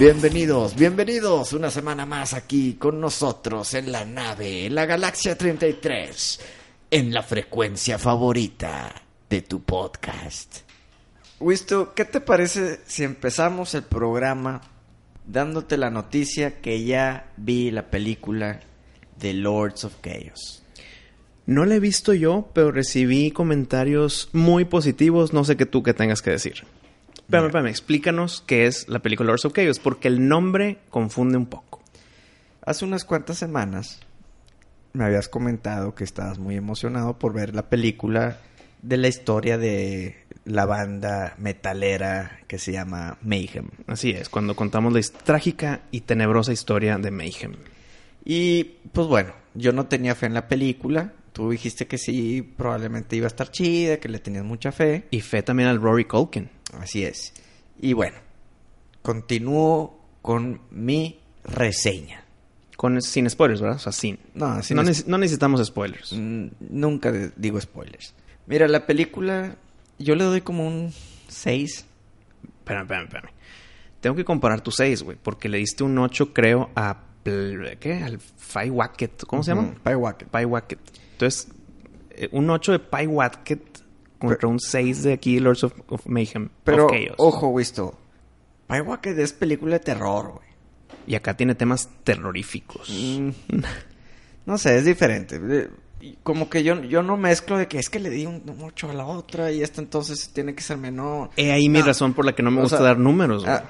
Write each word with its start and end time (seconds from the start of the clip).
Bienvenidos, 0.00 0.76
bienvenidos 0.76 1.52
una 1.52 1.70
semana 1.70 2.06
más 2.06 2.32
aquí 2.32 2.76
con 2.78 3.02
nosotros 3.02 3.74
en 3.74 3.92
la 3.92 4.06
nave, 4.06 4.64
en 4.64 4.74
la 4.74 4.86
Galaxia 4.86 5.36
33, 5.36 6.40
en 6.90 7.12
la 7.12 7.22
frecuencia 7.22 7.98
favorita 7.98 8.94
de 9.28 9.42
tu 9.42 9.60
podcast. 9.60 10.60
Wisto, 11.38 11.92
¿qué 11.92 12.06
te 12.06 12.22
parece 12.22 12.80
si 12.86 13.04
empezamos 13.04 13.74
el 13.74 13.82
programa 13.82 14.62
dándote 15.26 15.76
la 15.76 15.90
noticia 15.90 16.62
que 16.62 16.82
ya 16.82 17.30
vi 17.36 17.70
la 17.70 17.90
película 17.90 18.60
de 19.18 19.34
Lords 19.34 19.84
of 19.84 19.96
Chaos? 20.00 20.62
No 21.44 21.66
la 21.66 21.74
he 21.74 21.80
visto 21.80 22.14
yo, 22.14 22.48
pero 22.54 22.72
recibí 22.72 23.32
comentarios 23.32 24.30
muy 24.32 24.64
positivos. 24.64 25.34
No 25.34 25.44
sé 25.44 25.58
qué 25.58 25.66
tú 25.66 25.82
que 25.82 25.92
tengas 25.92 26.22
que 26.22 26.30
decir. 26.30 26.64
Espérame, 27.30 27.46
espérame, 27.46 27.68
explícanos 27.68 28.42
qué 28.44 28.66
es 28.66 28.88
la 28.88 28.98
película 28.98 29.28
Lords 29.28 29.44
of 29.44 29.52
Chaos, 29.52 29.78
porque 29.78 30.08
el 30.08 30.26
nombre 30.26 30.78
confunde 30.90 31.38
un 31.38 31.46
poco. 31.46 31.80
Hace 32.60 32.84
unas 32.84 33.04
cuantas 33.04 33.38
semanas 33.38 34.00
me 34.94 35.04
habías 35.04 35.28
comentado 35.28 35.94
que 35.94 36.02
estabas 36.02 36.40
muy 36.40 36.56
emocionado 36.56 37.20
por 37.20 37.32
ver 37.32 37.54
la 37.54 37.68
película 37.68 38.38
de 38.82 38.96
la 38.96 39.06
historia 39.06 39.58
de 39.58 40.16
la 40.44 40.66
banda 40.66 41.36
metalera 41.38 42.40
que 42.48 42.58
se 42.58 42.72
llama 42.72 43.16
Mayhem. 43.22 43.68
Así 43.86 44.10
es, 44.10 44.28
cuando 44.28 44.56
contamos 44.56 44.92
la 44.92 45.00
trágica 45.22 45.82
y 45.92 46.00
tenebrosa 46.00 46.52
historia 46.52 46.98
de 46.98 47.12
Mayhem. 47.12 47.52
Y 48.24 48.64
pues 48.92 49.06
bueno, 49.06 49.34
yo 49.54 49.70
no 49.70 49.86
tenía 49.86 50.16
fe 50.16 50.26
en 50.26 50.34
la 50.34 50.48
película. 50.48 51.12
Tú 51.32 51.50
dijiste 51.50 51.86
que 51.86 51.96
sí, 51.96 52.42
probablemente 52.42 53.14
iba 53.14 53.26
a 53.26 53.28
estar 53.28 53.52
chida, 53.52 53.98
que 53.98 54.08
le 54.08 54.18
tenías 54.18 54.44
mucha 54.44 54.72
fe. 54.72 55.06
Y 55.12 55.20
fe 55.20 55.44
también 55.44 55.68
al 55.68 55.80
Rory 55.80 56.06
Culkin. 56.06 56.50
Así 56.78 57.04
es. 57.04 57.32
Y 57.80 57.92
bueno, 57.92 58.16
continúo 59.02 59.98
con 60.22 60.60
mi 60.70 61.20
reseña. 61.44 62.24
Con, 62.76 63.00
sin 63.02 63.28
spoilers, 63.28 63.60
¿verdad? 63.60 63.76
O 63.76 63.80
sea, 63.80 63.92
sin. 63.92 64.18
No, 64.34 64.62
sin 64.62 64.76
no, 64.76 64.82
no 64.82 65.18
necesitamos 65.18 65.64
spoilers. 65.66 66.12
Mm, 66.12 66.48
Nunca 66.60 67.12
digo 67.36 67.60
spoilers. 67.60 68.14
Mira, 68.46 68.68
la 68.68 68.86
película 68.86 69.56
yo 69.98 70.14
le 70.14 70.24
doy 70.24 70.40
como 70.40 70.66
un 70.66 70.92
6. 71.28 71.84
Espérame, 72.42 72.82
espérame, 72.84 73.04
espérame. 73.04 73.30
Tengo 74.00 74.16
que 74.16 74.24
comparar 74.24 74.62
tu 74.62 74.70
6, 74.70 75.02
güey, 75.02 75.18
porque 75.22 75.48
le 75.48 75.58
diste 75.58 75.84
un 75.84 75.98
8, 75.98 76.32
creo, 76.32 76.70
a... 76.74 77.04
¿Qué? 77.22 78.00
Al 78.02 78.18
Pie 78.18 78.70
Wacket. 78.70 79.24
¿Cómo 79.26 79.42
se 79.42 79.50
llama? 79.54 79.74
Pie 79.84 79.94
Wacket. 79.94 80.28
Pie 80.30 80.46
Wacket. 80.46 80.78
Entonces, 81.12 81.48
eh, 82.12 82.30
un 82.32 82.48
8 82.48 82.72
de 82.72 82.78
Pie 82.78 83.06
Wacket 83.06 83.79
contra 84.20 84.48
un 84.48 84.60
6 84.60 85.02
de 85.02 85.12
aquí, 85.14 85.40
Lords 85.40 85.64
of, 85.64 85.72
of 85.88 86.06
Mayhem. 86.06 86.50
Pero, 86.62 86.86
of 86.86 86.92
ojo, 87.16 87.48
Wisto. 87.48 87.98
Pie 88.68 88.82
Wacket 88.82 89.18
es 89.18 89.32
película 89.32 89.78
de 89.78 89.80
terror, 89.80 90.32
güey. 90.34 90.50
Y 91.06 91.16
acá 91.16 91.36
tiene 91.36 91.54
temas 91.56 91.88
terroríficos. 92.04 92.88
Mm, 92.88 93.30
no 94.46 94.58
sé, 94.58 94.76
es 94.78 94.84
diferente. 94.84 95.40
Como 96.22 96.48
que 96.48 96.62
yo, 96.62 96.80
yo 96.82 97.02
no 97.02 97.16
mezclo 97.16 97.58
de 97.58 97.66
que 97.66 97.78
es 97.78 97.90
que 97.90 97.98
le 97.98 98.10
di 98.10 98.26
un 98.26 98.42
8 98.62 98.90
a 98.90 98.94
la 98.94 99.06
otra 99.06 99.50
y 99.50 99.62
esta 99.62 99.80
entonces 99.80 100.30
tiene 100.32 100.54
que 100.54 100.62
ser 100.62 100.76
menor. 100.76 101.30
He 101.36 101.50
ahí 101.50 101.68
mi 101.68 101.82
razón 101.82 102.14
por 102.14 102.24
la 102.24 102.34
que 102.34 102.42
no 102.42 102.50
me 102.50 102.60
O 102.60 102.62
gusta 102.62 102.78
sea, 102.78 102.86
dar 102.86 102.98
números, 102.98 103.44
güey. 103.44 103.56
Ah, 103.56 103.64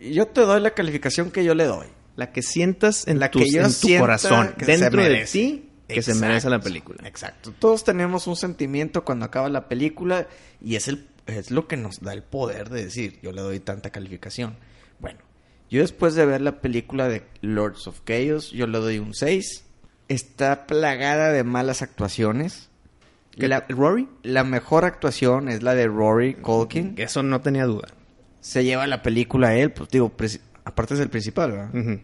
yo 0.00 0.26
te 0.28 0.40
doy 0.40 0.60
la 0.60 0.70
calificación 0.70 1.30
que 1.30 1.44
yo 1.44 1.54
le 1.54 1.64
doy. 1.64 1.86
La 2.16 2.32
que 2.32 2.42
sientas 2.42 3.06
en, 3.06 3.18
La 3.18 3.30
que 3.30 3.48
yo 3.48 3.62
en 3.62 3.72
tu 3.72 3.98
corazón, 3.98 4.54
dentro 4.58 5.02
de 5.02 5.24
ti, 5.24 5.69
que 5.94 6.02
se 6.02 6.14
merece 6.14 6.48
la 6.50 6.60
película. 6.60 7.06
Exacto. 7.06 7.52
Todos 7.58 7.84
tenemos 7.84 8.26
un 8.26 8.36
sentimiento 8.36 9.04
cuando 9.04 9.24
acaba 9.26 9.48
la 9.48 9.68
película 9.68 10.26
y 10.60 10.76
es, 10.76 10.88
el, 10.88 11.06
es 11.26 11.50
lo 11.50 11.66
que 11.68 11.76
nos 11.76 12.00
da 12.00 12.12
el 12.12 12.22
poder 12.22 12.68
de 12.70 12.84
decir, 12.84 13.18
yo 13.22 13.32
le 13.32 13.40
doy 13.42 13.60
tanta 13.60 13.90
calificación. 13.90 14.56
Bueno, 14.98 15.18
yo 15.70 15.80
después 15.82 16.14
de 16.14 16.26
ver 16.26 16.40
la 16.40 16.60
película 16.60 17.08
de 17.08 17.22
Lords 17.42 17.86
of 17.86 18.00
Chaos, 18.04 18.50
yo 18.50 18.66
le 18.66 18.78
doy 18.78 18.98
un 18.98 19.14
6. 19.14 19.64
Está 20.08 20.66
plagada 20.66 21.30
de 21.32 21.44
malas 21.44 21.82
actuaciones. 21.82 22.68
¿Qué- 23.38 23.46
La, 23.46 23.64
¿Rory? 23.68 24.08
la 24.24 24.42
mejor 24.42 24.84
actuación 24.84 25.48
es 25.48 25.62
la 25.62 25.74
de 25.76 25.86
Rory 25.86 26.34
Culkin. 26.34 26.94
Eso 26.98 27.22
no 27.22 27.40
tenía 27.40 27.64
duda. 27.66 27.88
Se 28.40 28.64
lleva 28.64 28.86
la 28.88 29.02
película 29.02 29.48
a 29.50 29.54
él, 29.54 29.70
pues 29.70 29.88
digo, 29.90 30.12
aparte 30.64 30.94
es 30.94 31.00
el 31.00 31.10
principal, 31.10 31.52
¿verdad? 31.52 32.00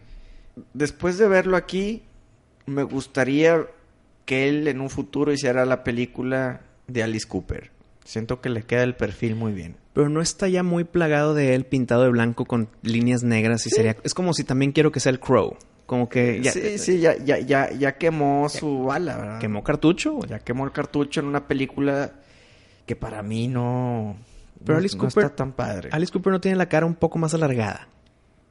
Después 0.73 1.17
de 1.17 1.27
verlo 1.27 1.57
aquí, 1.57 2.03
me 2.65 2.83
gustaría 2.83 3.65
que 4.27 4.47
él 4.49 4.67
en 4.67 4.79
un 4.81 4.91
futuro 4.91 5.31
hiciera 5.31 5.65
la 5.65 5.83
película 5.83 6.61
de 6.87 7.01
Alice 7.01 7.27
Cooper. 7.27 7.71
Siento 8.03 8.39
que 8.41 8.49
le 8.49 8.61
queda 8.63 8.83
el 8.83 8.95
perfil 8.95 9.35
muy 9.35 9.53
bien. 9.53 9.77
Pero 9.93 10.09
no 10.09 10.21
está 10.21 10.47
ya 10.47 10.61
muy 10.63 10.83
plagado 10.83 11.33
de 11.33 11.55
él 11.55 11.65
pintado 11.65 12.03
de 12.03 12.09
blanco 12.09 12.45
con 12.45 12.69
líneas 12.83 13.23
negras 13.23 13.65
y 13.65 13.69
sería... 13.71 13.95
Es 14.03 14.13
como 14.13 14.33
si 14.33 14.43
también 14.43 14.71
quiero 14.73 14.91
que 14.91 14.99
sea 14.99 15.11
el 15.11 15.19
Crow. 15.19 15.55
Como 15.85 16.09
que 16.09 16.41
ya 16.41 16.51
sí, 16.51 16.77
sí, 16.77 16.99
ya, 16.99 17.15
ya, 17.17 17.39
ya, 17.39 17.71
ya 17.71 17.93
quemó 17.97 18.49
su 18.49 18.83
bala, 18.83 19.15
¿verdad? 19.17 19.39
quemó 19.39 19.63
cartucho. 19.63 20.13
güey. 20.15 20.29
Ya 20.29 20.39
quemó 20.39 20.65
el 20.65 20.71
cartucho 20.73 21.21
en 21.21 21.25
una 21.27 21.47
película 21.47 22.11
que 22.85 22.95
para 22.97 23.23
mí 23.23 23.47
no... 23.47 24.17
Pero 24.59 24.73
no- 24.73 24.79
Alice 24.79 24.97
no 24.97 25.03
Cooper- 25.05 25.23
está 25.23 25.35
tan 25.35 25.53
padre. 25.53 25.89
Alice 25.93 26.11
Cooper 26.11 26.33
no 26.33 26.41
tiene 26.41 26.57
la 26.57 26.67
cara 26.67 26.85
un 26.85 26.95
poco 26.95 27.17
más 27.17 27.33
alargada. 27.33 27.87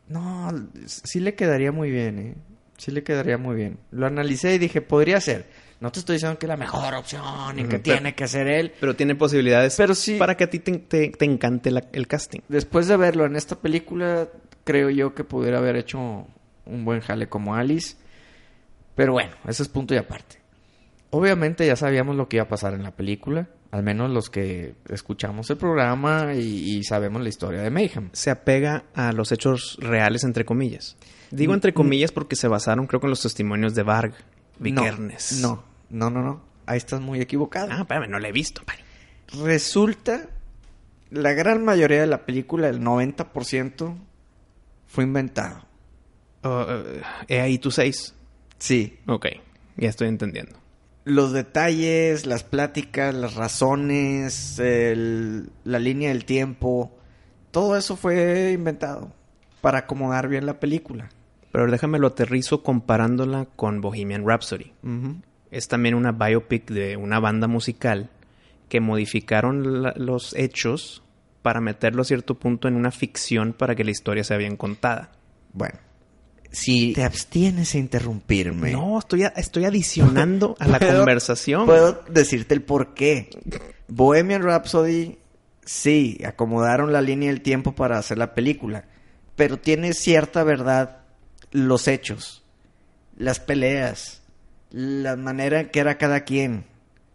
No, 0.08 0.50
sí 0.86 1.20
le 1.20 1.34
quedaría 1.34 1.72
muy 1.72 1.90
bien, 1.90 2.18
¿eh? 2.18 2.34
Sí 2.78 2.90
le 2.90 3.02
quedaría 3.02 3.38
muy 3.38 3.56
bien. 3.56 3.78
Lo 3.90 4.06
analicé 4.06 4.54
y 4.54 4.58
dije, 4.58 4.80
podría 4.82 5.20
ser. 5.20 5.46
No 5.80 5.92
te 5.92 5.98
estoy 5.98 6.14
diciendo 6.16 6.38
que 6.38 6.46
es 6.46 6.48
la 6.48 6.56
mejor 6.56 6.94
opción 6.94 7.58
y 7.58 7.62
que 7.64 7.68
pero- 7.78 7.82
tiene 7.82 8.14
que 8.14 8.26
ser 8.28 8.46
él. 8.48 8.72
Pero 8.80 8.96
tiene 8.96 9.14
posibilidades 9.14 9.76
Pero 9.76 9.94
sí- 9.94 10.16
para 10.18 10.36
que 10.36 10.44
a 10.44 10.50
ti 10.50 10.58
te, 10.60 10.72
te- 10.78 11.10
te 11.10 11.24
encante 11.24 11.70
la- 11.70 11.84
el 11.92 12.06
casting. 12.06 12.40
Después 12.48 12.88
de 12.88 12.96
verlo 12.96 13.26
en 13.26 13.36
esta 13.36 13.56
película, 13.56 14.28
creo 14.64 14.88
yo 14.90 15.14
que 15.14 15.22
pudiera 15.24 15.58
haber 15.58 15.76
hecho 15.76 16.26
un 16.64 16.84
buen 16.84 17.00
jale 17.00 17.28
como 17.28 17.54
Alice. 17.54 17.96
Pero 18.94 19.12
bueno, 19.12 19.32
ese 19.46 19.62
es 19.62 19.68
punto 19.68 19.94
y 19.94 19.98
aparte. 19.98 20.38
Obviamente 21.10 21.66
ya 21.66 21.76
sabíamos 21.76 22.16
lo 22.16 22.28
que 22.28 22.36
iba 22.36 22.44
a 22.44 22.48
pasar 22.48 22.74
en 22.74 22.82
la 22.82 22.92
película. 22.96 23.48
Al 23.70 23.82
menos 23.82 24.10
los 24.10 24.30
que 24.30 24.74
escuchamos 24.88 25.50
el 25.50 25.56
programa 25.58 26.32
y, 26.34 26.76
y 26.78 26.84
sabemos 26.84 27.20
la 27.22 27.28
historia 27.28 27.60
de 27.60 27.70
Mayhem. 27.70 28.08
Se 28.12 28.30
apega 28.30 28.84
a 28.94 29.12
los 29.12 29.32
hechos 29.32 29.76
reales, 29.80 30.24
entre 30.24 30.44
comillas. 30.44 30.96
Digo 31.30 31.52
entre 31.52 31.74
comillas 31.74 32.12
porque 32.12 32.36
se 32.36 32.48
basaron, 32.48 32.86
creo 32.86 33.00
en 33.02 33.10
los 33.10 33.20
testimonios 33.22 33.74
de 33.74 33.82
Varg 33.82 34.14
Vikernes. 34.58 35.40
No, 35.40 35.62
no, 35.90 36.10
no, 36.10 36.22
no. 36.22 36.40
Ahí 36.66 36.78
estás 36.78 37.00
muy 37.00 37.20
equivocado. 37.20 37.68
Ah, 37.70 37.80
espérame, 37.82 38.08
no 38.10 38.18
la 38.18 38.28
he 38.28 38.32
visto. 38.32 38.62
padre. 38.64 38.82
Resulta, 39.44 40.28
la 41.10 41.32
gran 41.32 41.64
mayoría 41.64 42.00
de 42.00 42.06
la 42.06 42.24
película, 42.26 42.68
el 42.68 42.80
90%, 42.80 43.96
fue 44.86 45.04
inventado. 45.04 45.64
He 47.28 47.40
ahí 47.40 47.58
tu 47.58 47.70
seis. 47.70 48.14
Sí, 48.58 48.98
Ok, 49.06 49.26
ya 49.76 49.88
estoy 49.88 50.08
entendiendo. 50.08 50.56
los 51.04 51.32
detalles, 51.32 52.26
las 52.26 52.42
pláticas, 52.42 53.14
las 53.14 53.34
razones, 53.34 54.58
el- 54.58 55.50
la 55.64 55.78
línea 55.78 56.08
del 56.08 56.24
tiempo, 56.24 56.96
todo 57.52 57.76
eso 57.76 57.96
fue 57.96 58.50
inventado 58.52 59.12
para 59.60 59.78
acomodar 59.80 60.26
bien 60.28 60.46
la 60.46 60.58
película. 60.58 61.08
Pero 61.56 61.70
déjame 61.70 61.98
lo 61.98 62.08
aterrizo 62.08 62.62
comparándola 62.62 63.46
con 63.56 63.80
Bohemian 63.80 64.26
Rhapsody. 64.26 64.72
Es 65.50 65.68
también 65.68 65.94
una 65.94 66.12
biopic 66.12 66.70
de 66.70 66.98
una 66.98 67.18
banda 67.18 67.46
musical 67.46 68.10
que 68.68 68.80
modificaron 68.80 69.82
la- 69.82 69.94
los 69.96 70.34
hechos 70.36 71.02
para 71.40 71.62
meterlo 71.62 72.02
a 72.02 72.04
cierto 72.04 72.34
punto 72.34 72.68
en 72.68 72.76
una 72.76 72.90
ficción 72.90 73.54
para 73.54 73.74
que 73.74 73.84
la 73.84 73.90
historia 73.90 74.22
sea 74.22 74.36
bien 74.36 74.56
contada. 74.56 75.12
Bueno, 75.54 75.78
si 76.50 76.92
te 76.92 77.04
abstienes 77.04 77.74
a 77.74 77.78
interrumpirme, 77.78 78.72
No, 78.72 78.98
estoy, 78.98 79.22
a- 79.22 79.28
estoy 79.28 79.64
adicionando 79.64 80.56
a 80.58 80.68
la 80.68 80.78
Puedo- 80.78 80.96
conversación. 80.98 81.64
puedo 81.64 82.02
decirte 82.10 82.52
el 82.52 82.60
por 82.60 82.92
qué. 82.92 83.30
Bohemian 83.88 84.42
Rhapsody, 84.42 85.16
sí, 85.64 86.18
acomodaron 86.26 86.92
la 86.92 87.00
línea 87.00 87.30
del 87.30 87.40
tiempo 87.40 87.74
para 87.74 87.96
hacer 87.96 88.18
la 88.18 88.34
película, 88.34 88.84
pero 89.36 89.56
tiene 89.56 89.94
cierta 89.94 90.44
verdad 90.44 90.98
los 91.56 91.88
hechos, 91.88 92.42
las 93.16 93.40
peleas, 93.40 94.20
la 94.70 95.16
manera 95.16 95.70
que 95.70 95.80
era 95.80 95.96
cada 95.96 96.20
quien, 96.24 96.66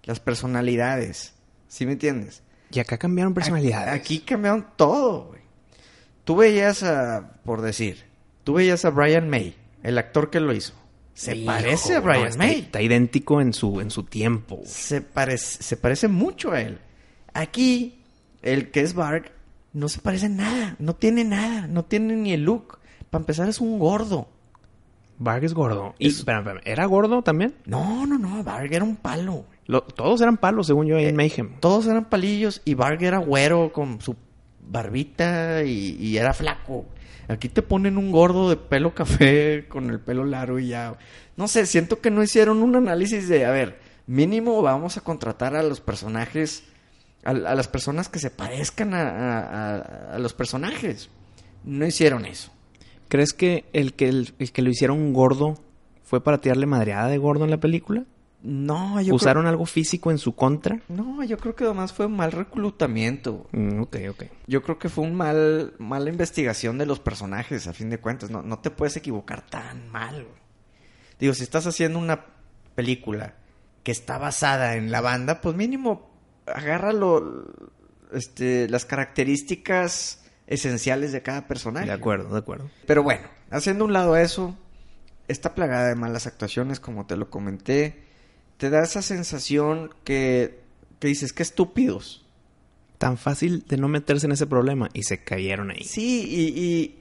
las 0.04 0.20
personalidades. 0.20 1.34
¿Sí 1.68 1.86
me 1.86 1.94
entiendes? 1.94 2.42
Y 2.72 2.80
acá 2.80 2.98
cambiaron 2.98 3.34
personalidades. 3.34 3.94
Aquí 3.94 4.20
cambiaron 4.20 4.66
todo, 4.76 5.26
güey. 5.28 5.42
Tú 6.24 6.36
veías 6.38 6.82
a, 6.84 7.34
por 7.44 7.62
decir, 7.62 8.04
tú 8.44 8.54
veías 8.54 8.84
a 8.84 8.90
Brian 8.90 9.30
May, 9.30 9.56
el 9.84 9.98
actor 9.98 10.30
que 10.30 10.40
lo 10.40 10.54
hizo. 10.54 10.74
Se 11.14 11.36
Hijo, 11.36 11.46
parece 11.46 11.96
a 11.96 12.00
no, 12.00 12.06
Brian 12.06 12.28
está, 12.28 12.38
May. 12.40 12.60
está 12.62 12.82
idéntico 12.82 13.42
en 13.42 13.54
su, 13.54 13.80
en 13.80 13.92
su 13.92 14.04
tiempo. 14.04 14.56
güey. 14.58 14.68
Se 14.68 15.02
parece, 15.02 15.62
se 15.62 15.78
parece 15.78 16.08
mucho 16.08 16.52
a 16.52 16.62
él. 16.62 16.80
Aquí, 17.34 18.02
el 18.42 18.72
que 18.72 18.82
es 18.82 18.94
Bark, 18.96 19.32
no 19.74 19.88
se 19.88 20.00
parece 20.00 20.26
en 20.28 20.38
nada. 20.38 20.76
No 20.80 20.96
tiene 20.96 21.24
nada. 21.24 21.68
No 21.68 21.86
tiene 21.86 22.16
ni 22.16 22.34
el 22.34 22.44
look. 22.44 22.80
Para 23.12 23.22
empezar, 23.22 23.48
es 23.48 23.62
un 23.62 23.78
gordo. 23.78 24.28
Varg 25.20 25.44
es 25.44 25.54
gordo. 25.54 25.94
Y, 26.00 26.08
Es- 26.08 26.18
espérame, 26.18 26.42
espérame, 26.48 26.62
¿Era 26.66 26.86
gordo 26.86 27.22
también? 27.22 27.54
No, 27.66 28.08
no, 28.08 28.18
no. 28.18 28.44
Bark 28.44 28.72
era 28.74 28.84
un 28.84 28.96
palo. 28.96 29.46
Lo- 29.68 29.84
todos 29.84 30.20
eran 30.22 30.38
palos, 30.38 30.66
según 30.66 30.88
yo, 30.88 30.98
ahí 30.98 31.06
Eh, 31.06 31.10
en 31.10 31.16
Mayhem. 31.16 31.60
Todos 31.60 31.86
eran 31.86 32.06
palillos 32.06 32.62
y 32.66 32.74
Bark 32.74 33.04
era 33.04 33.20
güero 33.20 33.72
con 33.72 34.02
su 34.02 34.16
barbita 34.72 35.64
y, 35.64 35.96
y 36.00 36.18
era 36.18 36.34
flaco. 36.34 36.86
Aquí 37.28 37.50
te 37.50 37.62
ponen 37.62 37.98
un 37.98 38.12
gordo 38.12 38.50
de 38.50 38.58
pelo 38.58 38.96
café 38.96 39.68
con 39.70 39.90
el 39.90 40.00
pelo 40.00 40.26
largo 40.26 40.58
y 40.60 40.70
ya. 40.70 40.96
No 41.38 41.48
sé, 41.48 41.66
siento 41.66 42.00
que 42.02 42.10
no 42.12 42.24
hicieron 42.24 42.62
un 42.64 42.76
análisis 42.76 43.28
de, 43.30 43.46
a 43.46 43.52
ver, 43.52 43.80
mínimo 44.08 44.62
vamos 44.62 44.98
a 44.98 45.02
contratar 45.02 45.56
a 45.56 45.64
los 45.64 45.82
personajes, 45.82 46.64
a, 47.24 47.30
a 47.30 47.34
las 47.56 47.68
personas 47.68 48.10
que 48.10 48.20
se 48.20 48.32
parezcan 48.32 48.94
a, 48.94 49.02
a- 49.10 49.40
a- 49.76 50.16
a 50.16 50.20
los 50.20 50.34
personajes. 50.34 51.10
No 51.64 51.86
hicieron 51.86 52.26
eso. 52.26 52.52
¿Crees 53.12 53.34
que 53.34 53.66
el 53.74 53.94
que, 53.94 54.08
el, 54.08 54.34
el 54.40 54.54
que 54.54 54.62
lo 54.62 54.70
hicieron 54.70 55.12
gordo 55.12 55.60
fue 56.02 56.24
para 56.24 56.40
tirarle 56.40 56.66
madreada 56.66 57.10
de 57.10 57.18
gordo 57.18 57.44
en 57.44 57.52
la 57.52 57.60
película? 57.60 58.06
No, 58.42 59.02
yo 59.02 59.14
¿Usaron 59.14 59.48
algo 59.48 59.66
físico 59.66 60.12
en 60.12 60.18
su 60.18 60.34
contra? 60.34 60.80
no, 60.88 61.22
yo 61.26 61.38
creo 61.38 61.54
que 61.54 61.66
además 61.66 61.92
fue 61.92 62.06
un 62.06 62.16
mal 62.16 62.32
reclutamiento. 62.32 63.50
Mm, 63.52 63.82
ok, 63.82 63.98
ok. 64.12 64.24
Yo 64.48 64.64
creo 64.64 64.80
que 64.80 64.88
fue 64.88 65.04
un 65.04 65.14
mal, 65.14 65.74
mala 65.78 66.10
investigación 66.10 66.78
de 66.78 66.86
los 66.86 67.02
personajes, 67.02 67.68
a 67.68 67.74
fin 67.74 67.90
de 67.90 67.98
cuentas. 67.98 68.30
No, 68.30 68.44
no 68.44 68.60
te 68.60 68.72
puedes 68.72 68.96
equivocar 68.96 69.46
tan 69.46 69.90
mal. 69.90 70.26
Digo, 71.20 71.34
si 71.34 71.44
estás 71.44 71.68
haciendo 71.68 72.00
una 72.00 72.28
película 72.76 73.36
que 73.84 73.92
está 73.92 74.20
basada 74.20 74.78
en 74.78 74.90
la 74.90 75.02
banda, 75.02 75.42
pues 75.42 75.54
mínimo 75.58 76.10
agárralo, 76.46 77.44
este, 78.14 78.70
las 78.70 78.86
características 78.86 80.21
esenciales 80.52 81.12
de 81.14 81.22
cada 81.22 81.48
personaje. 81.48 81.88
De 81.88 81.94
acuerdo, 81.94 82.30
de 82.34 82.40
acuerdo. 82.40 82.70
Pero 82.86 83.04
bueno, 83.04 83.24
haciendo 83.50 83.86
un 83.86 83.94
lado 83.94 84.18
eso, 84.18 84.56
está 85.28 85.56
plagada 85.56 85.88
de 85.88 85.96
malas 85.96 86.28
actuaciones, 86.28 86.80
como 86.80 87.08
te 87.08 87.16
lo 87.16 87.30
comenté. 87.30 88.04
Te 88.58 88.70
da 88.70 88.84
esa 88.84 89.02
sensación 89.02 89.90
que, 90.04 90.60
que 91.00 91.08
dices, 91.08 91.32
qué 91.34 91.42
estúpidos. 91.42 92.26
Tan 92.98 93.18
fácil 93.18 93.64
de 93.68 93.78
no 93.78 93.88
meterse 93.88 94.28
en 94.28 94.34
ese 94.34 94.46
problema 94.46 94.90
y 94.94 95.04
se 95.04 95.24
cayeron 95.24 95.72
ahí. 95.72 95.84
Sí, 95.86 96.26
y, 96.30 96.60
y 96.60 97.00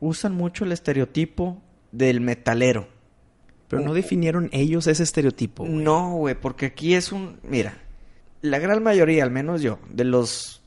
usan 0.00 0.34
mucho 0.34 0.64
el 0.64 0.72
estereotipo 0.72 1.62
del 1.92 2.20
metalero. 2.20 2.88
Pero 3.68 3.82
no 3.82 3.94
definieron 3.94 4.48
ellos 4.52 4.86
ese 4.86 5.02
estereotipo. 5.02 5.64
güey. 5.64 5.76
No, 5.76 6.12
güey, 6.12 6.34
porque 6.34 6.66
aquí 6.66 6.94
es 6.94 7.12
un... 7.12 7.40
Mira, 7.42 7.78
la 8.40 8.58
gran 8.58 8.82
mayoría, 8.82 9.22
al 9.24 9.30
menos 9.30 9.60
yo, 9.60 9.80
de 9.90 10.04
los 10.04 10.62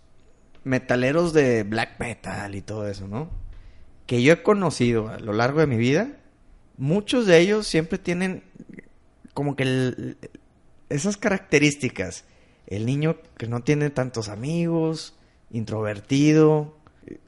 metaleros 0.63 1.33
de 1.33 1.63
black 1.63 2.00
metal 2.00 2.56
y 2.56 2.61
todo 2.61 2.88
eso, 2.88 3.07
¿no? 3.07 3.29
Que 4.06 4.21
yo 4.21 4.33
he 4.33 4.44
conocido 4.44 5.09
a 5.09 5.19
lo 5.19 5.33
largo 5.33 5.59
de 5.59 5.67
mi 5.67 5.77
vida, 5.77 6.09
muchos 6.77 7.25
de 7.25 7.39
ellos 7.39 7.67
siempre 7.67 7.97
tienen 7.97 8.44
como 9.33 9.56
que 9.56 9.63
el- 9.63 10.17
esas 10.89 11.17
características. 11.17 12.25
El 12.67 12.85
niño 12.85 13.17
que 13.38 13.47
no 13.47 13.61
tiene 13.61 13.89
tantos 13.89 14.29
amigos, 14.29 15.15
introvertido, 15.51 16.75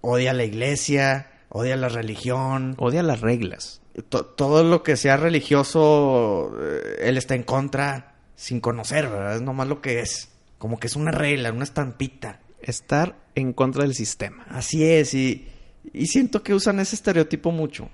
odia 0.01 0.33
la 0.33 0.43
iglesia, 0.43 1.31
odia 1.49 1.75
la 1.77 1.89
religión, 1.89 2.75
Odia 2.77 3.03
las 3.03 3.21
reglas. 3.21 3.81
to- 4.09 4.25
todo 4.25 4.63
lo 4.63 4.83
que 4.83 4.95
sea 4.97 5.17
religioso, 5.17 6.51
eh, 6.61 6.97
él 7.03 7.17
está 7.17 7.35
en 7.35 7.43
contra 7.43 8.15
sin 8.35 8.59
conocer, 8.59 9.07
¿verdad? 9.09 9.35
Es 9.35 9.41
nomás 9.41 9.67
lo 9.67 9.81
que 9.81 9.99
es. 10.01 10.29
Como 10.57 10.79
que 10.79 10.87
es 10.87 10.95
una 10.95 11.11
regla, 11.11 11.51
una 11.51 11.63
estampita. 11.63 12.39
Estar 12.63 13.17
en 13.35 13.53
contra 13.53 13.83
del 13.83 13.95
sistema. 13.95 14.45
Así 14.49 14.83
es, 14.83 15.13
y, 15.13 15.47
y 15.93 16.07
siento 16.07 16.43
que 16.43 16.53
usan 16.53 16.79
ese 16.79 16.95
estereotipo 16.95 17.51
mucho. 17.51 17.89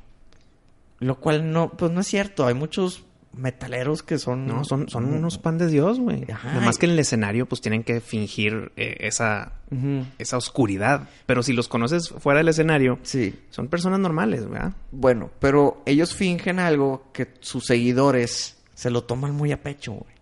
Lo 1.00 1.19
cual 1.19 1.52
no, 1.52 1.72
pues 1.72 1.92
no 1.92 2.02
es 2.02 2.08
cierto. 2.08 2.48
Hay 2.48 2.56
muchos 2.56 3.06
metaleros 3.34 4.02
que 4.02 4.18
son... 4.18 4.48
No, 4.48 4.64
son, 4.64 4.90
son 4.90 5.06
unos 5.06 5.38
pan 5.38 5.60
de 5.60 5.68
Dios, 5.68 6.00
güey. 6.00 6.25
Además 6.44 6.80
que 6.80 6.88
en 6.88 6.94
el 6.94 7.00
escenario, 7.00 7.46
pues 7.46 7.62
tienen 7.62 7.84
que 7.84 8.02
fingir 8.02 8.72
eh, 8.78 8.98
esa, 9.02 9.54
esa 10.18 10.38
oscuridad. 10.38 11.08
Pero 11.28 11.44
si 11.44 11.54
los 11.54 11.68
conoces 11.68 12.10
fuera 12.10 12.40
del 12.40 12.48
escenario, 12.48 12.98
Sí. 13.04 13.36
son 13.52 13.68
personas 13.68 14.00
normales, 14.00 14.50
¿verdad? 14.50 14.74
Bueno, 14.92 15.30
pero 15.40 15.84
ellos 15.86 16.16
fingen 16.16 16.58
algo 16.58 17.12
que 17.14 17.28
sus 17.42 17.66
seguidores 17.68 18.58
se 18.74 18.90
lo 18.90 19.04
toman 19.04 19.36
muy 19.36 19.52
a 19.52 19.62
pecho, 19.62 19.94
güey. 19.94 20.16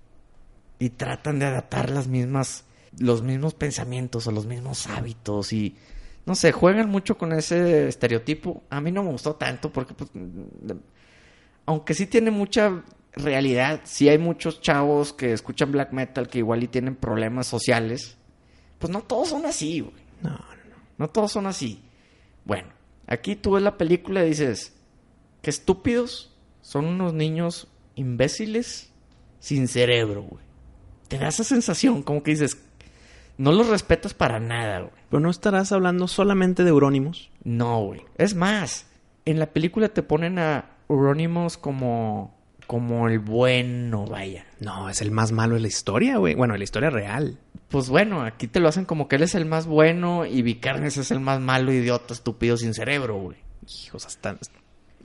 Y 0.78 0.90
tratan 0.90 1.40
de 1.40 1.46
adaptar 1.46 1.90
las 1.90 2.08
mismas, 2.10 2.66
los 3.00 3.22
mismos 3.22 3.54
pensamientos 3.54 4.28
o 4.28 4.32
los 4.32 4.46
mismos 4.46 4.88
hábitos 4.88 5.54
y 5.54 5.76
no 6.26 6.34
sé, 6.34 6.52
juegan 6.52 6.90
mucho 6.90 7.18
con 7.18 7.34
ese 7.34 7.88
estereotipo. 7.88 8.64
A 8.70 8.82
mí 8.82 8.92
no 8.92 9.04
me 9.04 9.12
gustó 9.12 9.36
tanto 9.36 9.72
porque 9.72 9.94
pues, 9.94 10.10
aunque 11.66 11.94
sí 11.94 12.08
tiene 12.08 12.32
mucha 12.32 12.84
realidad, 13.14 13.82
sí 13.84 14.10
hay 14.10 14.18
muchos 14.18 14.60
chavos 14.62 15.14
que 15.14 15.34
escuchan 15.34 15.72
black 15.72 15.94
metal 15.94 16.28
que 16.28 16.40
igual 16.40 16.64
y 16.64 16.68
tienen 16.68 16.96
problemas 16.96 17.48
sociales. 17.48 18.18
Pues 18.80 18.92
no 18.92 19.02
todos 19.02 19.30
son 19.30 19.46
así, 19.46 19.82
güey. 19.82 19.94
No, 20.22 20.32
no, 20.32 20.38
no. 20.38 20.76
No 20.98 21.10
todos 21.10 21.32
son 21.32 21.46
así. 21.46 21.84
Bueno, 22.44 22.70
aquí 23.08 23.36
tú 23.36 23.52
ves 23.52 23.64
la 23.64 23.78
película 23.78 24.26
y 24.26 24.30
dices, 24.30 24.74
qué 25.42 25.52
estúpidos 25.52 26.36
son 26.62 26.86
unos 26.86 27.14
niños 27.14 27.68
imbéciles 27.96 28.92
sin 29.40 29.68
cerebro, 29.68 30.24
güey. 30.24 30.44
Te 31.08 31.20
da 31.20 31.28
esa 31.28 31.44
sensación, 31.44 32.02
como 32.02 32.24
que 32.24 32.32
dices, 32.32 32.58
no 33.38 33.52
los 33.52 33.68
respetas 33.68 34.14
para 34.14 34.40
nada, 34.40 34.80
güey. 34.80 34.92
Pero 35.10 35.20
no 35.20 35.30
estarás 35.30 35.72
hablando 35.72 36.08
solamente 36.08 36.64
de 36.64 36.70
Eurónimos. 36.70 37.32
No, 37.44 37.82
güey. 37.84 38.02
Es 38.18 38.36
más, 38.36 38.88
en 39.26 39.40
la 39.40 39.48
película 39.48 39.90
te 39.90 40.04
ponen 40.04 40.40
a 40.40 40.72
Euronymous 40.90 41.58
como, 41.58 42.36
como 42.68 43.08
el 43.08 43.20
bueno, 43.20 44.06
vaya. 44.06 44.46
No, 44.60 44.90
es 44.90 45.02
el 45.02 45.12
más 45.12 45.32
malo 45.32 45.56
de 45.56 45.62
la 45.62 45.68
historia, 45.68 46.18
güey. 46.18 46.36
Bueno, 46.36 46.54
de 46.54 46.60
la 46.60 46.64
historia 46.64 46.90
real. 46.90 47.40
Pues 47.70 47.90
bueno, 47.90 48.22
aquí 48.22 48.48
te 48.48 48.60
lo 48.60 48.68
hacen 48.70 48.86
como 48.86 49.08
que 49.08 49.16
él 49.18 49.24
es 49.24 49.36
el 49.36 49.46
más 49.46 49.66
bueno 49.66 50.26
y 50.26 50.42
Vicarnes 50.44 50.98
es 50.98 51.12
el 51.12 51.20
más 51.20 51.40
malo, 51.42 51.72
idiota, 51.74 52.14
estúpido, 52.14 52.58
sin 52.58 52.74
cerebro, 52.74 53.16
güey. 53.18 53.38
Hijos, 53.68 54.06
hasta... 54.06 54.38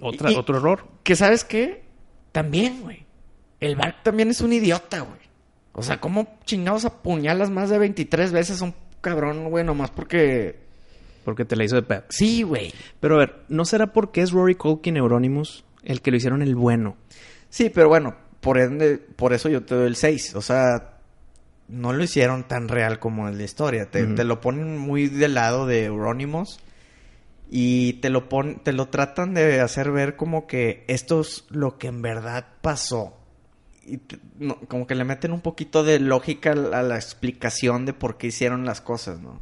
Otra, 0.01 0.31
Y- 0.31 0.37
otro 0.37 0.59
error. 0.59 0.87
Que 1.03 1.17
sabes 1.17 1.45
qué? 1.45 1.83
También, 2.33 2.83
güey. 2.83 3.05
El 3.61 3.77
Bark 3.77 4.03
también 4.03 4.31
es 4.31 4.41
un 4.41 4.53
idiota, 4.53 5.01
güey. 5.01 5.21
O 5.73 5.83
sea, 5.83 6.01
¿cómo 6.01 6.39
chingados 6.45 6.85
apuñalas 6.85 7.51
más 7.51 7.71
de 7.71 7.79
23 7.79 8.33
veces 8.33 8.61
a 8.61 8.65
un 8.65 8.75
cabrón, 9.01 9.51
güey? 9.51 9.65
Nomás 9.65 9.91
porque... 9.91 10.59
Porque 11.25 11.45
te 11.45 11.55
la 11.55 11.65
hizo 11.65 11.77
de 11.77 11.83
pedo. 11.83 12.05
Sí, 12.09 12.43
güey. 12.43 12.73
Pero 12.99 13.17
a 13.17 13.19
ver, 13.19 13.45
¿no 13.49 13.65
será 13.65 13.93
porque 13.93 14.23
es 14.23 14.33
Rory 14.33 14.55
Culkin 14.55 14.97
Euronymous 14.97 15.65
el 15.85 16.03
que 16.03 16.11
lo 16.11 16.17
hicieron 16.17 16.43
el 16.43 16.55
bueno? 16.55 16.97
Sí, 17.49 17.71
pero 17.71 17.89
bueno, 17.89 18.17
por 18.41 18.59
ende, 18.59 18.99
por 18.99 19.33
eso 19.33 19.49
yo 19.49 19.63
te 19.63 19.75
doy 19.75 19.87
el 19.87 19.97
6. 19.97 20.35
O 20.35 20.43
sea, 20.43 20.99
no 21.69 21.93
lo 21.93 22.03
hicieron 22.03 22.49
tan 22.49 22.69
real 22.69 22.99
como 22.99 23.29
en 23.29 23.39
la 23.39 23.45
historia. 23.45 23.91
Te 23.91 24.25
lo 24.25 24.41
ponen 24.41 24.77
muy 24.77 25.09
del 25.09 25.35
lado 25.35 25.67
de 25.67 25.85
Euronymous 25.85 26.59
y 27.51 27.95
te 27.95 28.11
lo 28.11 28.29
pon, 28.29 28.61
te 28.63 28.73
lo 28.73 28.89
tratan 28.89 29.35
de 29.35 29.61
hacer 29.61 29.91
ver 29.91 30.17
como 30.17 30.47
que 30.47 30.85
esto 30.89 31.21
es 31.21 31.45
lo 31.51 31.79
que 31.79 31.89
en 31.89 32.03
verdad 32.03 32.47
pasó. 32.61 33.20
Y 33.91 34.01
no, 34.39 34.57
como 34.69 34.87
que 34.87 34.95
le 34.95 35.05
meten 35.05 35.33
un 35.33 35.41
poquito 35.41 35.83
de 35.83 35.99
lógica 36.01 36.53
a 36.53 36.55
la, 36.55 36.79
a 36.79 36.83
la 36.83 36.97
explicación 36.97 37.87
de 37.87 37.93
por 37.93 38.17
qué 38.19 38.29
hicieron 38.29 38.65
las 38.65 38.81
cosas, 38.81 39.21
¿no? 39.21 39.41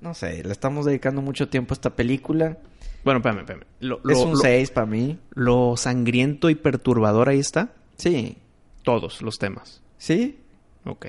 No 0.00 0.12
sé, 0.14 0.44
le 0.44 0.52
estamos 0.52 0.84
dedicando 0.84 1.22
mucho 1.22 1.48
tiempo 1.48 1.72
a 1.72 1.76
esta 1.76 1.96
película. 1.96 2.58
Bueno, 3.04 3.18
espérame, 3.18 3.40
espérame. 3.40 3.64
Lo, 3.80 4.00
es 4.10 4.18
un 4.18 4.32
lo- 4.32 4.36
6 4.36 4.70
para 4.70 4.86
mí. 4.86 5.18
lo 5.30 5.76
sangriento 5.76 6.50
y 6.50 6.54
perturbador 6.54 7.28
ahí 7.28 7.38
está. 7.38 7.72
Sí. 7.96 8.36
Todos 8.82 9.22
los 9.22 9.38
temas. 9.38 9.82
¿Sí? 9.96 10.38
Ok. 10.84 11.06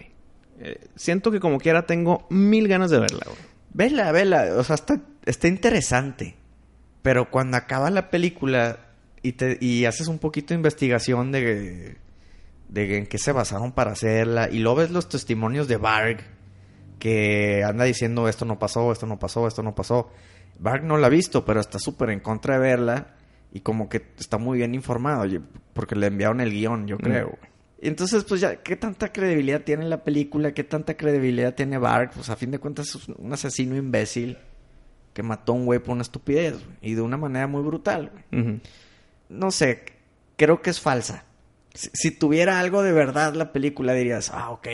Eh, 0.60 0.88
siento 0.96 1.30
que 1.32 1.40
como 1.40 1.60
quiera 1.60 1.86
tengo 1.86 2.26
mil 2.30 2.68
ganas 2.68 2.90
de 2.90 3.00
verla, 3.00 3.22
güey. 3.26 3.38
Vela, 3.74 4.12
vela, 4.12 4.56
o 4.58 4.64
sea, 4.64 4.76
está, 4.76 5.02
está 5.26 5.48
interesante. 5.48 6.36
Pero 7.02 7.30
cuando 7.30 7.58
acaba 7.58 7.90
la 7.92 8.10
película 8.10 8.80
y, 9.22 9.34
te, 9.34 9.58
y 9.62 9.86
haces 9.86 10.08
un 10.08 10.18
poquito 10.20 10.50
de 10.50 10.56
investigación 10.56 11.32
de, 11.32 11.98
de 12.70 12.98
en 12.98 13.08
qué 13.08 13.18
se 13.18 13.32
basaron 13.32 13.72
para 13.72 13.92
hacerla, 13.92 14.50
y 14.52 14.60
luego 14.60 14.80
ves 14.80 14.92
los 14.92 15.10
testimonios 15.10 15.68
de 15.68 15.78
Varg, 15.78 16.20
que 17.00 17.64
anda 17.64 17.86
diciendo 17.86 18.28
esto 18.28 18.46
no 18.46 18.60
pasó, 18.60 18.92
esto 18.92 19.06
no 19.06 19.20
pasó, 19.20 19.48
esto 19.48 19.64
no 19.64 19.76
pasó. 19.76 20.10
Varg 20.60 20.84
no 20.84 20.98
la 20.98 21.08
ha 21.08 21.10
visto, 21.12 21.46
pero 21.46 21.60
está 21.60 21.80
súper 21.80 22.10
en 22.10 22.20
contra 22.20 22.56
de 22.56 22.60
verla 22.60 23.16
y 23.54 23.60
como 23.60 23.88
que 23.88 24.04
está 24.18 24.38
muy 24.38 24.58
bien 24.58 24.74
informado, 24.76 25.26
porque 25.74 25.96
le 25.96 26.08
enviaron 26.08 26.42
el 26.42 26.52
guion, 26.52 26.88
yo 26.88 26.98
creo. 26.98 27.38
Entonces, 27.80 28.24
pues 28.24 28.42
ya, 28.42 28.56
¿qué 28.64 28.76
tanta 28.76 29.14
credibilidad 29.14 29.62
tiene 29.62 29.86
la 29.86 30.04
película? 30.04 30.52
¿Qué 30.52 30.64
tanta 30.64 30.98
credibilidad 30.98 31.54
tiene 31.54 31.78
Varg? 31.78 32.12
Pues 32.12 32.30
a 32.30 32.36
fin 32.36 32.50
de 32.50 32.58
cuentas 32.58 32.88
es 32.96 33.08
un 33.08 33.32
asesino 33.32 33.76
imbécil 33.76 34.40
que 35.14 35.22
mató 35.22 35.52
a 35.52 35.56
un 35.56 35.66
güey 35.66 35.80
por 35.80 35.94
una 35.94 36.02
estupidez, 36.02 36.56
y 36.82 36.96
de 36.96 37.02
una 37.02 37.18
manera 37.18 37.48
muy 37.48 37.62
brutal, 37.62 38.12
güey. 38.32 38.62
No 39.30 39.52
sé, 39.52 39.84
creo 40.36 40.62
que 40.62 40.72
es 40.72 40.82
falsa. 40.82 41.24
Si, 41.78 41.90
si 41.94 42.12
tuviera 42.12 42.60
algo 42.60 42.82
de 42.84 42.92
verdad 42.92 43.34
la 43.36 43.52
película, 43.54 43.94
dirías, 43.94 44.32
ah, 44.34 44.50
ok. 44.50 44.68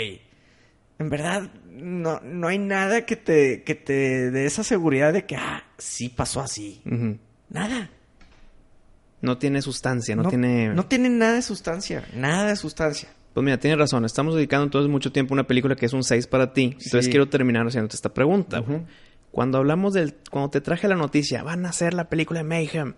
En 0.99 1.09
verdad, 1.09 1.49
no, 1.69 2.19
no 2.21 2.47
hay 2.47 2.57
nada 2.59 3.05
que 3.05 3.15
te, 3.15 3.63
que 3.63 3.75
te 3.75 4.31
dé 4.31 4.45
esa 4.45 4.63
seguridad 4.63 5.11
de 5.11 5.25
que, 5.25 5.35
ah, 5.35 5.63
sí 5.77 6.09
pasó 6.09 6.39
así. 6.41 6.81
Nada. 7.49 7.89
No 9.21 9.37
tiene 9.37 9.61
sustancia, 9.61 10.15
no, 10.15 10.27
tiene... 10.29 10.69
No 10.73 10.85
tiene 10.85 11.09
nada 11.09 11.33
de 11.35 11.41
sustancia. 11.41 12.05
Nada 12.13 12.47
de 12.47 12.55
sustancia. 12.55 13.09
Pues 13.33 13.43
mira, 13.43 13.57
tienes 13.57 13.79
razón. 13.79 14.05
Estamos 14.05 14.35
dedicando 14.35 14.65
entonces 14.65 14.91
mucho 14.91 15.11
tiempo 15.11 15.33
a 15.33 15.35
una 15.35 15.47
película 15.47 15.75
que 15.75 15.85
es 15.85 15.93
un 15.93 16.03
6 16.03 16.27
para 16.27 16.53
ti. 16.53 16.63
Entonces 16.73 17.05
Sí. 17.05 17.11
quiero 17.11 17.29
terminar 17.29 17.65
haciéndote 17.65 17.95
esta 17.95 18.13
pregunta. 18.13 18.63
Cuando 19.31 19.57
hablamos 19.57 19.93
del... 19.93 20.13
Cuando 20.29 20.49
te 20.51 20.61
traje 20.61 20.87
la 20.87 20.95
noticia, 20.95 21.41
van 21.41 21.65
a 21.65 21.69
hacer 21.69 21.93
la 21.93 22.09
película 22.09 22.41
de 22.41 22.43
Mayhem. 22.43 22.93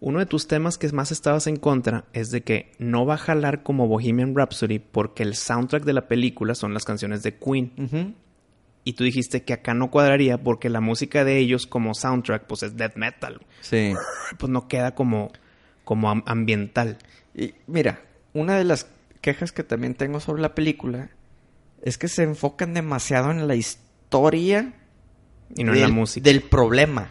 Uno 0.00 0.18
de 0.18 0.26
tus 0.26 0.46
temas 0.46 0.76
que 0.78 0.88
más 0.92 1.10
estabas 1.10 1.46
en 1.46 1.56
contra 1.56 2.04
es 2.12 2.30
de 2.30 2.42
que 2.42 2.72
no 2.78 3.06
va 3.06 3.14
a 3.14 3.18
jalar 3.18 3.62
como 3.62 3.88
Bohemian 3.88 4.34
Rhapsody 4.36 4.78
porque 4.78 5.22
el 5.22 5.34
soundtrack 5.34 5.84
de 5.84 5.92
la 5.94 6.06
película 6.06 6.54
son 6.54 6.74
las 6.74 6.84
canciones 6.84 7.22
de 7.22 7.34
Queen. 7.36 8.14
Y 8.84 8.92
tú 8.92 9.04
dijiste 9.04 9.42
que 9.42 9.52
acá 9.54 9.74
no 9.74 9.90
cuadraría 9.90 10.38
porque 10.38 10.68
la 10.68 10.80
música 10.80 11.24
de 11.24 11.38
ellos 11.38 11.66
como 11.66 11.94
soundtrack 11.94 12.44
pues 12.46 12.62
es 12.62 12.76
death 12.76 12.96
metal. 12.96 13.40
Sí. 13.62 13.94
Pues 14.38 14.50
no 14.50 14.68
queda 14.68 14.94
como, 14.94 15.32
como 15.84 16.10
am- 16.10 16.22
ambiental. 16.26 16.98
Y 17.34 17.54
mira, 17.66 18.00
una 18.34 18.56
de 18.56 18.64
las 18.64 18.86
quejas 19.22 19.50
que 19.50 19.62
también 19.64 19.94
tengo 19.94 20.20
sobre 20.20 20.42
la 20.42 20.54
película 20.54 21.10
es 21.82 21.96
que 21.98 22.08
se 22.08 22.22
enfocan 22.22 22.74
demasiado 22.74 23.30
en 23.30 23.48
la 23.48 23.54
historia 23.56 24.74
Y 25.56 25.64
no 25.64 25.72
en 25.74 25.80
la 25.80 25.88
música. 25.88 26.24
del 26.28 26.42
problema, 26.42 27.10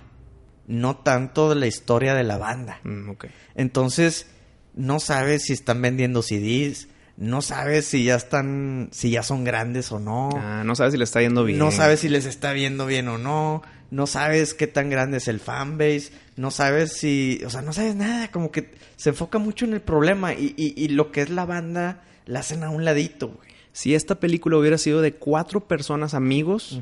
no 0.67 0.97
tanto 0.97 1.49
de 1.49 1.55
la 1.55 1.67
historia 1.67 2.13
de 2.15 2.23
la 2.23 2.37
banda. 2.37 2.79
Mm. 2.83 3.11
Entonces, 3.55 4.27
no 4.75 4.99
sabes 4.99 5.43
si 5.43 5.53
están 5.53 5.81
vendiendo 5.81 6.21
CDs, 6.21 6.87
no 7.17 7.41
sabes 7.41 7.85
si 7.85 8.03
ya 8.03 8.15
están, 8.15 8.89
si 8.91 9.11
ya 9.11 9.23
son 9.23 9.43
grandes 9.45 9.91
o 9.91 9.99
no. 9.99 10.29
Ah, 10.35 10.63
no 10.65 10.75
sabes 10.75 10.91
si 10.93 10.97
le 10.97 11.05
está 11.05 11.21
yendo 11.21 11.43
bien. 11.45 11.59
No 11.59 11.71
sabes 11.71 12.01
si 12.01 12.09
les 12.09 12.25
está 12.25 12.51
viendo 12.51 12.85
bien 12.85 13.07
o 13.07 13.17
no. 13.17 13.61
No 13.91 14.07
sabes 14.07 14.53
qué 14.53 14.67
tan 14.67 14.89
grande 14.89 15.17
es 15.17 15.27
el 15.29 15.39
fanbase. 15.39 16.11
No 16.35 16.51
sabes 16.51 16.91
si... 16.93 17.39
O 17.45 17.49
sea, 17.49 17.61
no 17.61 17.71
sabes 17.71 17.95
nada. 17.95 18.29
Como 18.31 18.51
que 18.51 18.73
se 18.97 19.09
enfoca 19.09 19.37
mucho 19.37 19.63
en 19.63 19.73
el 19.73 19.81
problema. 19.81 20.33
Y, 20.33 20.53
y- 20.57 20.73
y 20.75 20.89
lo 20.89 21.11
que 21.13 21.21
es 21.21 21.29
la 21.29 21.45
banda 21.45 22.01
la 22.25 22.39
hacen 22.39 22.63
a 22.65 22.69
un 22.69 22.83
ladito, 22.83 23.27
güey. 23.29 23.47
Si 23.71 23.93
esta 23.95 24.15
película 24.19 24.57
hubiera 24.57 24.77
sido 24.77 25.01
de 25.01 25.13
cuatro 25.13 25.67
personas 25.67 26.13
amigos, 26.13 26.81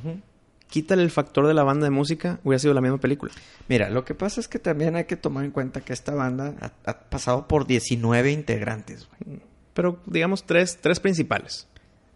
quítale 0.73 1.03
el 1.03 1.11
factor 1.11 1.45
de 1.45 1.53
la 1.53 1.63
banda 1.63 1.83
de 1.85 1.91
música, 1.91 2.39
hubiera 2.43 2.57
sido 2.57 2.73
la 2.73 2.81
misma 2.81 2.97
película. 2.97 3.31
Mira, 3.69 3.91
lo 3.91 4.03
que 4.05 4.15
pasa 4.15 4.39
es 4.41 4.47
que 4.47 4.57
también 4.57 4.95
hay 4.95 5.05
que 5.05 5.15
tomar 5.17 5.45
en 5.45 5.51
cuenta 5.51 5.81
que 5.81 5.93
esta 5.93 6.15
banda 6.15 6.55
ha, 6.61 6.89
ha 6.89 6.99
pasado 7.11 7.47
por 7.47 7.67
19 7.67 8.31
integrantes, 8.31 9.07
güey. 9.07 9.39
Pero 9.75 9.99
digamos 10.07 10.45
tres, 10.45 10.79
tres 10.81 10.99
principales. 10.99 11.67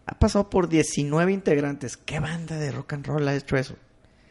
Ha 0.06 0.18
pasado 0.18 0.50
por 0.50 0.68
19 0.68 1.32
integrantes. 1.32 1.96
¿Qué 1.96 2.18
banda 2.18 2.56
de 2.56 2.72
rock 2.72 2.94
and 2.94 3.06
roll 3.06 3.28
ha 3.28 3.36
hecho 3.36 3.56
eso? 3.56 3.76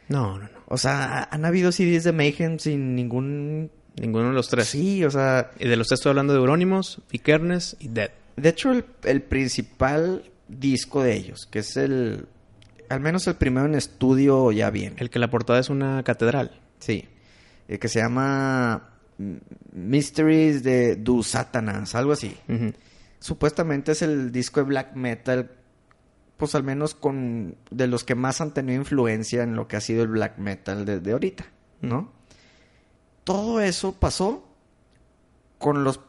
No, 0.08 0.38
no, 0.38 0.44
no. 0.44 0.58
O 0.66 0.76
sea, 0.76 1.04
ha- 1.20 1.28
han 1.30 1.46
habido 1.46 1.72
CDs 1.72 2.04
de 2.04 2.12
Mayhem 2.12 2.58
sin 2.58 2.94
ningún... 2.94 3.70
Ninguno 3.96 4.28
de 4.28 4.34
los 4.34 4.48
tres. 4.50 4.66
Sí, 4.68 5.02
o 5.04 5.10
sea... 5.10 5.52
Y 5.58 5.66
de 5.68 5.76
los 5.76 5.86
tres 5.88 6.00
estoy 6.00 6.10
hablando 6.10 6.34
de 6.34 6.40
Euronymous, 6.40 7.00
Vikernes 7.10 7.76
y 7.80 7.88
Dead. 7.88 8.10
De 8.36 8.50
hecho, 8.50 8.72
el, 8.72 8.84
el 9.04 9.22
principal 9.22 10.30
disco 10.48 11.02
de 11.02 11.14
ellos, 11.16 11.46
que 11.50 11.60
es 11.60 11.76
el... 11.78 12.26
Al 12.88 13.00
menos 13.00 13.26
el 13.26 13.36
primero 13.36 13.66
en 13.66 13.74
estudio 13.74 14.50
ya 14.52 14.70
bien. 14.70 14.94
El 14.98 15.10
que 15.10 15.18
la 15.18 15.30
portada 15.30 15.58
es 15.58 15.68
una 15.68 16.02
catedral. 16.02 16.60
Sí. 16.78 17.08
El 17.68 17.78
que 17.78 17.88
se 17.88 18.00
llama 18.00 18.90
mm, 19.18 19.34
Mysteries 19.72 20.62
de 20.62 20.96
Du 20.96 21.22
Satanas, 21.22 21.94
algo 21.94 22.12
así. 22.12 22.36
Supuestamente 23.20 23.92
es 23.92 24.02
el 24.02 24.32
disco 24.32 24.60
de 24.60 24.66
black 24.66 24.94
metal, 24.94 25.50
pues 26.36 26.54
al 26.54 26.62
menos 26.62 26.94
con... 26.94 27.56
De 27.70 27.86
los 27.86 28.04
que 28.04 28.14
más 28.14 28.40
han 28.40 28.54
tenido 28.54 28.80
influencia 28.80 29.42
en 29.42 29.54
lo 29.54 29.68
que 29.68 29.76
ha 29.76 29.80
sido 29.80 30.02
el 30.02 30.08
black 30.08 30.38
metal 30.38 30.84
desde 30.84 31.12
ahorita, 31.12 31.46
¿no? 31.82 32.12
Todo 33.24 33.60
eso 33.60 33.92
pasó 33.92 34.48
con 35.58 35.84
los 35.84 36.00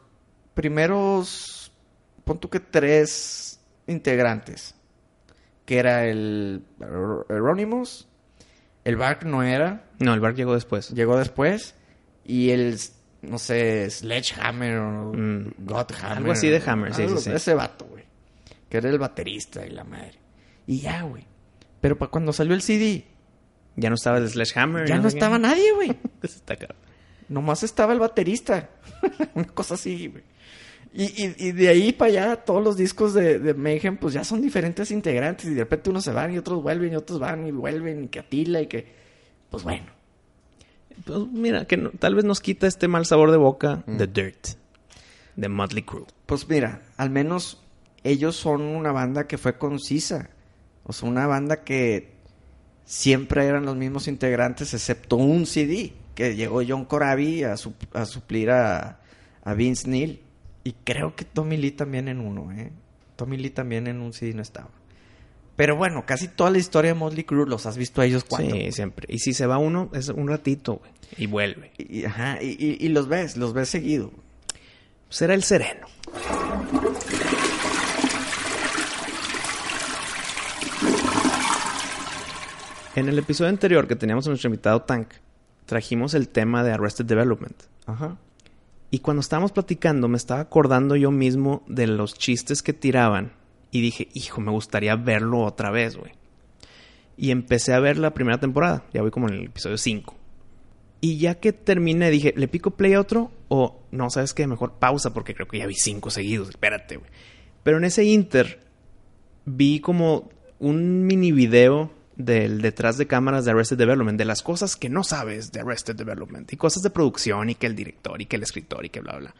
primeros, 0.54 1.72
pon 2.24 2.38
tú 2.38 2.48
que 2.48 2.60
tres 2.60 3.60
integrantes, 3.86 4.74
que 5.70 5.78
era 5.78 6.04
el 6.04 6.64
Euronymous, 7.28 8.08
el 8.82 8.96
Bark 8.96 9.24
no 9.24 9.44
era, 9.44 9.84
No, 10.00 10.14
el 10.14 10.18
bar 10.18 10.34
llegó 10.34 10.54
después. 10.54 10.90
llegó 10.90 11.16
después, 11.16 11.76
y 12.24 12.50
el, 12.50 12.76
no 13.22 13.38
sé, 13.38 13.88
Sledgehammer 13.88 14.78
o 14.78 15.12
Mm. 15.14 15.52
Godhammer. 15.58 16.18
Algo 16.18 16.32
así 16.32 16.48
de 16.48 16.60
Hammer, 16.66 16.92
sí, 16.92 17.02
algo- 17.02 17.18
sí, 17.18 17.30
sí. 17.30 17.36
Ese 17.36 17.54
vato, 17.54 17.84
güey, 17.84 18.02
que 18.68 18.78
era 18.78 18.90
el 18.90 18.98
baterista 18.98 19.64
y 19.64 19.70
la 19.70 19.84
madre. 19.84 20.18
Y 20.66 20.80
ya, 20.80 21.02
güey. 21.02 21.24
Pero 21.80 21.96
para 21.96 22.10
cuando 22.10 22.32
salió 22.32 22.54
el 22.54 22.62
CD, 22.62 23.04
Ya 23.76 23.90
no 23.90 23.94
estaba 23.94 24.18
el 24.18 24.28
Sledgehammer. 24.28 24.88
ya 24.88 24.96
no 24.96 25.02
qué. 25.02 25.08
estaba 25.08 25.38
nadie, 25.38 25.70
güey. 25.72 25.96
Nomás 27.28 27.62
estaba 27.62 27.92
el 27.92 28.00
baterista. 28.00 28.70
Una 29.34 29.44
cosa 29.46 29.74
así, 29.74 30.08
güey. 30.08 30.24
Y, 30.92 31.04
y, 31.04 31.34
y 31.38 31.52
de 31.52 31.68
ahí 31.68 31.92
para 31.92 32.10
allá, 32.10 32.36
todos 32.36 32.62
los 32.64 32.76
discos 32.76 33.14
de, 33.14 33.38
de 33.38 33.54
Mayhem, 33.54 33.96
pues 33.96 34.12
ya 34.14 34.24
son 34.24 34.42
diferentes 34.42 34.90
integrantes. 34.90 35.46
Y 35.46 35.54
de 35.54 35.60
repente 35.62 35.90
unos 35.90 36.02
se 36.04 36.12
van 36.12 36.32
y 36.34 36.38
otros 36.38 36.62
vuelven 36.62 36.92
y 36.92 36.96
otros 36.96 37.18
van 37.20 37.46
y 37.46 37.52
vuelven 37.52 38.04
y 38.04 38.08
que 38.08 38.18
Atila 38.20 38.60
y 38.62 38.66
que... 38.66 38.86
Pues 39.50 39.62
bueno. 39.62 39.86
Pues 41.04 41.20
mira, 41.32 41.64
que 41.66 41.76
no- 41.76 41.90
tal 41.98 42.14
vez 42.14 42.24
nos 42.24 42.40
quita 42.40 42.66
este 42.66 42.88
mal 42.88 43.06
sabor 43.06 43.30
de 43.30 43.36
boca 43.36 43.84
The 43.86 44.06
Dirt. 44.06 44.46
De 45.36 45.48
Motley 45.48 45.82
Crue. 45.84 46.04
Pues 46.26 46.48
mira, 46.48 46.82
al 46.96 47.10
menos 47.10 47.62
ellos 48.02 48.34
son 48.36 48.62
una 48.62 48.90
banda 48.92 49.26
que 49.26 49.38
fue 49.38 49.58
concisa. 49.58 50.30
O 50.84 50.92
sea, 50.92 51.08
una 51.08 51.26
banda 51.26 51.62
que 51.62 52.10
siempre 52.84 53.46
eran 53.46 53.64
los 53.64 53.76
mismos 53.76 54.08
integrantes, 54.08 54.74
excepto 54.74 55.16
un 55.16 55.46
CD, 55.46 55.92
que 56.14 56.34
llegó 56.34 56.62
John 56.66 56.84
Corabi 56.84 57.44
a, 57.44 57.56
su- 57.56 57.74
a 57.92 58.04
suplir 58.06 58.50
a, 58.50 58.98
a 59.44 59.54
Vince 59.54 59.88
Neil. 59.88 60.20
Y 60.64 60.72
creo 60.84 61.14
que 61.16 61.24
Tommy 61.24 61.56
Lee 61.56 61.70
también 61.72 62.08
en 62.08 62.20
uno, 62.20 62.52
¿eh? 62.52 62.70
Tommy 63.16 63.36
Lee 63.36 63.50
también 63.50 63.86
en 63.86 64.00
un 64.00 64.12
CD 64.12 64.34
no 64.34 64.42
estaba. 64.42 64.68
Pero 65.56 65.76
bueno, 65.76 66.04
casi 66.06 66.28
toda 66.28 66.50
la 66.50 66.58
historia 66.58 66.92
de 66.92 66.98
Motley 66.98 67.24
Crue 67.24 67.46
los 67.46 67.66
has 67.66 67.76
visto 67.76 68.00
a 68.00 68.06
ellos 68.06 68.24
cuando. 68.24 68.54
Sí, 68.54 68.72
siempre. 68.72 69.06
Y 69.10 69.18
si 69.18 69.34
se 69.34 69.46
va 69.46 69.58
uno, 69.58 69.90
es 69.92 70.08
un 70.08 70.28
ratito, 70.28 70.76
güey. 70.76 70.90
Y 71.18 71.26
vuelve. 71.26 71.72
Y, 71.76 72.04
ajá, 72.04 72.38
y, 72.42 72.56
y- 72.58 72.76
y 72.80 72.88
los 72.88 73.08
ves, 73.08 73.36
los 73.36 73.52
ves 73.52 73.68
seguido. 73.68 74.10
Será 75.10 75.34
el 75.34 75.42
sereno. 75.42 75.86
En 82.96 83.08
el 83.08 83.18
episodio 83.18 83.48
anterior 83.50 83.86
que 83.86 83.96
teníamos 83.96 84.26
a 84.26 84.30
nuestro 84.30 84.48
invitado 84.48 84.82
Tank, 84.82 85.08
trajimos 85.66 86.14
el 86.14 86.28
tema 86.28 86.64
de 86.64 86.72
Arrested 86.72 87.04
Development. 87.04 87.56
Ajá. 87.86 88.16
Y 88.90 88.98
cuando 89.00 89.20
estábamos 89.20 89.52
platicando, 89.52 90.08
me 90.08 90.16
estaba 90.16 90.40
acordando 90.40 90.96
yo 90.96 91.10
mismo 91.10 91.62
de 91.68 91.86
los 91.86 92.14
chistes 92.14 92.62
que 92.62 92.72
tiraban. 92.72 93.32
Y 93.70 93.80
dije, 93.80 94.08
hijo, 94.14 94.40
me 94.40 94.50
gustaría 94.50 94.96
verlo 94.96 95.40
otra 95.40 95.70
vez, 95.70 95.96
güey. 95.96 96.12
Y 97.16 97.30
empecé 97.30 97.72
a 97.72 97.80
ver 97.80 97.98
la 97.98 98.14
primera 98.14 98.40
temporada. 98.40 98.84
Ya 98.92 99.02
voy 99.02 99.10
como 99.10 99.28
en 99.28 99.34
el 99.34 99.44
episodio 99.44 99.78
5. 99.78 100.16
Y 101.00 101.18
ya 101.18 101.36
que 101.36 101.52
terminé, 101.52 102.10
dije, 102.10 102.34
¿le 102.36 102.48
pico 102.48 102.72
play 102.72 102.94
a 102.94 103.00
otro? 103.00 103.30
O 103.48 103.80
no, 103.90 104.10
¿sabes 104.10 104.34
qué? 104.34 104.46
Mejor 104.46 104.74
pausa 104.74 105.14
porque 105.14 105.34
creo 105.34 105.48
que 105.48 105.58
ya 105.58 105.66
vi 105.66 105.74
cinco 105.74 106.10
seguidos. 106.10 106.50
Espérate, 106.50 106.96
güey. 106.96 107.10
Pero 107.62 107.78
en 107.78 107.84
ese 107.84 108.04
inter 108.04 108.60
vi 109.46 109.80
como 109.80 110.30
un 110.58 111.06
mini 111.06 111.32
video 111.32 111.90
del 112.24 112.60
detrás 112.62 112.96
de 112.98 113.06
cámaras 113.06 113.44
de 113.44 113.52
Arrested 113.52 113.78
Development, 113.78 114.18
de 114.18 114.24
las 114.24 114.42
cosas 114.42 114.76
que 114.76 114.88
no 114.88 115.04
sabes 115.04 115.52
de 115.52 115.60
Arrested 115.60 115.96
Development, 115.96 116.52
y 116.52 116.56
cosas 116.56 116.82
de 116.82 116.90
producción, 116.90 117.50
y 117.50 117.54
que 117.54 117.66
el 117.66 117.74
director, 117.74 118.20
y 118.20 118.26
que 118.26 118.36
el 118.36 118.42
escritor, 118.42 118.84
y 118.84 118.90
que 118.90 119.00
bla, 119.00 119.16
bla. 119.18 119.34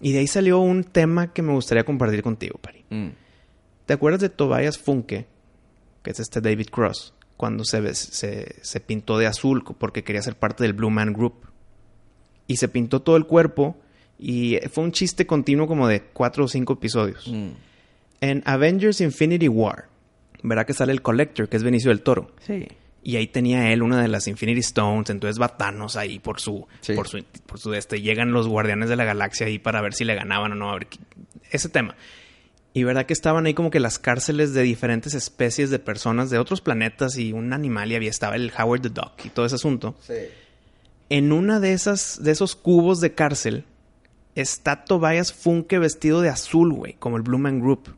Y 0.00 0.12
de 0.12 0.18
ahí 0.18 0.26
salió 0.26 0.58
un 0.58 0.84
tema 0.84 1.32
que 1.32 1.42
me 1.42 1.52
gustaría 1.52 1.84
compartir 1.84 2.22
contigo, 2.22 2.58
Pari. 2.58 2.84
Mm. 2.90 3.08
¿Te 3.86 3.94
acuerdas 3.94 4.20
de 4.20 4.28
Tobias 4.28 4.78
Funke? 4.78 5.26
Que 6.02 6.10
es 6.10 6.20
este 6.20 6.40
David 6.40 6.68
Cross. 6.70 7.14
Cuando 7.36 7.64
se, 7.64 7.94
se, 7.94 8.54
se 8.62 8.80
pintó 8.80 9.18
de 9.18 9.26
azul 9.26 9.64
porque 9.78 10.04
quería 10.04 10.22
ser 10.22 10.36
parte 10.36 10.62
del 10.62 10.72
Blue 10.72 10.90
Man 10.90 11.12
Group. 11.12 11.34
Y 12.46 12.56
se 12.56 12.68
pintó 12.68 13.02
todo 13.02 13.16
el 13.16 13.26
cuerpo. 13.26 13.76
Y 14.18 14.58
fue 14.70 14.84
un 14.84 14.92
chiste 14.92 15.26
continuo 15.26 15.66
como 15.66 15.88
de 15.88 16.02
cuatro 16.02 16.44
o 16.44 16.48
cinco 16.48 16.74
episodios. 16.74 17.26
Mm. 17.28 17.50
En 18.20 18.42
Avengers 18.46 19.00
Infinity 19.00 19.48
War, 19.48 19.86
verá 20.44 20.64
que 20.64 20.72
sale 20.74 20.92
el 20.92 21.02
Collector, 21.02 21.48
que 21.48 21.56
es 21.56 21.64
Benicio 21.64 21.90
del 21.90 22.02
Toro. 22.02 22.30
Sí. 22.46 22.68
Y 23.02 23.16
ahí 23.16 23.26
tenía 23.26 23.72
él 23.72 23.82
una 23.82 24.00
de 24.00 24.08
las 24.08 24.28
Infinity 24.28 24.60
Stones, 24.60 25.10
entonces 25.10 25.40
va 25.40 25.56
Thanos 25.58 25.96
ahí 25.96 26.20
por 26.20 26.40
su, 26.40 26.66
Sí. 26.80 26.94
por 26.94 27.08
su, 27.08 27.22
por 27.46 27.58
su 27.58 27.74
este. 27.74 28.00
Llegan 28.00 28.32
los 28.32 28.46
Guardianes 28.48 28.88
de 28.88 28.96
la 28.96 29.04
Galaxia 29.04 29.46
ahí 29.46 29.58
para 29.58 29.82
ver 29.82 29.92
si 29.92 30.04
le 30.04 30.14
ganaban 30.14 30.52
o 30.52 30.54
no, 30.54 30.70
a 30.70 30.74
ver 30.74 30.86
qué- 30.86 30.98
ese 31.50 31.68
tema. 31.68 31.96
Y 32.72 32.82
verdad 32.84 33.04
que 33.06 33.12
estaban 33.12 33.44
ahí 33.46 33.54
como 33.54 33.70
que 33.70 33.78
las 33.78 33.98
cárceles 33.98 34.54
de 34.54 34.62
diferentes 34.62 35.14
especies 35.14 35.70
de 35.70 35.78
personas 35.78 36.30
de 36.30 36.38
otros 36.38 36.60
planetas 36.60 37.18
y 37.18 37.32
un 37.32 37.52
animal 37.52 37.92
y 37.92 37.96
había 37.96 38.10
estaba 38.10 38.36
el 38.36 38.52
Howard 38.58 38.80
the 38.82 38.88
Duck 38.88 39.12
y 39.24 39.28
todo 39.28 39.44
ese 39.46 39.56
asunto. 39.56 39.94
Sí. 40.00 40.14
En 41.10 41.30
una 41.32 41.60
de 41.60 41.72
esas, 41.74 42.20
de 42.22 42.32
esos 42.32 42.56
cubos 42.56 43.00
de 43.00 43.12
cárcel, 43.14 43.64
está 44.34 44.84
Tobias 44.84 45.32
Funke 45.32 45.78
vestido 45.78 46.20
de 46.22 46.30
azul, 46.30 46.72
güey, 46.72 46.94
como 46.94 47.16
el 47.18 47.22
Blue 47.22 47.38
Man 47.38 47.60
Group. 47.60 47.94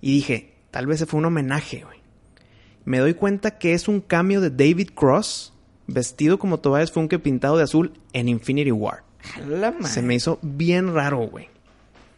Y 0.00 0.12
dije, 0.16 0.51
tal 0.72 0.86
vez 0.88 0.98
se 0.98 1.06
fue 1.06 1.18
un 1.18 1.26
homenaje, 1.26 1.84
güey. 1.84 2.00
Me 2.84 2.98
doy 2.98 3.14
cuenta 3.14 3.58
que 3.58 3.74
es 3.74 3.86
un 3.86 4.00
cambio 4.00 4.40
de 4.40 4.50
David 4.50 4.90
Cross 4.96 5.52
vestido 5.86 6.40
como 6.40 6.58
Tobias 6.58 6.90
Funke 6.90 7.20
pintado 7.20 7.56
de 7.56 7.62
azul 7.62 7.92
en 8.12 8.28
Infinity 8.28 8.72
War. 8.72 9.04
La. 9.48 9.72
Se 9.84 10.02
me 10.02 10.16
hizo 10.16 10.40
bien 10.42 10.92
raro, 10.92 11.18
güey. 11.28 11.48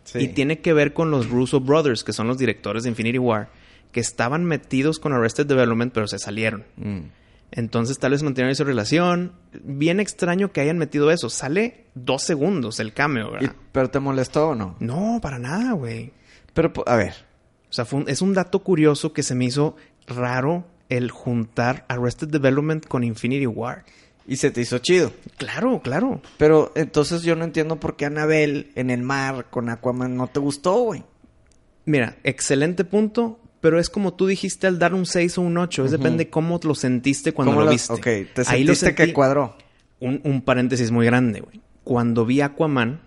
Sí. 0.04 0.20
Y 0.20 0.28
tiene 0.28 0.60
que 0.60 0.72
ver 0.72 0.94
con 0.94 1.10
los 1.10 1.28
Russo 1.28 1.60
Brothers, 1.60 2.02
que 2.04 2.14
son 2.14 2.28
los 2.28 2.38
directores 2.38 2.82
de 2.84 2.88
Infinity 2.90 3.18
War, 3.18 3.48
que 3.92 4.00
estaban 4.00 4.44
metidos 4.44 4.98
con 4.98 5.12
Arrested 5.12 5.46
Development, 5.46 5.92
pero 5.92 6.06
se 6.06 6.18
salieron. 6.18 6.64
Mm. 6.76 7.00
Entonces 7.52 7.98
tal 7.98 8.12
vez 8.12 8.22
mantuvieron 8.22 8.54
su 8.54 8.64
relación. 8.64 9.32
Bien 9.62 10.00
extraño 10.00 10.50
que 10.52 10.60
hayan 10.60 10.78
metido 10.78 11.10
eso. 11.10 11.28
Sale 11.28 11.86
dos 11.94 12.22
segundos 12.22 12.80
el 12.80 12.92
cameo, 12.94 13.28
¿Y- 13.28 13.32
¿verdad? 13.32 13.56
¿Pero 13.72 13.90
te 13.90 14.00
molestó 14.00 14.48
o 14.50 14.54
no? 14.54 14.76
No, 14.80 15.18
para 15.22 15.38
nada, 15.38 15.72
güey. 15.72 16.12
Pero, 16.52 16.72
a 16.86 16.96
ver. 16.96 17.14
O 17.74 17.76
sea, 17.76 17.84
fue 17.84 18.00
un- 18.02 18.08
es 18.08 18.22
un 18.22 18.34
dato 18.34 18.60
curioso 18.60 19.12
que 19.12 19.24
se 19.24 19.34
me 19.34 19.46
hizo 19.46 19.74
raro 20.06 20.64
el 20.88 21.10
juntar 21.10 21.84
Arrested 21.88 22.28
Development 22.28 22.86
con 22.86 23.02
Infinity 23.02 23.48
War. 23.48 23.84
Y 24.28 24.36
se 24.36 24.52
te 24.52 24.60
hizo 24.60 24.78
chido. 24.78 25.10
Claro, 25.38 25.80
claro. 25.82 26.22
Pero 26.38 26.70
entonces 26.76 27.22
yo 27.22 27.34
no 27.34 27.42
entiendo 27.44 27.80
por 27.80 27.96
qué 27.96 28.06
Anabel 28.06 28.70
en 28.76 28.90
el 28.90 29.02
mar 29.02 29.46
con 29.50 29.68
Aquaman 29.70 30.16
no 30.16 30.28
te 30.28 30.38
gustó, 30.38 30.74
güey. 30.84 31.02
Mira, 31.84 32.16
excelente 32.22 32.84
punto, 32.84 33.40
pero 33.60 33.80
es 33.80 33.90
como 33.90 34.14
tú 34.14 34.26
dijiste 34.28 34.68
al 34.68 34.78
dar 34.78 34.94
un 34.94 35.04
6 35.04 35.36
o 35.38 35.42
un 35.42 35.58
8. 35.58 35.84
Es 35.84 35.90
depende 35.90 36.30
cómo 36.30 36.60
lo 36.62 36.76
sentiste 36.76 37.32
cuando 37.32 37.50
¿Cómo 37.52 37.60
lo 37.62 37.66
la- 37.66 37.72
viste. 37.72 37.92
Ok, 37.92 38.02
te 38.02 38.42
Ahí 38.46 38.62
lo 38.62 38.74
sentiste 38.74 38.94
que 38.94 39.02
sentí. 39.02 39.12
cuadró. 39.14 39.56
un, 40.00 40.20
un 40.24 40.42
paréntesis 40.42 40.90
muy 40.92 41.06
grande, 41.06 41.40
güey. 41.40 41.60
Cuando 41.82 42.24
vi 42.24 42.40
Aquaman 42.40 43.00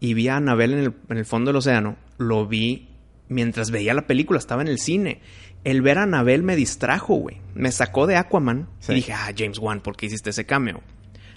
y 0.00 0.14
vi 0.14 0.28
a 0.28 0.36
Annabelle 0.36 0.74
en 0.74 0.78
el, 0.84 0.94
en 1.10 1.16
el 1.18 1.24
fondo 1.24 1.48
del 1.50 1.56
océano, 1.56 1.96
lo 2.16 2.46
vi 2.46 2.88
mientras 3.28 3.70
veía 3.70 3.94
la 3.94 4.06
película, 4.06 4.38
estaba 4.38 4.62
en 4.62 4.68
el 4.68 4.78
cine. 4.78 5.20
El 5.64 5.80
ver 5.82 5.98
a 5.98 6.02
Annabelle 6.02 6.42
me 6.42 6.56
distrajo, 6.56 7.14
güey. 7.14 7.38
Me 7.54 7.72
sacó 7.72 8.06
de 8.06 8.16
Aquaman 8.16 8.68
Sí. 8.80 8.92
y 8.92 8.94
dije, 8.96 9.12
ah, 9.14 9.30
James 9.36 9.58
Wan, 9.58 9.80
¿por 9.80 9.96
qué 9.96 10.06
hiciste 10.06 10.30
ese 10.30 10.44
cameo? 10.44 10.82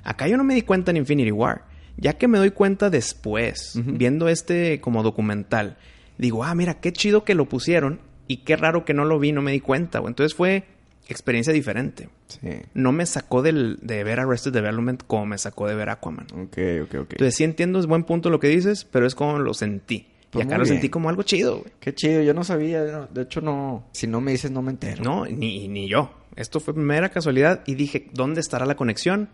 Acá 0.03 0.27
yo 0.27 0.37
no 0.37 0.43
me 0.43 0.53
di 0.55 0.61
cuenta 0.63 0.91
en 0.91 0.97
Infinity 0.97 1.31
War. 1.31 1.65
Ya 1.97 2.13
que 2.13 2.27
me 2.27 2.37
doy 2.37 2.51
cuenta 2.51 2.89
después, 2.89 3.73
viendo 3.83 4.27
este 4.29 4.79
como 4.81 5.01
documental, 5.01 5.77
digo, 6.17 6.43
ah, 6.43 6.53
mira, 6.55 6.79
qué 6.79 6.93
chido 6.93 7.23
que 7.23 7.33
lo 7.35 7.49
pusieron 7.49 7.99
y 8.27 8.37
qué 8.37 8.55
raro 8.55 8.85
que 8.85 8.93
no 8.93 9.03
lo 9.05 9.17
vi, 9.17 9.31
no 9.31 9.41
me 9.41 9.51
di 9.51 9.59
cuenta, 9.61 9.99
güey. 9.99 10.11
Entonces 10.11 10.35
fue 10.35 10.65
experiencia 11.09 11.53
diferente 11.53 12.09
Sí. 12.27 12.49
no 12.73 12.91
me 12.91 13.05
sacó 13.05 13.41
del, 13.41 13.79
de 13.81 14.03
ver 14.03 14.19
Arrested 14.19 14.51
Development 14.51 15.01
como 15.07 15.25
me 15.25 15.37
sacó 15.37 15.65
de 15.67 15.73
ver 15.75 15.89
Aquaman. 15.89 16.27
Ok, 16.33 16.57
ok, 16.83 16.95
ok. 16.95 17.11
Entonces 17.13 17.35
sí 17.35 17.45
entiendo, 17.45 17.79
es 17.79 17.85
buen 17.85 18.03
punto 18.03 18.29
lo 18.29 18.41
que 18.41 18.49
dices, 18.49 18.83
pero 18.83 19.07
es 19.07 19.15
como 19.15 19.39
lo 19.39 19.53
sentí. 19.53 20.07
Y 20.37 20.41
acá 20.41 20.57
lo 20.57 20.65
sentí 20.65 20.89
como 20.89 21.09
algo 21.09 21.23
chido, 21.23 21.59
güey. 21.59 21.71
Qué 21.79 21.93
chido, 21.93 22.21
yo 22.21 22.33
no 22.33 22.43
sabía. 22.43 22.83
no, 22.83 23.07
De 23.07 23.23
hecho, 23.23 23.41
no. 23.41 23.85
Si 23.91 24.07
no 24.07 24.21
me 24.21 24.31
dices, 24.31 24.51
no 24.51 24.61
me 24.61 24.71
entero. 24.71 25.03
No, 25.03 25.25
ni, 25.25 25.67
ni 25.67 25.87
yo. 25.87 26.11
Esto 26.35 26.59
fue 26.59 26.73
mera 26.73 27.09
casualidad 27.09 27.63
y 27.65 27.75
dije, 27.75 28.09
¿dónde 28.13 28.41
estará 28.41 28.65
la 28.65 28.75
conexión? 28.75 29.29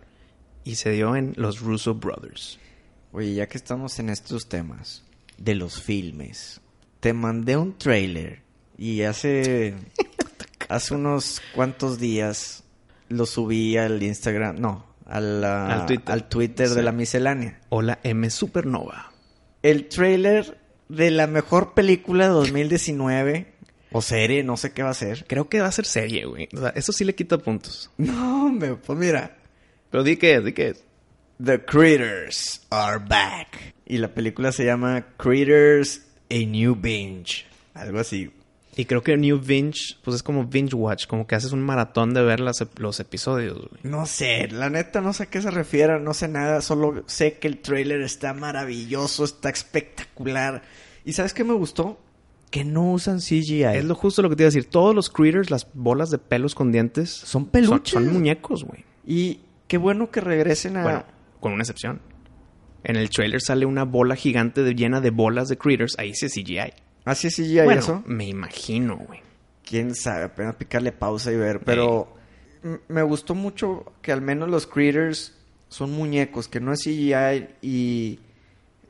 Y 0.64 0.76
se 0.76 0.92
dio 0.92 1.16
en 1.16 1.34
los 1.36 1.60
Russo 1.60 1.96
Brothers. 1.96 2.60
Oye, 3.12 3.34
ya 3.34 3.48
que 3.48 3.58
estamos 3.58 4.00
en 4.00 4.10
estos 4.10 4.48
temas 4.48 5.04
de 5.38 5.56
los 5.56 5.82
filmes, 5.82 6.62
te 7.00 7.12
mandé 7.14 7.58
un 7.58 7.78
trailer 7.78 8.42
y 8.78 9.02
hace 9.02 9.76
hace 10.70 10.96
unos 10.96 11.42
cuantos 11.54 12.00
días 12.00 12.64
lo 13.10 13.26
subí 13.26 13.78
al 13.78 14.02
Instagram, 14.02 14.60
no, 14.60 14.86
al, 15.06 15.44
Al 15.44 15.86
Twitter. 15.86 16.12
al 16.14 16.30
Twitter 16.30 16.70
de 16.70 16.82
la 16.84 16.92
miscelánea. 16.94 17.60
Hola 17.70 18.00
M 18.04 18.30
Supernova. 18.30 19.12
El 19.62 19.88
trailer 19.90 20.58
de 20.90 21.12
la 21.12 21.28
mejor 21.28 21.74
película 21.74 22.26
de 22.26 22.32
2019 22.32 23.54
o 23.92 24.02
serie, 24.02 24.44
no 24.44 24.58
sé 24.58 24.74
qué 24.74 24.84
va 24.84 24.90
a 24.90 24.96
ser. 24.96 25.26
Creo 25.28 25.50
que 25.50 25.62
va 25.62 25.68
a 25.68 25.72
ser 25.72 25.86
serie, 25.86 26.26
güey. 26.26 26.50
O 26.54 26.60
sea, 26.60 26.70
eso 26.70 26.92
sí 26.92 27.04
le 27.06 27.16
quita 27.16 27.38
puntos. 27.38 27.92
No, 27.98 28.48
hombre, 28.48 28.76
pues 28.76 28.98
mira, 28.98 29.38
Pero 29.90 30.04
di 30.04 30.18
qué 30.18 30.36
es, 30.36 30.46
di 30.46 30.54
qué 30.54 30.70
es. 30.70 30.84
The 31.44 31.64
Critters 31.66 32.66
are 32.70 33.00
back. 33.00 33.74
Y 33.86 33.98
la 33.98 34.14
película 34.14 34.52
se 34.52 34.66
llama 34.66 35.06
Critters 35.18 36.02
A 36.30 36.36
New 36.36 36.76
Binge. 36.76 37.46
Algo 37.74 38.00
así. 38.00 38.32
Y 38.76 38.86
creo 38.86 39.04
que 39.04 39.16
New 39.18 39.40
Binge, 39.40 39.98
pues 40.04 40.16
es 40.16 40.24
como 40.24 40.46
binge 40.46 40.74
watch, 40.76 41.06
como 41.06 41.28
que 41.28 41.36
haces 41.36 41.52
un 41.52 41.62
maratón 41.62 42.14
de 42.14 42.24
ver 42.24 42.40
las- 42.40 42.66
los 42.78 43.00
episodios, 43.00 43.58
güey. 43.58 43.82
No 43.84 44.06
sé, 44.08 44.48
la 44.50 44.70
neta 44.70 45.00
no 45.02 45.14
sé 45.14 45.24
a 45.24 45.26
qué 45.28 45.42
se 45.42 45.52
refiere, 45.52 46.00
no 46.00 46.14
sé 46.16 46.28
nada, 46.28 46.60
solo 46.62 47.04
sé 47.06 47.38
que 47.38 47.48
el 47.48 47.60
trailer 47.60 48.02
está 48.02 48.34
maravilloso, 48.34 49.26
está 49.26 49.50
espectacular. 49.50 50.64
¿Y 51.06 51.14
sabes 51.14 51.34
qué 51.34 51.44
me 51.44 51.54
gustó? 51.54 52.00
Que 52.50 52.64
no 52.64 52.92
usan 52.94 53.20
CGI. 53.20 53.64
Es 53.64 53.86
lo 53.86 53.96
justo 53.96 54.22
lo 54.22 54.30
que 54.30 54.36
te 54.36 54.44
iba 54.44 54.48
a 54.48 54.52
decir. 54.52 54.66
Todos 54.70 54.94
los 54.96 55.10
critters, 55.10 55.50
las 55.52 55.68
bolas 55.74 56.10
de 56.10 56.18
pelos 56.20 56.56
con 56.56 56.72
dientes, 56.72 57.10
Son 57.12 57.46
peluches. 57.48 57.94
Son, 57.94 58.04
son 58.06 58.14
muñecos, 58.14 58.64
güey. 58.64 58.86
Y 59.06 59.40
qué 59.68 59.78
bueno 59.78 60.12
que 60.12 60.22
regresen 60.22 60.78
a... 60.78 60.84
Bueno, 60.84 61.04
con 61.40 61.54
una 61.54 61.64
excepción. 61.64 62.02
En 62.84 62.96
el 62.96 63.10
trailer 63.10 63.42
sale 63.42 63.66
una 63.66 63.86
bola 63.86 64.16
gigante 64.16 64.62
de- 64.64 64.76
llena 64.76 65.00
de 65.02 65.10
bolas 65.10 65.48
de 65.50 65.58
critters. 65.58 65.96
Ahí 65.98 66.14
sí 66.14 66.26
es 66.28 66.34
CGI. 66.34 66.74
¿Así 67.06 67.28
es 67.28 67.36
CGI 67.36 67.62
bueno, 67.64 67.82
eso? 67.82 68.04
me 68.06 68.26
imagino, 68.28 68.98
güey. 68.98 69.22
quién 69.66 69.94
sabe, 69.96 70.24
apenas 70.24 70.56
picarle 70.56 70.92
pausa 70.92 71.32
y 71.32 71.36
ver, 71.36 71.62
pero 71.62 72.16
me 72.88 73.02
gustó 73.02 73.36
mucho 73.36 73.94
que 74.02 74.12
al 74.12 74.22
menos 74.22 74.50
los 74.50 74.68
critters 74.68 75.34
son 75.68 75.92
muñecos, 75.92 76.48
que 76.48 76.60
no 76.60 76.72
es 76.74 76.82
CGI 76.84 77.48
y 77.62 78.20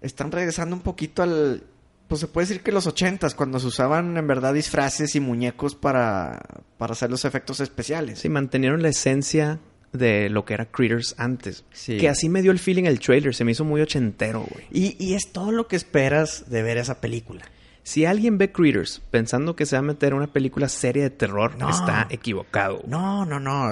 están 0.01 0.31
regresando 0.31 0.75
un 0.75 0.81
poquito 0.81 1.23
al 1.23 1.63
pues 2.07 2.19
se 2.19 2.27
puede 2.27 2.45
decir 2.47 2.61
que 2.61 2.71
los 2.71 2.85
ochentas 2.85 3.33
cuando 3.33 3.59
se 3.59 3.67
usaban 3.67 4.15
en 4.17 4.27
verdad 4.27 4.53
disfraces 4.53 5.15
y 5.15 5.19
muñecos 5.19 5.73
para 5.73 6.39
para 6.77 6.93
hacer 6.93 7.09
los 7.09 7.25
efectos 7.25 7.59
especiales. 7.61 8.19
Sí, 8.19 8.29
mantenieron 8.29 8.83
la 8.83 8.89
esencia 8.89 9.59
de 9.93 10.29
lo 10.29 10.43
que 10.43 10.53
era 10.53 10.65
critters 10.65 11.15
antes. 11.17 11.63
Sí. 11.71 11.97
Que 11.97 12.09
así 12.09 12.29
me 12.29 12.41
dio 12.41 12.51
el 12.51 12.59
feeling 12.59 12.83
el 12.83 12.99
trailer. 12.99 13.33
Se 13.33 13.45
me 13.45 13.53
hizo 13.53 13.63
muy 13.63 13.81
ochentero, 13.81 14.41
güey. 14.41 14.65
Y, 14.71 14.95
y 15.03 15.13
es 15.15 15.31
todo 15.31 15.51
lo 15.51 15.67
que 15.67 15.75
esperas 15.75 16.49
de 16.49 16.61
ver 16.61 16.77
esa 16.77 16.99
película. 16.99 17.45
Si 17.83 18.05
alguien 18.05 18.37
ve 18.37 18.51
Critters 18.51 19.01
pensando 19.11 19.55
que 19.55 19.65
se 19.65 19.75
va 19.75 19.79
a 19.79 19.83
meter 19.83 20.13
una 20.13 20.27
película 20.27 20.69
seria 20.69 21.03
de 21.03 21.09
terror, 21.09 21.57
No. 21.57 21.69
está 21.69 22.07
equivocado. 22.09 22.81
No, 22.87 23.25
no, 23.25 23.39
no. 23.39 23.71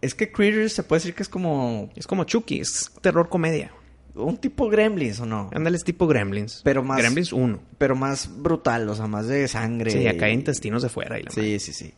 Es 0.00 0.14
que 0.14 0.30
Critters 0.32 0.72
se 0.74 0.82
puede 0.82 0.98
decir 1.00 1.14
que 1.14 1.22
es 1.22 1.28
como 1.28 1.90
Es 1.96 2.06
como 2.06 2.24
Chucky, 2.24 2.60
es 2.60 2.90
terror 3.00 3.28
comedia. 3.28 3.72
un 4.16 4.36
tipo 4.36 4.68
Gremlins, 4.68 5.18
¿o 5.20 5.26
no? 5.26 5.50
Ándale, 5.54 5.76
es 5.76 5.84
tipo 5.84 6.06
Gremlins. 6.06 6.60
Pero 6.64 6.82
más- 6.82 6.98
Gremlins 6.98 7.32
1. 7.32 7.60
pero 7.78 7.96
más 7.96 8.30
brutal, 8.42 8.88
o 8.88 8.94
sea, 8.94 9.06
más 9.06 9.26
de 9.28 9.48
sangre. 9.48 9.90
Sí, 9.90 10.06
acá 10.06 10.26
hay 10.26 10.34
intestinos 10.34 10.82
de 10.82 10.88
fuera. 10.88 11.18
Y 11.18 11.22
la 11.22 11.30
madre. 11.30 11.58
Sí, 11.58 11.72
sí, 11.72 11.72
sí. 11.72 11.94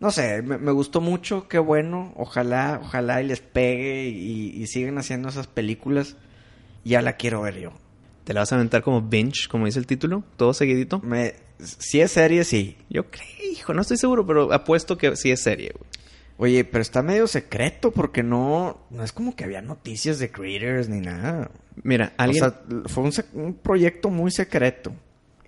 No 0.00 0.10
sé, 0.10 0.42
me, 0.42 0.58
me 0.58 0.70
gustó 0.72 1.00
mucho, 1.00 1.46
qué 1.48 1.58
bueno. 1.58 2.12
Ojalá, 2.16 2.80
ojalá 2.82 3.20
y 3.22 3.26
les 3.26 3.40
pegue 3.40 4.08
y, 4.08 4.62
y 4.62 4.66
sigan 4.66 4.98
haciendo 4.98 5.28
esas 5.28 5.46
películas. 5.46 6.16
Ya 6.84 7.02
la 7.02 7.14
quiero 7.16 7.42
ver 7.42 7.58
yo. 7.60 7.72
¿Te 8.30 8.34
la 8.34 8.42
vas 8.42 8.52
a 8.52 8.54
aventar 8.54 8.84
como 8.84 9.02
binge, 9.02 9.48
como 9.48 9.66
dice 9.66 9.80
el 9.80 9.88
título? 9.88 10.22
¿Todo 10.36 10.54
seguidito? 10.54 11.00
Me, 11.00 11.34
si 11.58 12.00
es 12.00 12.12
serie, 12.12 12.44
sí. 12.44 12.76
Yo 12.88 13.10
creo, 13.10 13.26
hijo, 13.50 13.74
no 13.74 13.82
estoy 13.82 13.96
seguro, 13.96 14.24
pero 14.24 14.52
apuesto 14.52 14.96
que 14.96 15.16
sí 15.16 15.32
es 15.32 15.42
serie, 15.42 15.72
güey. 15.76 15.90
Oye, 16.36 16.64
pero 16.64 16.80
está 16.80 17.02
medio 17.02 17.26
secreto 17.26 17.90
porque 17.90 18.22
no, 18.22 18.86
no 18.90 19.02
es 19.02 19.10
como 19.10 19.34
que 19.34 19.42
había 19.42 19.62
noticias 19.62 20.20
de 20.20 20.30
Creators 20.30 20.88
ni 20.88 21.00
nada. 21.00 21.50
Mira, 21.82 22.12
alguien... 22.18 22.44
O 22.44 22.50
sea, 22.50 22.62
fue 22.86 23.02
un, 23.02 23.12
un 23.32 23.54
proyecto 23.54 24.10
muy 24.10 24.30
secreto. 24.30 24.92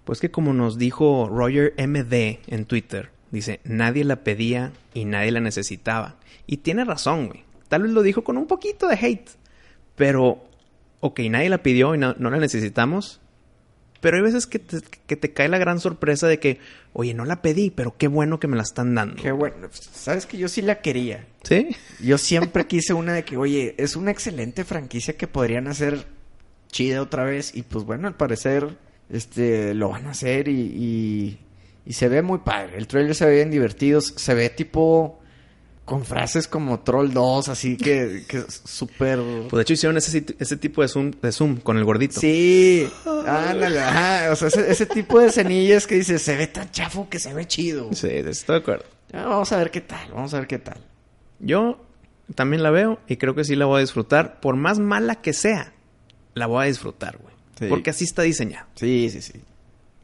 Pues 0.02 0.18
que 0.18 0.32
como 0.32 0.52
nos 0.52 0.76
dijo 0.76 1.28
Roger 1.28 1.74
MD 1.78 2.40
en 2.48 2.64
Twitter, 2.64 3.10
dice, 3.30 3.60
nadie 3.62 4.02
la 4.02 4.24
pedía 4.24 4.72
y 4.92 5.04
nadie 5.04 5.30
la 5.30 5.38
necesitaba. 5.38 6.16
Y 6.48 6.56
tiene 6.56 6.84
razón, 6.84 7.28
güey. 7.28 7.44
Tal 7.68 7.82
vez 7.82 7.92
lo 7.92 8.02
dijo 8.02 8.24
con 8.24 8.38
un 8.38 8.48
poquito 8.48 8.88
de 8.88 8.96
hate. 8.96 9.30
Pero, 9.94 10.42
ok, 11.02 11.20
nadie 11.28 11.50
la 11.50 11.62
pidió 11.62 11.94
y 11.94 11.98
no, 11.98 12.14
no 12.18 12.30
la 12.30 12.38
necesitamos. 12.38 13.20
Pero 14.00 14.16
hay 14.16 14.22
veces 14.22 14.46
que 14.46 14.58
te, 14.58 14.80
que 15.06 15.16
te 15.16 15.32
cae 15.32 15.48
la 15.48 15.58
gran 15.58 15.78
sorpresa 15.78 16.26
de 16.26 16.38
que, 16.40 16.58
oye, 16.92 17.12
no 17.14 17.24
la 17.24 17.42
pedí, 17.42 17.70
pero 17.70 17.96
qué 17.96 18.08
bueno 18.08 18.40
que 18.40 18.48
me 18.48 18.56
la 18.56 18.62
están 18.62 18.94
dando. 18.94 19.22
Qué 19.22 19.30
bueno. 19.30 19.68
Sabes 19.70 20.26
que 20.26 20.38
yo 20.38 20.48
sí 20.48 20.62
la 20.62 20.80
quería. 20.80 21.26
¿Sí? 21.44 21.68
Yo 22.00 22.18
siempre 22.18 22.66
quise 22.66 22.94
una 22.94 23.12
de 23.12 23.24
que, 23.24 23.36
oye, 23.36 23.74
es 23.78 23.94
una 23.94 24.10
excelente 24.10 24.64
franquicia 24.64 25.16
que 25.16 25.28
podrían 25.28 25.68
hacer 25.68 26.06
chida 26.68 27.02
otra 27.02 27.24
vez. 27.24 27.54
Y 27.54 27.62
pues 27.62 27.84
bueno, 27.84 28.08
al 28.08 28.16
parecer, 28.16 28.76
este, 29.08 29.74
lo 29.74 29.90
van 29.90 30.06
a 30.06 30.10
hacer 30.10 30.48
y, 30.48 30.60
y, 30.60 31.38
y 31.86 31.92
se 31.92 32.08
ve 32.08 32.22
muy 32.22 32.38
padre. 32.38 32.78
El 32.78 32.88
trailer 32.88 33.14
se 33.14 33.26
ve 33.26 33.36
bien 33.36 33.50
divertido. 33.52 34.00
Se 34.00 34.34
ve 34.34 34.50
tipo 34.50 35.21
con 35.84 36.04
frases 36.04 36.46
como 36.46 36.80
Troll 36.80 37.12
2, 37.12 37.48
así 37.48 37.76
que, 37.76 38.24
que 38.28 38.44
súper... 38.48 39.18
Pues 39.50 39.52
de 39.52 39.62
hecho 39.62 39.72
hicieron 39.72 39.96
ese, 39.96 40.24
ese 40.38 40.56
tipo 40.56 40.82
de 40.82 40.88
zoom, 40.88 41.10
de 41.10 41.32
zoom 41.32 41.56
con 41.56 41.76
el 41.76 41.84
gordito. 41.84 42.20
Sí, 42.20 42.88
ándale, 43.26 43.80
o 44.30 44.36
sea, 44.36 44.48
ese, 44.48 44.70
ese 44.70 44.86
tipo 44.86 45.18
de 45.18 45.30
cenillas 45.32 45.86
que 45.86 45.96
dices, 45.96 46.22
se 46.22 46.36
ve 46.36 46.46
tan 46.46 46.70
chafo 46.70 47.08
que 47.08 47.18
se 47.18 47.34
ve 47.34 47.46
chido. 47.46 47.88
Sí, 47.92 48.08
estoy 48.08 48.54
de 48.54 48.60
acuerdo. 48.60 48.84
Ah, 49.12 49.26
vamos 49.26 49.52
a 49.52 49.58
ver 49.58 49.70
qué 49.70 49.80
tal, 49.80 50.10
vamos 50.12 50.32
a 50.34 50.38
ver 50.38 50.46
qué 50.46 50.58
tal. 50.58 50.78
Yo 51.40 51.84
también 52.34 52.62
la 52.62 52.70
veo 52.70 53.00
y 53.08 53.16
creo 53.16 53.34
que 53.34 53.44
sí 53.44 53.56
la 53.56 53.66
voy 53.66 53.78
a 53.78 53.80
disfrutar. 53.80 54.40
Por 54.40 54.56
más 54.56 54.78
mala 54.78 55.16
que 55.16 55.32
sea, 55.32 55.72
la 56.34 56.46
voy 56.46 56.62
a 56.62 56.66
disfrutar, 56.68 57.18
güey. 57.18 57.34
Sí. 57.58 57.66
Porque 57.68 57.90
así 57.90 58.04
está 58.04 58.22
diseñado. 58.22 58.66
Sí, 58.74 59.10
sí, 59.10 59.20
sí. 59.20 59.40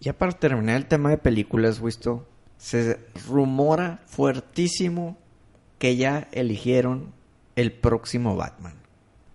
Ya 0.00 0.12
para 0.12 0.32
terminar 0.32 0.76
el 0.76 0.86
tema 0.86 1.10
de 1.10 1.18
películas, 1.18 1.80
Wisto, 1.80 2.26
se 2.56 2.98
rumora 3.26 4.02
fuertísimo 4.06 5.16
que 5.78 5.96
ya 5.96 6.28
eligieron 6.32 7.12
el 7.56 7.72
próximo 7.72 8.36
Batman. 8.36 8.74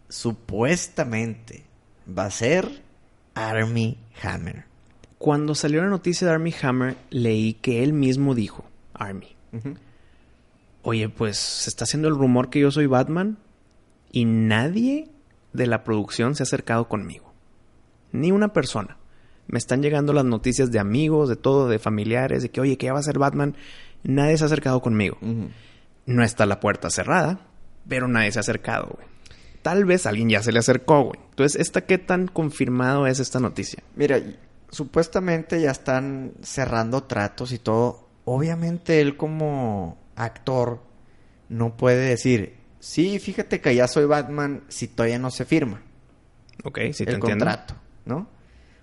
Supuestamente 0.10 1.64
va 2.08 2.26
a 2.26 2.32
ser 2.32 2.84
Army 3.34 3.98
Hammer. 4.22 4.66
Cuando 5.18 5.56
salió 5.56 5.82
la 5.82 5.90
noticia 5.90 6.28
de 6.28 6.34
Army 6.34 6.54
Hammer, 6.62 6.98
leí 7.10 7.54
que 7.54 7.84
él 7.84 7.94
mismo 7.94 8.36
dijo, 8.36 8.66
Army, 8.94 9.36
oye, 10.82 11.10
pues 11.10 11.38
se 11.38 11.70
está 11.70 11.86
haciendo 11.86 12.08
el 12.10 12.16
rumor 12.16 12.50
que 12.50 12.60
yo 12.60 12.72
soy 12.72 12.88
Batman 12.88 13.38
y 14.12 14.26
nadie 14.26 15.10
de 15.54 15.68
la 15.68 15.84
producción 15.84 16.36
se 16.36 16.44
ha 16.44 16.46
acercado 16.46 16.88
conmigo. 16.88 17.34
Ni 18.12 18.32
una 18.32 18.54
persona. 18.54 18.98
Me 19.48 19.58
están 19.58 19.82
llegando 19.82 20.14
las 20.14 20.26
noticias 20.26 20.72
de 20.72 20.80
amigos, 20.80 21.30
de 21.30 21.36
todo, 21.36 21.68
de 21.68 21.80
familiares, 21.80 22.44
de 22.44 22.50
que, 22.50 22.62
oye, 22.62 22.78
que 22.78 22.88
ya 22.88 22.94
va 22.94 23.00
a 23.00 23.04
ser 23.04 23.20
Batman. 23.20 23.56
Nadie 24.04 24.38
se 24.38 24.44
ha 24.44 24.48
acercado 24.48 24.82
conmigo. 24.82 25.18
No 26.06 26.24
está 26.24 26.46
la 26.46 26.60
puerta 26.60 26.90
cerrada, 26.90 27.40
pero 27.88 28.08
nadie 28.08 28.32
se 28.32 28.40
ha 28.40 28.42
acercado, 28.42 28.92
güey. 28.96 29.08
Tal 29.62 29.86
vez 29.86 30.06
alguien 30.06 30.30
ya 30.30 30.44
se 30.44 30.52
le 30.52 30.60
acercó, 30.60 31.04
güey. 31.04 31.20
Entonces, 31.30 31.60
¿esta 31.62 31.82
qué 31.86 31.98
tan 31.98 32.28
confirmado 32.28 33.08
es 33.08 33.20
esta 33.20 33.40
noticia? 33.40 33.82
Mira, 33.96 34.20
supuestamente 34.70 35.62
ya 35.62 35.72
están 35.72 36.34
cerrando 36.42 37.04
tratos 37.04 37.54
y 37.54 37.60
todo. 37.60 38.10
Obviamente 38.26 39.00
él 39.00 39.16
como 39.16 39.98
actor 40.16 40.82
no 41.50 41.78
puede 41.78 42.10
decir, 42.10 42.58
sí, 42.80 43.20
fíjate 43.20 43.62
que 43.62 43.76
ya 43.76 43.88
soy 43.88 44.06
Batman 44.06 44.64
si 44.68 44.88
todavía 44.88 45.20
no 45.20 45.32
se 45.32 45.46
firma 45.46 45.82
Ok, 46.64 46.80
sí 46.94 47.04
te 47.06 47.12
el 47.12 47.16
entiendo. 47.16 47.46
contrato, 47.46 47.76
¿no? 48.06 48.28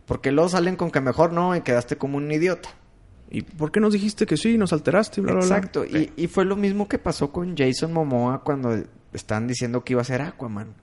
Porque 0.06 0.32
luego 0.32 0.48
salen 0.48 0.76
con 0.76 0.90
que 0.90 1.00
mejor 1.00 1.32
no 1.32 1.54
y 1.54 1.60
quedaste 1.60 1.96
como 1.96 2.16
un 2.16 2.30
idiota. 2.30 2.68
¿Y 3.30 3.42
por 3.42 3.70
qué 3.70 3.78
nos 3.80 3.92
dijiste 3.92 4.26
que 4.26 4.36
sí? 4.36 4.58
Nos 4.58 4.72
alteraste, 4.72 5.20
y 5.20 5.24
bla, 5.24 5.34
bla, 5.34 5.46
bla? 5.46 5.56
Exacto. 5.56 5.84
Y, 5.84 6.12
y 6.16 6.26
fue 6.26 6.44
lo 6.44 6.56
mismo 6.56 6.88
que 6.88 6.98
pasó 6.98 7.30
con 7.32 7.56
Jason 7.56 7.92
Momoa 7.92 8.42
cuando 8.42 8.82
están 9.12 9.46
diciendo 9.46 9.84
que 9.84 9.92
iba 9.92 10.02
a 10.02 10.04
ser 10.04 10.22
Aquaman. 10.22 10.74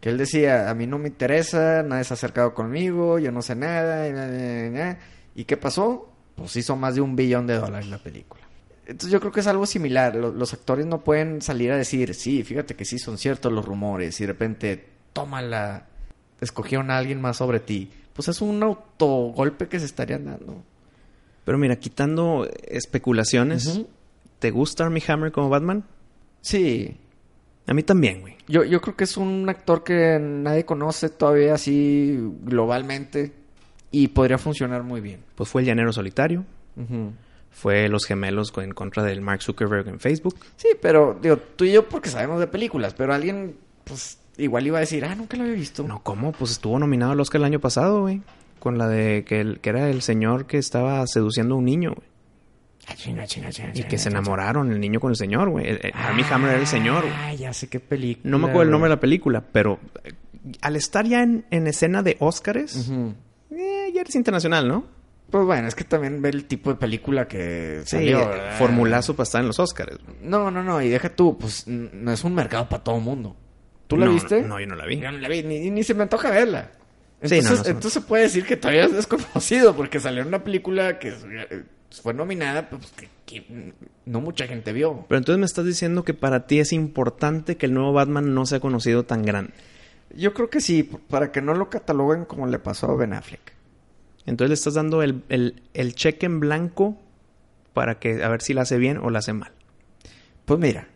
Que 0.00 0.10
él 0.10 0.18
decía, 0.18 0.70
a 0.70 0.74
mí 0.74 0.86
no 0.86 0.98
me 0.98 1.08
interesa, 1.08 1.82
nadie 1.82 2.04
se 2.04 2.12
ha 2.12 2.16
acercado 2.16 2.54
conmigo, 2.54 3.18
yo 3.18 3.32
no 3.32 3.42
sé 3.42 3.56
nada. 3.56 4.08
Y, 4.08 4.12
na, 4.12 4.26
na, 4.28 4.38
na, 4.38 4.70
na". 4.92 4.98
¿Y 5.34 5.44
qué 5.44 5.56
pasó? 5.56 6.12
Pues 6.36 6.54
hizo 6.56 6.76
más 6.76 6.94
de 6.94 7.00
un 7.00 7.16
billón 7.16 7.46
de 7.46 7.54
dólares 7.54 7.88
la 7.88 7.98
película. 7.98 8.42
Entonces 8.86 9.10
yo 9.10 9.18
creo 9.18 9.32
que 9.32 9.40
es 9.40 9.46
algo 9.46 9.64
similar. 9.66 10.14
Lo- 10.14 10.30
Los, 10.32 10.52
actores 10.52 10.84
no 10.86 11.02
pueden 11.02 11.40
salir 11.42 11.72
a 11.72 11.76
decir, 11.76 12.14
sí, 12.14 12.42
fíjate 12.44 12.74
que 12.76 12.84
sí 12.84 12.98
son 12.98 13.16
ciertos 13.18 13.50
los 13.52 13.64
rumores. 13.64 14.20
Y 14.20 14.24
de 14.24 14.26
repente, 14.28 14.84
tómala, 15.14 15.86
escogieron 16.40 16.90
a 16.90 16.98
alguien 16.98 17.20
más 17.20 17.38
sobre 17.38 17.60
ti. 17.60 17.90
Pues 18.12 18.28
es 18.28 18.40
un 18.42 18.62
autogolpe 18.62 19.68
que 19.68 19.80
se 19.80 19.86
estarían 19.86 20.26
dando. 20.26 20.62
Pero 21.44 21.58
mira, 21.58 21.76
quitando 21.76 22.48
especulaciones. 22.66 23.82
¿te 24.38 24.50
gusta 24.50 24.84
Armie 24.84 25.02
Hammer 25.08 25.32
como 25.32 25.48
Batman? 25.48 25.84
Sí, 26.42 26.96
A 27.66 27.72
mí 27.72 27.82
también, 27.82 28.20
güey. 28.20 28.36
Yo, 28.46 28.62
yo 28.62 28.82
creo 28.82 28.94
que 28.94 29.04
es 29.04 29.16
un 29.16 29.48
actor 29.48 29.82
que 29.82 30.18
nadie 30.20 30.66
conoce 30.66 31.08
todavía 31.08 31.54
así 31.54 32.18
globalmente 32.42 33.32
y 33.90 34.08
podría 34.08 34.36
funcionar 34.36 34.82
muy 34.82 35.00
bien. 35.00 35.20
Pues 35.34 35.48
fue 35.48 35.62
el 35.62 35.68
llanero 35.68 35.94
solitario, 35.94 36.44
fue 37.50 37.88
los 37.88 38.04
gemelos 38.04 38.52
en 38.58 38.72
contra 38.72 39.02
del 39.02 39.22
Mark 39.22 39.40
Zuckerberg 39.42 39.88
en 39.88 39.98
Facebook. 39.98 40.36
Sí, 40.56 40.68
pero 40.82 41.18
digo, 41.22 41.38
tú 41.38 41.64
y 41.64 41.72
yo 41.72 41.88
porque 41.88 42.10
sabemos 42.10 42.38
de 42.38 42.46
películas, 42.46 42.92
pero 42.92 43.14
alguien 43.14 43.56
pues 43.84 44.18
igual 44.36 44.66
iba 44.66 44.76
a 44.76 44.80
decir, 44.80 45.04
ah, 45.06 45.14
nunca 45.14 45.36
lo 45.38 45.44
había 45.44 45.54
visto. 45.54 45.84
No, 45.84 46.02
¿cómo? 46.02 46.32
Pues 46.32 46.50
estuvo 46.50 46.78
nominado 46.78 47.12
al 47.12 47.20
Oscar 47.20 47.40
el 47.40 47.46
año 47.46 47.60
pasado, 47.60 48.02
güey. 48.02 48.20
Con 48.64 48.78
la 48.78 48.88
de 48.88 49.24
que, 49.24 49.40
el- 49.40 49.60
que 49.60 49.68
era 49.70 49.88
el 49.90 50.00
señor 50.02 50.46
que 50.46 50.58
estaba 50.58 51.06
seduciendo 51.06 51.54
a 51.54 51.58
un 51.58 51.66
niño, 51.66 51.92
güey. 51.94 52.08
Ah, 52.88 52.94
Y 53.74 53.82
que 53.84 53.98
se 53.98 54.08
enamoraron 54.08 54.72
el 54.72 54.80
niño 54.80 55.00
con 55.00 55.10
el 55.10 55.16
señor, 55.16 55.50
güey. 55.50 55.66
El- 55.68 55.80
el- 55.82 55.92
Armie 55.94 56.24
Hammer 56.30 56.50
era 56.50 56.60
el 56.60 56.66
señor, 56.66 57.02
güey. 57.02 57.14
Ah, 57.14 57.32
ya 57.34 57.52
sé 57.52 57.68
qué 57.68 57.78
película. 57.78 58.30
No 58.30 58.38
me 58.38 58.46
acuerdo 58.48 58.62
el 58.64 58.70
nombre 58.70 58.88
de 58.88 58.96
la 58.96 59.00
película, 59.00 59.42
pero 59.52 59.78
eh, 60.02 60.12
al 60.62 60.76
estar 60.76 61.04
ya 61.06 61.22
en, 61.22 61.44
en 61.50 61.66
escena 61.66 62.02
de 62.02 62.16
Oscars, 62.20 62.76
Ujú. 62.88 63.14
eh, 63.50 63.90
ya 63.94 64.00
eres 64.00 64.14
internacional, 64.14 64.66
¿no? 64.66 64.86
Pues 65.30 65.44
bueno, 65.46 65.68
es 65.68 65.74
que 65.74 65.84
también 65.84 66.20
ve 66.22 66.28
el 66.30 66.46
tipo 66.46 66.70
de 66.70 66.76
película 66.76 67.26
que 67.28 67.80
Sí, 67.84 67.96
salió, 67.96 68.20
eh, 68.22 68.26
¿verdad? 68.28 68.58
formulazo 68.58 69.14
para 69.14 69.24
estar 69.24 69.40
en 69.40 69.46
los 69.48 69.58
Oscars. 69.58 69.98
No, 70.22 70.50
no, 70.50 70.62
no, 70.62 70.80
y 70.82 70.88
deja 70.88 71.08
tú, 71.08 71.36
pues 71.38 71.66
no 71.66 72.12
es 72.12 72.24
un 72.24 72.34
mercado 72.34 72.68
para 72.68 72.82
todo 72.82 72.98
mundo. 73.00 73.36
¿Tú 73.86 73.96
la 73.98 74.06
No, 74.06 74.12
viste? 74.12 74.42
No, 74.42 74.58
yo 74.60 74.66
no 74.66 74.74
la 74.76 74.86
vi. 74.86 74.98
Yo 75.00 75.10
no 75.12 75.18
la 75.18 75.28
vi, 75.28 75.42
ni, 75.42 75.70
ni 75.70 75.82
se 75.82 75.92
me 75.94 76.02
antoja 76.02 76.30
verla. 76.30 76.70
Sí, 77.22 77.36
Entonces, 77.36 77.50
no, 77.58 77.62
no 77.64 77.68
entonces 77.70 77.92
se 77.92 78.00
puede 78.02 78.22
decir 78.24 78.44
que 78.44 78.56
todavía 78.56 78.84
es 78.84 78.92
desconocido 78.92 79.74
porque 79.74 80.00
salió 80.00 80.22
en 80.22 80.28
una 80.28 80.44
película 80.44 80.98
que 80.98 81.08
eh, 81.08 81.64
fue 81.90 82.12
nominada, 82.12 82.68
pues 82.68 82.92
que, 82.92 83.08
que 83.24 83.72
no 84.04 84.20
mucha 84.20 84.46
gente 84.46 84.72
vio. 84.72 85.06
Pero 85.08 85.18
entonces 85.18 85.38
me 85.38 85.46
estás 85.46 85.64
diciendo 85.64 86.04
que 86.04 86.12
para 86.12 86.46
ti 86.46 86.58
es 86.60 86.72
importante 86.72 87.56
que 87.56 87.66
el 87.66 87.74
nuevo 87.74 87.92
Batman 87.92 88.34
no 88.34 88.44
sea 88.46 88.60
conocido 88.60 89.04
tan 89.04 89.22
grande. 89.22 89.52
Yo 90.14 90.34
creo 90.34 90.50
que 90.50 90.60
sí, 90.60 90.82
para 90.82 91.32
que 91.32 91.40
no 91.40 91.54
lo 91.54 91.70
cataloguen 91.70 92.24
como 92.26 92.46
le 92.46 92.58
pasó 92.58 92.90
a 92.90 92.94
Ben 92.96 93.14
Affleck. 93.14 93.52
Entonces 94.26 94.50
le 94.50 94.54
estás 94.54 94.74
dando 94.74 95.02
el, 95.02 95.22
el- 95.28 95.62
el 95.72 95.94
cheque 95.94 96.26
en 96.26 96.40
blanco 96.40 96.98
para 97.72 97.98
que 97.98 98.22
a 98.22 98.28
ver 98.28 98.42
si 98.42 98.54
la 98.54 98.62
hace 98.62 98.76
bien 98.78 98.98
o 98.98 99.10
la 99.10 99.20
hace 99.20 99.32
mal. 99.32 99.52
Pues 100.44 100.60
mira, 100.60 100.88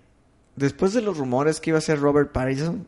después 0.57 0.93
de 0.93 1.01
los 1.03 1.17
rumores 1.17 1.61
que 1.61 1.71
iba 1.71 1.79
a 1.79 1.83
ser 1.83 2.01
Robert 2.01 2.33
Pattinson, 2.33 2.87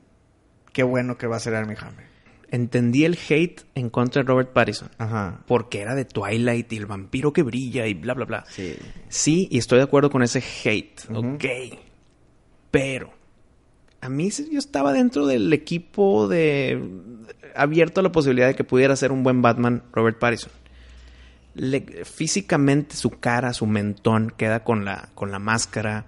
qué 0.73 0.83
bueno 0.83 1.17
que 1.19 1.27
va 1.27 1.37
a 1.37 1.41
ser 1.41 1.55
Armie 1.55 1.77
Hammer. 1.81 2.10
Entendí 2.53 3.05
el 3.05 3.17
hate 3.29 3.63
en 3.77 3.91
contra 3.91 4.23
de 4.23 4.29
Robert 4.29 4.53
Pattinson. 4.53 4.91
Ajá. 4.99 5.43
Porque 5.47 5.81
era 5.81 5.95
de 5.95 6.05
Twilight 6.05 6.73
y 6.73 6.77
el 6.79 6.87
vampiro 6.87 7.33
que 7.33 7.43
brilla 7.43 7.87
y 7.87 7.95
bla, 7.95 8.15
bla, 8.15 8.25
bla. 8.25 8.45
Sí. 8.49 8.75
Sí, 9.09 9.49
y 9.51 9.59
estoy 9.59 9.79
de 9.79 9.85
acuerdo 9.85 10.11
con 10.11 10.23
ese 10.23 10.43
hate. 10.65 11.01
Ujú. 11.11 11.35
Ok. 11.35 11.45
Pero 12.71 13.13
a 14.01 14.09
mí 14.09 14.31
yo 14.31 14.59
estaba 14.59 14.93
dentro 14.93 15.27
del 15.27 15.53
equipo 15.53 16.27
de 16.29 16.83
abierto 17.55 18.01
a 18.01 18.03
la 18.03 18.13
posibilidad 18.13 18.47
de 18.49 18.55
que 18.55 18.65
pudiera 18.65 18.97
ser 18.97 19.13
un 19.13 19.23
buen 19.23 19.43
Batman 19.43 19.83
Robert 19.93 20.19
Pattinson. 20.19 20.51
Le- 21.55 22.05
físicamente 22.05 22.95
su 22.97 23.11
cara, 23.11 23.53
su 23.53 23.67
mentón 23.67 24.33
queda 24.37 24.63
con 24.65 24.85
la, 24.85 25.09
con 25.15 25.31
la 25.33 25.39
máscara. 25.39 26.07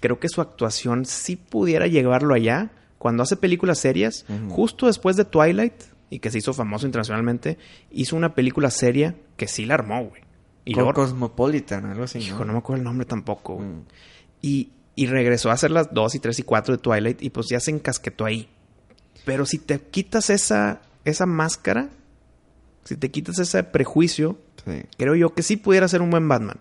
Creo 0.00 0.18
que 0.18 0.28
su 0.28 0.40
actuación 0.40 1.04
sí 1.04 1.36
pudiera 1.36 1.86
llevarlo 1.86 2.34
allá. 2.34 2.70
Cuando 2.98 3.22
hace 3.22 3.36
películas 3.36 3.78
serias, 3.78 4.26
justo 4.48 4.86
después 4.86 5.16
de 5.16 5.24
Twilight, 5.24 5.74
y 6.10 6.18
que 6.20 6.30
se 6.30 6.38
hizo 6.38 6.52
famoso 6.54 6.86
internacionalmente, 6.86 7.58
hizo 7.90 8.16
una 8.16 8.34
película 8.34 8.70
seria 8.70 9.14
que 9.36 9.46
sí 9.46 9.66
la 9.66 9.74
armó, 9.74 10.04
güey. 10.06 10.22
Y 10.64 10.72
Con 10.74 10.84
luego- 10.84 10.94
Cosmopolitan, 11.02 11.86
algo 11.86 12.04
así. 12.04 12.18
Hijo, 12.18 12.44
no 12.44 12.52
me 12.52 12.58
acuerdo 12.58 12.78
el 12.80 12.84
nombre 12.84 13.06
tampoco. 13.06 13.54
güey. 13.56 13.68
Mm. 13.68 13.82
Y, 14.42 14.70
y 14.96 15.06
regresó 15.06 15.50
a 15.50 15.54
hacer 15.54 15.70
las 15.70 15.92
2 15.94 16.14
y 16.16 16.18
3 16.18 16.38
y 16.38 16.42
4 16.42 16.76
de 16.76 16.82
Twilight 16.82 17.22
y 17.22 17.30
pues 17.30 17.46
ya 17.50 17.60
se 17.60 17.70
encasquetó 17.70 18.24
ahí. 18.24 18.48
Pero 19.24 19.46
si 19.46 19.58
te 19.58 19.78
quitas 19.80 20.30
esa, 20.30 20.80
esa 21.04 21.26
máscara, 21.26 21.90
si 22.84 22.96
te 22.96 23.10
quitas 23.10 23.38
ese 23.38 23.62
prejuicio, 23.64 24.38
Sí, 24.64 24.82
creo 24.98 25.14
yo 25.14 25.34
que 25.34 25.42
sí 25.42 25.56
pudiera 25.56 25.86
ser 25.88 26.02
un 26.02 26.10
buen 26.10 26.26
Batman. 26.28 26.58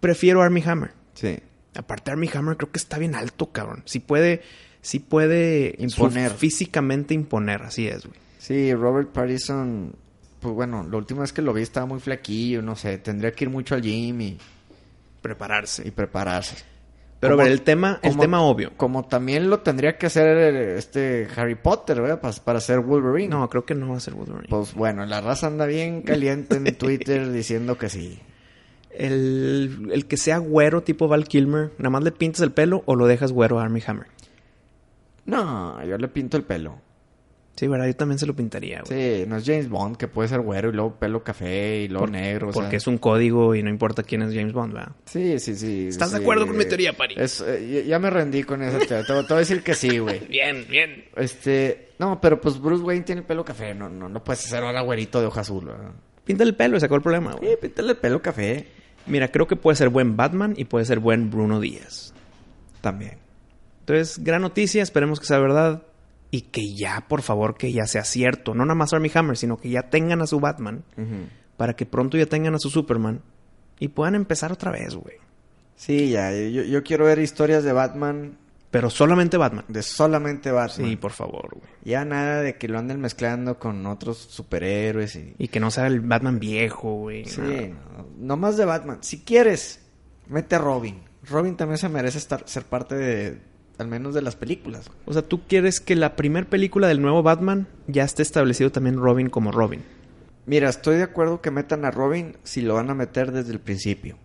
Prefiero 0.00 0.42
Armie 0.42 0.64
Hammer. 0.66 0.92
sí. 1.14 1.38
Aparte 1.74 2.10
Armie 2.10 2.30
Hammer 2.34 2.56
creo 2.56 2.72
que 2.72 2.78
está 2.78 2.98
bien 2.98 3.14
alto, 3.14 3.52
cabrón. 3.52 3.82
Sí 3.84 4.00
puede, 4.00 4.42
sí 4.80 4.98
puede 5.00 5.74
Imponer. 5.78 6.30
físicamente 6.32 7.14
imponer, 7.14 7.62
así 7.62 7.86
es, 7.88 8.06
güey. 8.06 8.18
Sí, 8.38 8.72
Robert 8.74 9.10
Pattinson, 9.10 9.92
pues 10.40 10.54
bueno, 10.54 10.86
la 10.90 10.96
última 10.96 11.20
vez 11.22 11.32
que 11.32 11.42
lo 11.42 11.52
vi 11.52 11.62
estaba 11.62 11.86
muy 11.86 12.00
flaquillo, 12.00 12.62
no 12.62 12.76
sé, 12.76 12.98
tendría 12.98 13.32
que 13.32 13.44
ir 13.44 13.50
mucho 13.50 13.74
al 13.74 13.82
gym 13.82 14.20
y, 14.20 14.38
Prepararse. 15.22 15.86
y 15.86 15.90
prepararse. 15.90 16.56
Pero 17.20 17.34
a 17.34 17.36
ver, 17.38 17.48
el 17.50 17.62
tema, 17.62 17.98
el 18.02 18.10
como- 18.12 18.22
tema 18.22 18.42
obvio. 18.42 18.70
Como 18.76 19.04
también 19.06 19.50
lo 19.50 19.58
tendría 19.58 19.98
que 19.98 20.06
hacer 20.06 20.54
este 20.76 21.26
Harry 21.34 21.56
Potter, 21.56 22.00
¿verdad? 22.00 22.20
Para, 22.20 22.32
para 22.44 22.60
ser 22.60 22.78
Wolverine. 22.78 23.28
No, 23.30 23.50
creo 23.50 23.64
que 23.64 23.74
no 23.74 23.88
va 23.90 23.96
a 23.96 24.00
ser 24.00 24.14
Wolverine. 24.14 24.46
Pues 24.48 24.72
bueno, 24.74 25.04
la 25.04 25.20
raza 25.20 25.48
anda 25.48 25.66
bien 25.66 26.02
caliente 26.02 26.54
en 26.56 26.72
Twitter 26.78 27.32
diciendo 27.32 27.76
que 27.76 27.88
sí. 27.88 28.20
El, 28.90 29.90
el 29.92 30.06
que 30.06 30.16
sea 30.16 30.38
güero 30.38 30.82
tipo 30.84 31.08
Val 31.08 31.26
Kilmer, 31.26 31.72
¿nada 31.78 31.90
más 31.90 32.04
le 32.04 32.12
pintas 32.12 32.40
el 32.42 32.52
pelo 32.52 32.82
o 32.86 32.94
lo 32.94 33.06
dejas 33.06 33.32
güero 33.32 33.58
a 33.58 33.64
Armie 33.64 33.82
Hammer? 33.86 34.06
No, 35.28 35.84
yo 35.84 35.96
le 35.98 36.08
pinto 36.08 36.36
el 36.36 36.42
pelo. 36.44 36.80
Sí, 37.54 37.66
¿verdad? 37.66 37.86
Yo 37.88 37.96
también 37.96 38.20
se 38.20 38.26
lo 38.26 38.36
pintaría, 38.36 38.82
güey. 38.88 39.22
Sí, 39.22 39.24
no 39.26 39.36
es 39.36 39.44
James 39.44 39.68
Bond, 39.68 39.96
que 39.96 40.06
puede 40.06 40.28
ser 40.28 40.40
güero 40.42 40.68
y 40.68 40.72
luego 40.72 40.94
pelo 40.94 41.24
café 41.24 41.80
y 41.82 41.88
luego 41.88 42.04
Por- 42.04 42.10
negro. 42.12 42.48
o 42.50 42.52
Porque 42.52 42.70
sea. 42.70 42.76
es 42.76 42.86
un 42.86 42.98
código 42.98 43.54
y 43.56 43.64
no 43.64 43.68
importa 43.68 44.04
quién 44.04 44.22
es 44.22 44.32
James 44.32 44.52
Bond, 44.52 44.74
¿verdad? 44.74 44.92
Sí, 45.06 45.40
sí, 45.40 45.56
sí. 45.56 45.88
¿Estás 45.88 46.12
de 46.12 46.18
acuerdo 46.18 46.46
con 46.46 46.56
mi 46.56 46.64
teoría, 46.66 46.92
Pari? 46.92 47.16
Es, 47.18 47.40
eh, 47.44 47.84
ya 47.86 47.98
me 47.98 48.10
rendí 48.10 48.44
con 48.44 48.62
esa 48.62 48.78
teoría. 48.78 49.04
Te, 49.04 49.12
voy- 49.12 49.22
te 49.24 49.28
voy 49.34 49.36
a 49.38 49.40
decir 49.40 49.62
que 49.64 49.74
sí, 49.74 49.98
güey. 49.98 50.20
Bien, 50.28 50.66
bien. 50.70 51.04
Este, 51.16 51.90
no, 51.98 52.20
pero 52.20 52.40
pues 52.40 52.60
Bruce 52.60 52.84
Wayne 52.84 53.02
tiene 53.02 53.22
el 53.22 53.26
pelo 53.26 53.44
café, 53.44 53.74
no, 53.74 53.88
no, 53.88 54.08
no 54.08 54.22
puedes 54.22 54.44
hacer 54.46 54.62
ahora 54.62 54.80
güerito 54.82 55.20
de 55.20 55.26
hoja 55.26 55.40
azul, 55.40 55.64
¿verdad? 55.64 55.90
Pinta 56.24 56.44
el 56.44 56.54
pelo 56.54 56.76
y 56.76 56.80
sacó 56.80 56.94
el 56.94 57.02
problema, 57.02 57.32
güey. 57.32 57.50
Sí, 57.50 57.56
píntale 57.60 57.90
el 57.90 57.96
pelo 57.96 58.22
café 58.22 58.66
Mira, 59.06 59.28
creo 59.32 59.46
que 59.48 59.56
puede 59.56 59.74
ser 59.74 59.88
buen 59.88 60.16
Batman 60.16 60.54
y 60.56 60.66
puede 60.66 60.84
ser 60.84 61.00
buen 61.00 61.28
Bruno 61.30 61.58
Díaz. 61.60 62.12
también. 62.82 63.18
Entonces, 63.92 64.22
gran 64.24 64.42
noticia, 64.42 64.82
esperemos 64.82 65.20
que 65.20 65.26
sea 65.26 65.38
verdad. 65.38 65.82
y 66.30 66.42
que 66.42 66.74
ya, 66.74 67.06
por 67.08 67.22
favor, 67.22 67.56
que 67.56 67.72
ya 67.72 67.86
sea 67.86 68.04
cierto. 68.04 68.54
No 68.54 68.64
nada 68.66 68.74
más 68.74 68.92
Armie 68.92 69.10
Hammer, 69.14 69.36
sino 69.38 69.56
que 69.56 69.70
ya 69.70 69.88
tengan 69.88 70.20
a 70.20 70.26
su 70.26 70.40
Batman 70.40 70.84
para 71.56 71.74
que 71.74 71.86
pronto 71.86 72.18
ya 72.18 72.26
tengan 72.26 72.54
a 72.54 72.58
su 72.58 72.68
Superman 72.70 73.22
y 73.80 73.88
puedan 73.88 74.14
empezar 74.14 74.52
otra 74.52 74.70
vez, 74.70 74.94
güey. 74.94 75.16
Sí, 75.76 76.10
ya, 76.10 76.32
yo, 76.32 76.62
yo 76.64 76.82
quiero 76.82 77.04
ver 77.06 77.18
historias 77.20 77.64
de 77.64 77.72
Batman, 77.72 78.36
Pero 78.70 78.90
solamente 78.90 79.36
Batman. 79.38 79.64
de 79.68 79.82
solamente 79.82 80.50
Batman. 80.50 80.88
Sí, 80.88 80.96
por 80.96 81.12
favor, 81.12 81.48
güey. 81.54 81.70
Ya 81.84 82.04
nada 82.04 82.42
de 82.42 82.56
que 82.58 82.68
lo 82.68 82.78
anden 82.78 83.00
mezclando 83.00 83.58
con 83.58 83.86
otros 83.86 84.18
superhéroes 84.18 85.16
y... 85.16 85.34
Y 85.38 85.48
que 85.48 85.60
no 85.60 85.70
sea 85.70 85.86
el 85.86 86.00
Batman 86.00 86.38
viejo, 86.38 86.92
güey. 86.94 87.24
Sí, 87.24 87.72
no 88.18 88.36
más 88.36 88.56
de 88.58 88.64
Batman. 88.66 88.98
Si 89.00 89.20
quieres, 89.20 89.80
mete 90.26 90.56
a 90.56 90.58
Robin. 90.58 91.00
Robin 91.30 91.56
también 91.56 91.78
se 91.78 91.88
merece 91.88 92.18
estar, 92.18 92.42
ser 92.46 92.64
parte 92.64 92.94
de, 92.96 93.38
al 93.78 93.88
menos 93.88 94.14
de 94.14 94.22
las 94.22 94.36
películas. 94.36 94.90
O 95.06 95.12
sea, 95.12 95.22
¿tú 95.22 95.42
quieres 95.46 95.80
que 95.80 95.96
la 95.96 96.16
primera 96.16 96.48
película 96.48 96.88
del 96.88 97.00
nuevo 97.00 97.22
Batman 97.22 97.66
ya 97.86 98.04
esté 98.04 98.22
establecido 98.22 98.70
también 98.72 98.96
Robin 98.96 99.30
como 99.30 99.52
Robin? 99.52 99.82
Mira, 100.46 100.68
estoy 100.68 100.96
de 100.96 101.02
acuerdo 101.04 101.40
que 101.40 101.50
metan 101.50 101.84
a 101.84 101.90
Robin 101.90 102.36
si 102.42 102.60
lo 102.62 102.74
van 102.74 102.90
a 102.90 102.94
meter 102.94 103.32
desde 103.32 103.52
el 103.52 103.60
principio. 103.60 104.16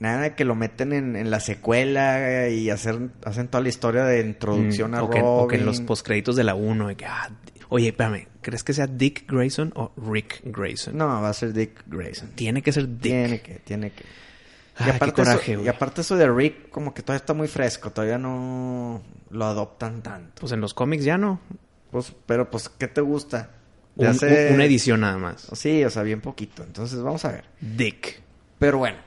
Nada 0.00 0.22
de 0.22 0.34
que 0.34 0.44
lo 0.44 0.54
meten 0.54 0.92
en, 0.92 1.16
en 1.16 1.30
la 1.30 1.40
secuela 1.40 2.48
y 2.48 2.70
hacer, 2.70 3.10
hacen 3.24 3.48
toda 3.48 3.62
la 3.62 3.68
historia 3.68 4.04
de 4.04 4.20
introducción 4.20 4.92
Mm, 4.92 4.94
a 4.94 5.02
o, 5.02 5.10
que, 5.10 5.18
Robin. 5.20 5.44
o 5.44 5.48
que 5.48 5.56
en 5.56 5.66
los 5.66 5.80
postcréditos 5.80 6.36
de 6.36 6.44
la 6.44 6.54
1, 6.54 6.88
de 6.88 6.96
que, 6.96 7.04
ah, 7.04 7.30
oye, 7.68 7.88
espérame, 7.88 8.28
¿crees 8.40 8.62
que 8.62 8.72
sea 8.72 8.86
Dick 8.86 9.24
Grayson 9.28 9.72
o 9.74 9.92
Rick 9.96 10.40
Grayson? 10.44 10.96
No, 10.96 11.06
va 11.06 11.28
a 11.28 11.32
ser 11.34 11.52
Dick 11.52 11.82
Grayson. 11.86 12.30
Tiene 12.36 12.62
que 12.62 12.72
ser 12.72 12.88
Dick. 12.88 13.00
Tiene 13.02 13.40
que, 13.40 13.54
tiene 13.64 13.90
que. 13.90 14.04
Ay, 14.78 14.98
qué 15.00 15.12
coraje, 15.12 15.52
eso, 15.54 15.62
y 15.62 15.68
aparte 15.68 16.00
eso 16.02 16.16
de 16.16 16.28
Rick, 16.30 16.70
como 16.70 16.94
que 16.94 17.02
todavía 17.02 17.18
está 17.20 17.34
muy 17.34 17.48
fresco, 17.48 17.90
todavía 17.90 18.18
no 18.18 19.02
lo 19.30 19.44
adoptan 19.44 20.02
tanto. 20.02 20.40
Pues 20.40 20.52
en 20.52 20.60
los 20.60 20.74
cómics 20.74 21.04
ya 21.04 21.18
no. 21.18 21.40
Pues, 21.90 22.12
pero 22.26 22.50
pues, 22.50 22.68
¿qué 22.68 22.86
te 22.88 23.00
gusta? 23.00 23.50
Un- 23.96 24.06
Una 24.54 24.64
edición 24.64 25.00
nada 25.00 25.18
más. 25.18 25.48
Sí, 25.54 25.84
o 25.84 25.90
sea, 25.90 26.02
bien 26.04 26.20
poquito. 26.20 26.62
Entonces, 26.62 27.00
vamos 27.02 27.24
a 27.24 27.32
ver. 27.32 27.44
Dick. 27.60 28.20
Pero 28.58 28.78
bueno, 28.78 28.98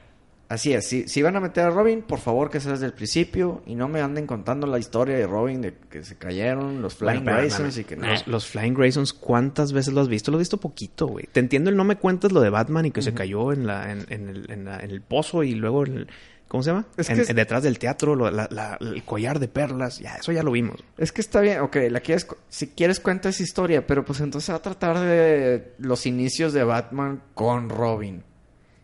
así 0.52 0.74
es. 0.74 0.88
Si, 0.88 1.08
si 1.08 1.22
van 1.22 1.36
a 1.36 1.40
meter 1.40 1.64
a 1.66 1.70
Robin, 1.70 2.02
por 2.02 2.20
favor 2.20 2.50
que 2.50 2.60
sea 2.60 2.72
desde 2.74 2.86
el 2.86 2.94
principio 2.94 3.62
y 3.66 3.76
no 3.76 3.88
me 3.88 4.02
anden 4.02 4.28
contando 4.28 4.68
la 4.68 4.78
historia 4.80 5.16
de 5.18 5.26
Robin 5.28 5.62
de 5.62 5.74
que 5.90 6.04
se 6.04 6.16
cayeron 6.18 6.82
los 6.82 6.96
Flying 6.96 7.24
Bueno, 7.24 7.38
Graysons 7.40 7.78
y 7.78 7.84
que 7.84 7.96
no. 7.96 8.08
Los, 8.08 8.28
los 8.28 8.48
Flying 8.48 8.74
Graysons, 8.74 9.14
¿cuántas 9.14 9.74
veces 9.74 9.94
lo 9.94 10.02
has 10.02 10.08
visto? 10.08 10.32
Lo 10.32 10.38
he 10.38 10.40
visto 10.40 10.58
poquito, 10.58 11.08
güey. 11.08 11.26
Te 11.32 11.40
entiendo 11.40 11.70
el 11.70 11.76
no 11.78 11.84
me 11.84 11.96
cuentas 11.98 12.32
lo 12.32 12.42
de 12.42 12.50
Batman 12.50 12.86
y 12.86 12.92
que 12.92 13.02
se 13.02 13.14
cayó 13.14 13.52
en, 13.54 13.66
la, 13.68 13.92
en, 13.92 14.06
en 14.10 14.30
el, 14.30 14.52
en 14.52 14.66
la- 14.66 14.80
en 14.80 14.92
el 14.92 15.02
pozo 15.02 15.44
y 15.44 15.54
luego 15.56 15.86
en 15.86 15.98
el- 15.98 16.08
¿Cómo 16.48 16.64
se 16.64 16.72
llama? 16.72 16.86
Es 16.98 17.10
En- 17.10 17.22
es- 17.22 17.34
Detrás 17.34 17.64
del 17.64 17.80
teatro, 17.80 18.14
lo- 18.14 18.30
la- 18.30 18.50
la- 18.52 18.78
el 18.82 19.04
collar 19.04 19.40
de 19.40 19.48
perlas. 19.48 20.00
Ya, 20.00 20.16
eso 20.16 20.34
ya 20.34 20.44
lo 20.44 20.52
vimos. 20.52 20.84
Es 20.98 21.14
que 21.14 21.22
está 21.22 21.40
bien, 21.40 21.62
ok, 21.62 21.78
la 21.90 22.02
quieres, 22.02 22.28
si 22.50 22.68
quieres 22.68 23.00
cuenta 23.00 23.30
esa 23.30 23.42
historia, 23.42 23.88
pero 23.88 24.04
pues 24.04 24.20
entonces 24.20 24.50
va 24.50 24.58
a 24.58 24.62
tratar 24.62 25.00
de 25.00 25.76
los 25.78 26.06
inicios 26.06 26.52
de 26.52 26.66
Batman 26.66 27.22
con 27.36 27.70
Robin. 27.70 28.24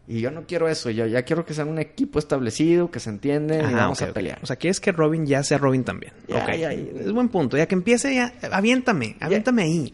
Y 0.07 0.21
yo 0.21 0.31
no 0.31 0.45
quiero 0.47 0.69
eso, 0.69 0.89
yo 0.89 1.05
ya 1.05 1.23
quiero 1.23 1.45
que 1.45 1.53
sean 1.53 1.67
un 1.67 1.79
equipo 1.79 2.17
establecido, 2.17 2.89
que 2.89 2.99
se 3.01 3.09
entienden 3.09 3.61
y 3.61 3.65
Ajá, 3.65 3.75
vamos 3.77 4.01
a 4.01 4.13
pelear. 4.13 4.39
O 4.41 4.45
sea, 4.45 4.55
quieres 4.55 4.79
que 4.79 4.93
Robin 4.93 5.25
ya 5.25 5.43
sea 5.43 5.57
Robin 5.57 5.83
también. 5.83 6.13
Ya, 6.29 6.37
Ok. 6.37 6.47
ya, 6.51 6.55
ya. 6.55 6.71
Es 6.71 7.11
buen 7.11 7.27
punto. 7.27 7.57
Ya 7.57 7.67
que 7.67 7.75
empiece, 7.75 8.15
ya, 8.15 8.33
aviéntame, 8.51 9.17
aviéntame 9.19 9.63
ahí. 9.63 9.93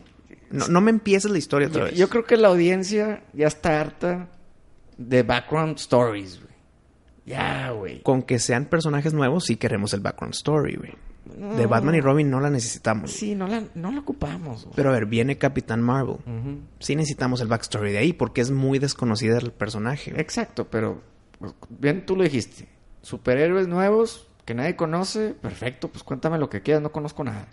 No, 0.51 0.67
no 0.67 0.81
me 0.81 0.91
empieces 0.91 1.31
la 1.31 1.39
historia 1.39 1.67
otra 1.67 1.79
yo, 1.79 1.85
vez. 1.85 1.95
yo 1.97 2.09
creo 2.09 2.25
que 2.25 2.37
la 2.37 2.49
audiencia 2.49 3.23
ya 3.33 3.47
está 3.47 3.81
harta 3.81 4.29
de 4.97 5.23
background 5.23 5.77
stories, 5.79 6.39
güey. 6.39 6.53
Ya, 7.25 7.71
güey. 7.71 8.01
Con 8.03 8.21
que 8.21 8.37
sean 8.37 8.65
personajes 8.65 9.13
nuevos, 9.15 9.45
sí 9.45 9.55
queremos 9.55 9.93
el 9.95 10.01
background 10.01 10.35
story, 10.35 10.75
güey. 10.75 10.93
De 11.35 11.63
No. 11.63 11.69
Batman 11.69 11.95
y 11.95 12.01
Robin 12.01 12.29
no 12.29 12.39
la 12.39 12.49
necesitamos. 12.49 13.11
Sí, 13.11 13.35
no 13.35 13.47
la, 13.47 13.63
no 13.75 13.91
la 13.91 13.99
ocupamos, 13.99 14.63
güey. 14.65 14.75
Pero 14.75 14.89
a 14.89 14.93
ver, 14.93 15.05
viene 15.05 15.37
Capitán 15.37 15.81
Marvel. 15.81 16.17
Sí 16.79 16.95
necesitamos 16.95 17.41
el 17.41 17.47
backstory 17.47 17.91
de 17.91 17.97
ahí 17.99 18.13
porque 18.13 18.41
es 18.41 18.51
muy 18.51 18.79
desconocida 18.79 19.37
el 19.37 19.51
personaje. 19.51 20.11
güey. 20.11 20.21
Exacto, 20.21 20.67
pero 20.69 21.01
pues, 21.39 21.53
bien 21.69 22.05
tú 22.05 22.15
lo 22.15 22.23
dijiste. 22.23 22.67
Superhéroes 23.01 23.67
nuevos 23.67 24.27
que 24.45 24.53
nadie 24.53 24.75
conoce, 24.75 25.29
perfecto, 25.41 25.87
pues 25.89 26.03
cuéntame 26.03 26.37
lo 26.37 26.49
que 26.49 26.61
quieras, 26.61 26.81
no 26.83 26.91
conozco 26.91 27.23
nada. 27.23 27.47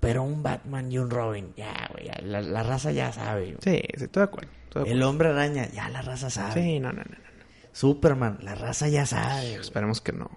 Pero 0.00 0.22
un 0.22 0.42
Batman 0.42 0.90
y 0.90 0.98
un 0.98 1.10
Robin, 1.10 1.52
ya, 1.56 1.88
güey, 1.92 2.06
ya, 2.06 2.18
la, 2.22 2.40
la 2.40 2.62
raza 2.62 2.90
ya 2.92 3.12
sabe. 3.12 3.54
güey. 3.54 3.56
Sí, 3.62 3.82
sí, 3.98 4.04
estoy 4.04 4.20
de 4.20 4.24
acuerdo. 4.24 4.50
de 4.74 4.90
El 4.92 5.02
hombre 5.02 5.28
araña, 5.28 5.68
ya 5.70 5.88
la 5.90 6.00
raza 6.02 6.30
sabe. 6.30 6.54
Sí, 6.62 6.80
no, 6.80 6.88
no, 6.92 7.02
no, 7.02 7.10
no. 7.10 7.30
Superman, 7.72 8.38
la 8.42 8.54
raza 8.54 8.88
ya 8.88 9.04
sabe. 9.06 9.54
Esperemos 9.56 10.00
que 10.00 10.12
no. 10.12 10.30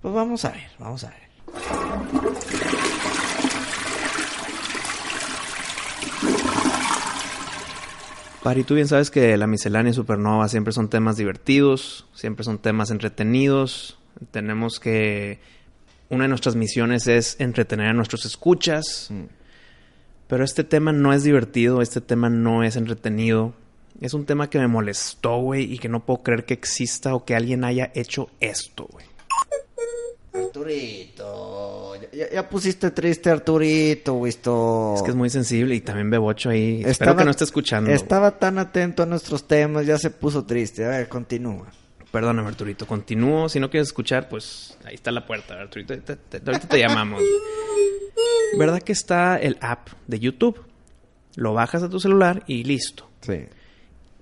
Pues 0.00 0.14
vamos 0.14 0.44
a 0.44 0.50
ver, 0.50 0.68
vamos 0.78 1.04
a 1.04 1.10
ver. 1.10 1.23
Pari, 8.44 8.62
tú 8.62 8.74
bien 8.74 8.88
sabes 8.88 9.10
que 9.10 9.34
la 9.38 9.46
miscelánea 9.46 9.90
y 9.90 9.94
supernova 9.94 10.48
siempre 10.48 10.74
son 10.74 10.90
temas 10.90 11.16
divertidos, 11.16 12.06
siempre 12.12 12.44
son 12.44 12.58
temas 12.58 12.90
entretenidos. 12.90 13.98
Tenemos 14.32 14.80
que... 14.80 15.40
Una 16.10 16.24
de 16.24 16.28
nuestras 16.28 16.54
misiones 16.54 17.08
es 17.08 17.40
entretener 17.40 17.86
a 17.86 17.94
nuestros 17.94 18.26
escuchas. 18.26 19.08
Mm. 19.10 19.24
Pero 20.26 20.44
este 20.44 20.62
tema 20.62 20.92
no 20.92 21.14
es 21.14 21.24
divertido, 21.24 21.80
este 21.80 22.02
tema 22.02 22.28
no 22.28 22.62
es 22.62 22.76
entretenido. 22.76 23.54
Es 24.02 24.12
un 24.12 24.26
tema 24.26 24.50
que 24.50 24.58
me 24.58 24.68
molestó, 24.68 25.38
güey, 25.38 25.72
y 25.72 25.78
que 25.78 25.88
no 25.88 26.04
puedo 26.04 26.22
creer 26.22 26.44
que 26.44 26.52
exista 26.52 27.14
o 27.14 27.24
que 27.24 27.34
alguien 27.34 27.64
haya 27.64 27.92
hecho 27.94 28.28
esto, 28.40 28.86
güey. 28.90 29.06
Arturito, 30.34 31.94
ya, 32.32 32.48
pusiste 32.48 32.90
triste 32.90 33.30
Arturito, 33.30 34.14
Wisto. 34.14 34.94
Es 34.96 35.02
que 35.02 35.10
es 35.10 35.16
muy 35.16 35.30
sensible 35.30 35.74
y 35.74 35.80
también 35.80 36.10
Bebocho 36.10 36.50
ahí. 36.50 36.82
Espero 36.84 37.16
que 37.16 37.24
no 37.24 37.30
esté 37.30 37.44
escuchando. 37.44 37.90
Estaba 37.90 38.38
tan 38.38 38.58
atento 38.58 39.02
a 39.02 39.06
nuestros 39.06 39.46
temas, 39.46 39.86
ya 39.86 39.98
se 39.98 40.10
puso 40.10 40.44
triste. 40.44 40.84
A 40.84 40.88
ver, 40.88 41.08
continúa. 41.08 41.70
Perdóname, 42.10 42.48
Arturito. 42.48 42.86
Continúo. 42.86 43.48
Si 43.48 43.58
no 43.60 43.70
quieres 43.70 43.88
escuchar, 43.88 44.28
pues 44.28 44.76
ahí 44.84 44.94
está 44.94 45.10
la 45.10 45.26
puerta, 45.26 45.54
Arturito. 45.54 45.94
Ahorita 45.94 46.16
te, 46.16 46.40
te- 46.40 46.50
ahorita 46.50 46.68
te 46.68 46.78
llamamos. 46.78 47.22
¿Verdad 48.58 48.82
que 48.82 48.92
está 48.92 49.36
el 49.36 49.58
app 49.60 49.88
de 50.06 50.20
YouTube? 50.20 50.60
Lo 51.36 51.54
bajas 51.54 51.82
a 51.82 51.88
tu 51.90 51.98
celular 51.98 52.44
y 52.46 52.62
listo. 52.64 53.08
Sí. 53.20 53.46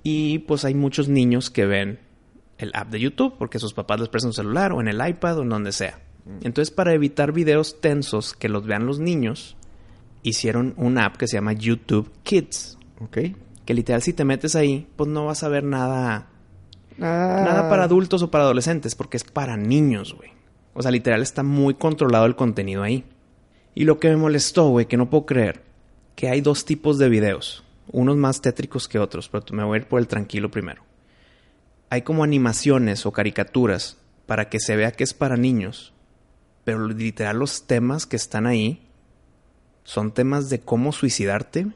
Y 0.02 0.38
pues 0.40 0.64
hay 0.64 0.74
muchos 0.74 1.08
niños 1.08 1.50
que 1.50 1.66
ven 1.66 1.98
el 2.62 2.72
app 2.74 2.90
de 2.90 3.00
YouTube 3.00 3.34
porque 3.38 3.58
sus 3.58 3.74
papás 3.74 4.00
les 4.00 4.08
prestan 4.08 4.30
un 4.30 4.34
celular 4.34 4.72
o 4.72 4.80
en 4.80 4.88
el 4.88 5.06
iPad 5.06 5.38
o 5.38 5.42
en 5.42 5.48
donde 5.48 5.72
sea. 5.72 6.00
Entonces, 6.42 6.72
para 6.72 6.94
evitar 6.94 7.32
videos 7.32 7.80
tensos 7.80 8.32
que 8.34 8.48
los 8.48 8.64
vean 8.64 8.86
los 8.86 9.00
niños, 9.00 9.56
hicieron 10.22 10.74
una 10.76 11.06
app 11.06 11.16
que 11.16 11.26
se 11.26 11.36
llama 11.36 11.52
YouTube 11.52 12.12
Kids. 12.22 12.78
Ok. 13.00 13.18
Que 13.64 13.74
literal, 13.74 14.02
si 14.02 14.12
te 14.12 14.24
metes 14.24 14.54
ahí, 14.54 14.86
pues 14.96 15.10
no 15.10 15.26
vas 15.26 15.42
a 15.42 15.48
ver 15.48 15.64
nada 15.64 16.28
Nada, 16.96 17.44
Nada 17.44 17.68
para 17.68 17.84
adultos 17.84 18.22
o 18.22 18.30
para 18.30 18.44
adolescentes, 18.44 18.94
porque 18.94 19.16
es 19.16 19.24
para 19.24 19.56
niños, 19.56 20.14
güey. 20.14 20.30
O 20.74 20.82
sea, 20.82 20.90
literal 20.90 21.22
está 21.22 21.42
muy 21.42 21.74
controlado 21.74 22.26
el 22.26 22.36
contenido 22.36 22.82
ahí. 22.82 23.04
Y 23.74 23.84
lo 23.84 23.98
que 23.98 24.08
me 24.08 24.16
molestó, 24.16 24.68
güey, 24.68 24.86
que 24.86 24.96
no 24.96 25.10
puedo 25.10 25.26
creer, 25.26 25.62
que 26.14 26.28
hay 26.28 26.40
dos 26.40 26.64
tipos 26.64 26.98
de 26.98 27.08
videos. 27.08 27.64
Unos 27.90 28.16
más 28.16 28.40
tétricos 28.40 28.88
que 28.88 28.98
otros, 28.98 29.28
pero 29.28 29.44
me 29.52 29.64
voy 29.64 29.76
a 29.76 29.80
ir 29.80 29.88
por 29.88 30.00
el 30.00 30.06
tranquilo 30.06 30.50
primero. 30.50 30.82
Hay 31.92 32.00
como 32.00 32.24
animaciones 32.24 33.04
o 33.04 33.12
caricaturas 33.12 33.98
para 34.24 34.48
que 34.48 34.60
se 34.60 34.76
vea 34.76 34.92
que 34.92 35.04
es 35.04 35.12
para 35.12 35.36
niños, 35.36 35.92
pero 36.64 36.88
literal 36.88 37.38
los 37.38 37.66
temas 37.66 38.06
que 38.06 38.16
están 38.16 38.46
ahí 38.46 38.80
son 39.84 40.14
temas 40.14 40.48
de 40.48 40.58
cómo 40.58 40.92
suicidarte, 40.92 41.66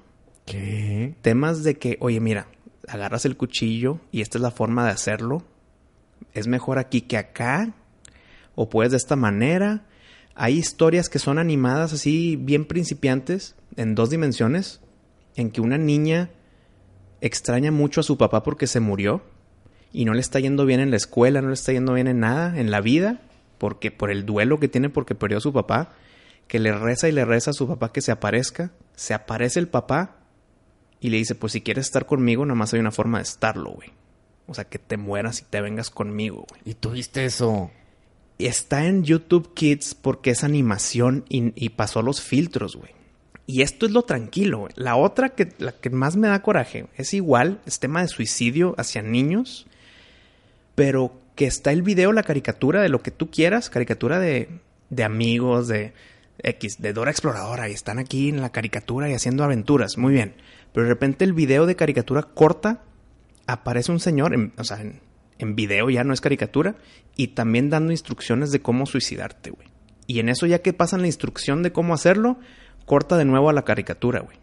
¿Qué? 0.46 1.14
temas 1.20 1.64
de 1.64 1.76
que, 1.76 1.98
oye, 2.00 2.18
mira, 2.20 2.48
agarras 2.88 3.26
el 3.26 3.36
cuchillo 3.36 4.00
y 4.10 4.22
esta 4.22 4.38
es 4.38 4.42
la 4.42 4.50
forma 4.50 4.86
de 4.86 4.92
hacerlo. 4.92 5.42
Es 6.32 6.46
mejor 6.46 6.78
aquí 6.78 7.02
que 7.02 7.18
acá. 7.18 7.74
O 8.54 8.70
puedes 8.70 8.92
de 8.92 8.96
esta 8.96 9.16
manera. 9.16 9.84
Hay 10.34 10.56
historias 10.56 11.10
que 11.10 11.18
son 11.18 11.38
animadas 11.38 11.92
así, 11.92 12.36
bien 12.36 12.64
principiantes, 12.64 13.54
en 13.76 13.94
dos 13.94 14.08
dimensiones, 14.08 14.80
en 15.34 15.50
que 15.50 15.60
una 15.60 15.76
niña 15.76 16.30
extraña 17.20 17.70
mucho 17.70 18.00
a 18.00 18.02
su 18.02 18.16
papá 18.16 18.42
porque 18.42 18.66
se 18.66 18.80
murió 18.80 19.35
y 19.92 20.04
no 20.04 20.14
le 20.14 20.20
está 20.20 20.40
yendo 20.40 20.66
bien 20.66 20.80
en 20.80 20.90
la 20.90 20.96
escuela, 20.96 21.40
no 21.40 21.48
le 21.48 21.54
está 21.54 21.72
yendo 21.72 21.94
bien 21.94 22.08
en 22.08 22.20
nada, 22.20 22.58
en 22.58 22.70
la 22.70 22.80
vida, 22.80 23.20
porque 23.58 23.90
por 23.90 24.10
el 24.10 24.26
duelo 24.26 24.60
que 24.60 24.68
tiene 24.68 24.90
porque 24.90 25.14
perdió 25.14 25.38
a 25.38 25.42
su 25.42 25.52
papá, 25.52 25.92
que 26.48 26.58
le 26.58 26.72
reza 26.72 27.08
y 27.08 27.12
le 27.12 27.24
reza 27.24 27.50
a 27.50 27.54
su 27.54 27.66
papá 27.66 27.92
que 27.92 28.00
se 28.00 28.12
aparezca, 28.12 28.72
se 28.94 29.14
aparece 29.14 29.58
el 29.58 29.68
papá 29.68 30.16
y 31.00 31.10
le 31.10 31.18
dice, 31.18 31.34
pues 31.34 31.52
si 31.52 31.60
quieres 31.60 31.86
estar 31.86 32.06
conmigo, 32.06 32.44
nada 32.44 32.56
más 32.56 32.72
hay 32.72 32.80
una 32.80 32.92
forma 32.92 33.18
de 33.18 33.24
estarlo, 33.24 33.70
güey. 33.70 33.92
O 34.46 34.54
sea, 34.54 34.64
que 34.64 34.78
te 34.78 34.96
mueras 34.96 35.40
y 35.40 35.44
te 35.44 35.60
vengas 35.60 35.90
conmigo, 35.90 36.46
güey. 36.48 36.60
¿Y 36.64 36.74
tuviste 36.74 37.24
eso? 37.24 37.70
Está 38.38 38.86
en 38.86 39.02
YouTube 39.02 39.54
Kids 39.54 39.94
porque 39.94 40.30
es 40.30 40.44
animación 40.44 41.24
y, 41.28 41.52
y 41.62 41.70
pasó 41.70 42.02
los 42.02 42.20
filtros, 42.20 42.76
güey. 42.76 42.96
Y 43.46 43.62
esto 43.62 43.86
es 43.86 43.92
lo 43.92 44.02
tranquilo, 44.02 44.58
güey. 44.58 44.72
La 44.76 44.96
otra 44.96 45.30
que, 45.30 45.52
la 45.58 45.72
que 45.72 45.90
más 45.90 46.16
me 46.16 46.28
da 46.28 46.42
coraje 46.42 46.86
es 46.96 47.14
igual, 47.14 47.60
es 47.66 47.78
tema 47.78 48.02
de 48.02 48.08
suicidio 48.08 48.74
hacia 48.76 49.02
niños, 49.02 49.66
pero 50.76 51.20
que 51.34 51.46
está 51.46 51.72
el 51.72 51.82
video, 51.82 52.12
la 52.12 52.22
caricatura 52.22 52.80
de 52.80 52.88
lo 52.88 53.02
que 53.02 53.10
tú 53.10 53.30
quieras, 53.30 53.68
caricatura 53.68 54.20
de, 54.20 54.48
de 54.90 55.02
amigos, 55.04 55.66
de 55.66 55.92
X, 56.38 56.80
de 56.80 56.92
Dora 56.92 57.10
Exploradora, 57.10 57.68
y 57.68 57.72
están 57.72 57.98
aquí 57.98 58.28
en 58.28 58.40
la 58.40 58.52
caricatura 58.52 59.10
y 59.10 59.14
haciendo 59.14 59.42
aventuras, 59.42 59.98
muy 59.98 60.12
bien. 60.12 60.34
Pero 60.72 60.84
de 60.84 60.90
repente 60.92 61.24
el 61.24 61.32
video 61.32 61.66
de 61.66 61.74
caricatura 61.76 62.22
corta, 62.22 62.82
aparece 63.46 63.90
un 63.92 64.00
señor, 64.00 64.32
en- 64.34 64.52
o 64.56 64.64
sea, 64.64 64.80
en, 64.80 65.56
video 65.56 65.90
ya 65.90 66.04
no 66.04 66.14
es 66.14 66.20
caricatura, 66.20 66.76
y 67.16 67.28
también 67.28 67.68
dando 67.70 67.92
instrucciones 67.92 68.50
de 68.52 68.60
cómo 68.60 68.86
suicidarte, 68.86 69.50
güey. 69.50 69.68
Y 70.06 70.20
en 70.20 70.28
eso 70.28 70.46
ya 70.46 70.60
que 70.60 70.72
pasan 70.72 71.00
la 71.00 71.08
instrucción 71.08 71.62
de 71.62 71.72
cómo 71.72 71.92
hacerlo, 71.92 72.38
corta 72.84 73.16
de 73.16 73.24
nuevo 73.24 73.50
a 73.50 73.52
la 73.52 73.64
caricatura, 73.64 74.20
güey. 74.20 74.38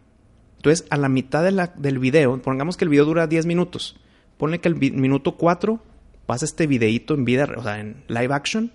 Entonces, 0.58 0.86
a 0.90 0.98
la 0.98 1.10
mitad 1.10 1.44
del 1.76 2.00
video, 2.00 2.40
pongamos 2.42 2.78
que 2.78 2.86
el 2.86 2.90
video 2.90 3.06
dura 3.06 3.28
10 3.28 3.46
minutos. 3.46 4.00
Ponle 4.38 4.60
que 4.60 4.68
el 4.70 4.76
minuto 4.76 5.36
4 5.38 5.82
pasa 6.26 6.46
este 6.46 6.68
videíto 6.68 7.14
en 7.14 7.26
vida, 7.26 7.48
o 7.58 7.64
sea, 7.64 7.80
en 7.80 8.04
live 8.08 8.34
action. 8.34 8.72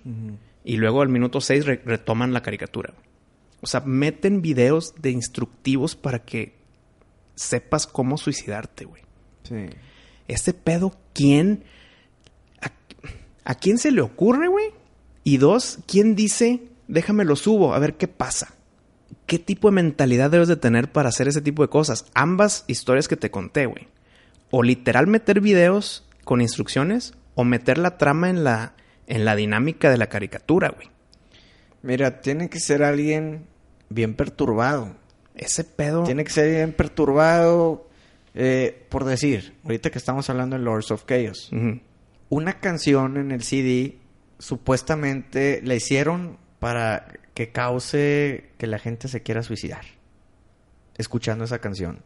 Y 0.63 0.77
luego 0.77 1.01
al 1.01 1.09
minuto 1.09 1.41
6 1.41 1.65
re- 1.65 1.81
retoman 1.85 2.33
la 2.33 2.41
caricatura. 2.43 2.93
O 3.61 3.67
sea, 3.67 3.81
meten 3.81 4.41
videos 4.41 4.93
de 5.01 5.11
instructivos 5.11 5.95
para 5.95 6.19
que 6.19 6.53
sepas 7.35 7.87
cómo 7.87 8.17
suicidarte, 8.17 8.85
güey. 8.85 9.01
Sí. 9.43 9.65
Este 10.27 10.53
pedo, 10.53 10.95
¿quién? 11.13 11.63
¿A, 12.61 12.71
a 13.45 13.55
quién 13.55 13.77
se 13.77 13.91
le 13.91 14.01
ocurre, 14.01 14.47
güey? 14.47 14.67
Y 15.23 15.37
dos, 15.37 15.79
¿quién 15.87 16.15
dice, 16.15 16.61
déjame 16.87 17.25
lo 17.25 17.35
subo, 17.35 17.73
a 17.73 17.79
ver 17.79 17.95
qué 17.95 18.07
pasa? 18.07 18.53
¿Qué 19.25 19.39
tipo 19.39 19.69
de 19.69 19.75
mentalidad 19.75 20.29
debes 20.31 20.47
de 20.47 20.55
tener 20.55 20.91
para 20.91 21.09
hacer 21.09 21.27
ese 21.27 21.41
tipo 21.41 21.61
de 21.61 21.69
cosas? 21.69 22.05
Ambas 22.13 22.63
historias 22.67 23.07
que 23.07 23.17
te 23.17 23.31
conté, 23.31 23.65
güey. 23.65 23.87
O 24.51 24.63
literal 24.63 25.07
meter 25.07 25.41
videos 25.41 26.05
con 26.23 26.41
instrucciones, 26.41 27.13
o 27.39 27.45
meter 27.45 27.77
la 27.77 27.97
trama 27.97 28.29
en 28.29 28.43
la, 28.43 28.73
en 29.07 29.23
la 29.23 29.33
dinámica 29.33 29.89
de 29.89 29.95
la 29.95 30.07
caricatura, 30.07 30.71
güey. 30.75 30.89
Mira, 31.83 32.19
tiene 32.19 32.49
que 32.49 32.59
ser 32.59 32.83
alguien 32.83 33.45
bien 33.87 34.13
perturbado. 34.13 34.97
Ese 35.35 35.63
pedo... 35.63 36.03
Tiene 36.03 36.25
que 36.25 36.31
ser 36.31 36.51
bien 36.51 36.73
perturbado. 36.73 37.87
eh, 38.35 38.85
por 38.89 39.05
decir, 39.05 39.55
ahorita 39.63 39.89
que 39.89 39.99
estamos 39.99 40.29
hablando 40.29 40.57
de 40.57 40.63
Lords 40.63 40.91
of 40.91 41.05
Chaos. 41.05 41.49
Una 42.27 42.59
canción 42.59 43.15
en 43.15 43.31
el 43.31 43.41
CD 43.41 43.99
supuestamente 44.37 45.61
la 45.63 45.75
hicieron 45.75 46.37
para 46.59 47.07
que 47.35 47.53
cause 47.53 48.49
que 48.57 48.67
la 48.67 48.79
gente 48.79 49.07
se 49.07 49.23
quiera 49.23 49.43
suicidar. 49.43 49.85
Escuchando 50.97 51.45
esa 51.45 51.59
canción. 51.59 52.03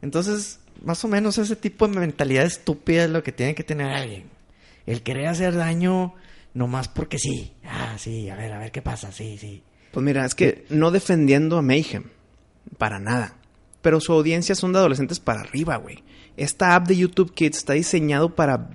Entonces, 0.00 0.60
más 0.82 1.04
o 1.04 1.08
menos 1.08 1.36
ese 1.36 1.54
tipo 1.54 1.86
de 1.86 2.00
mentalidad 2.00 2.46
estúpida 2.46 3.04
es 3.04 3.10
lo 3.10 3.22
que 3.22 3.32
tiene 3.32 3.54
que 3.54 3.62
tener 3.62 3.88
alguien. 3.88 4.39
El 4.86 5.02
querer 5.02 5.28
hacer 5.28 5.54
daño 5.54 6.14
nomás 6.54 6.88
porque 6.88 7.18
sí. 7.18 7.52
Ah, 7.64 7.94
sí, 7.98 8.28
a 8.28 8.36
ver, 8.36 8.52
a 8.52 8.58
ver 8.58 8.72
qué 8.72 8.82
pasa, 8.82 9.12
sí, 9.12 9.38
sí. 9.38 9.62
Pues 9.92 10.04
mira, 10.04 10.24
es 10.24 10.34
que 10.34 10.64
no 10.70 10.90
defendiendo 10.90 11.58
a 11.58 11.62
Mayhem, 11.62 12.04
para 12.78 12.98
nada. 12.98 13.36
Pero 13.82 14.00
su 14.00 14.12
audiencia 14.12 14.54
son 14.54 14.72
de 14.72 14.78
adolescentes 14.78 15.20
para 15.20 15.40
arriba, 15.40 15.76
güey. 15.76 16.02
Esta 16.36 16.74
app 16.74 16.86
de 16.86 16.96
YouTube 16.96 17.32
Kids 17.34 17.58
está 17.58 17.72
diseñado 17.72 18.34
para, 18.34 18.70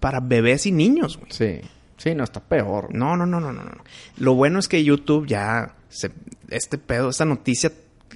para 0.00 0.20
bebés 0.20 0.66
y 0.66 0.72
niños, 0.72 1.16
güey. 1.18 1.32
Sí. 1.32 1.60
Sí, 1.96 2.14
no, 2.14 2.24
está 2.24 2.40
peor. 2.40 2.94
No, 2.94 3.16
no, 3.16 3.26
no, 3.26 3.40
no, 3.40 3.52
no, 3.52 3.62
no. 3.62 3.84
Lo 4.16 4.34
bueno 4.34 4.58
es 4.58 4.68
que 4.68 4.82
YouTube 4.82 5.26
ya 5.26 5.76
se, 5.90 6.10
este 6.48 6.78
pedo, 6.78 7.10
esta 7.10 7.26
noticia 7.26 7.72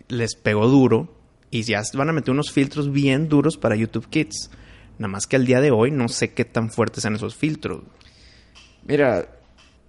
les 0.09 0.37
pegó 0.37 0.68
duro 0.68 1.14
y 1.51 1.62
ya 1.62 1.83
van 1.94 2.09
a 2.09 2.12
meter 2.12 2.31
unos 2.31 2.51
filtros 2.51 2.90
bien 2.90 3.29
duros 3.29 3.59
para 3.59 3.77
YouTube 3.77 4.09
Kids. 4.09 4.51
Nada 4.98 5.09
más 5.09 5.26
que 5.26 5.37
al 5.37 5.46
día 5.46 5.61
de 5.61 5.70
hoy 5.70 5.90
no 5.90 6.09
sé 6.09 6.33
qué 6.33 6.44
tan 6.44 6.70
fuertes 6.70 7.02
sean 7.02 7.16
esos 7.16 7.35
filtros. 7.35 7.83
Mira, 8.87 9.28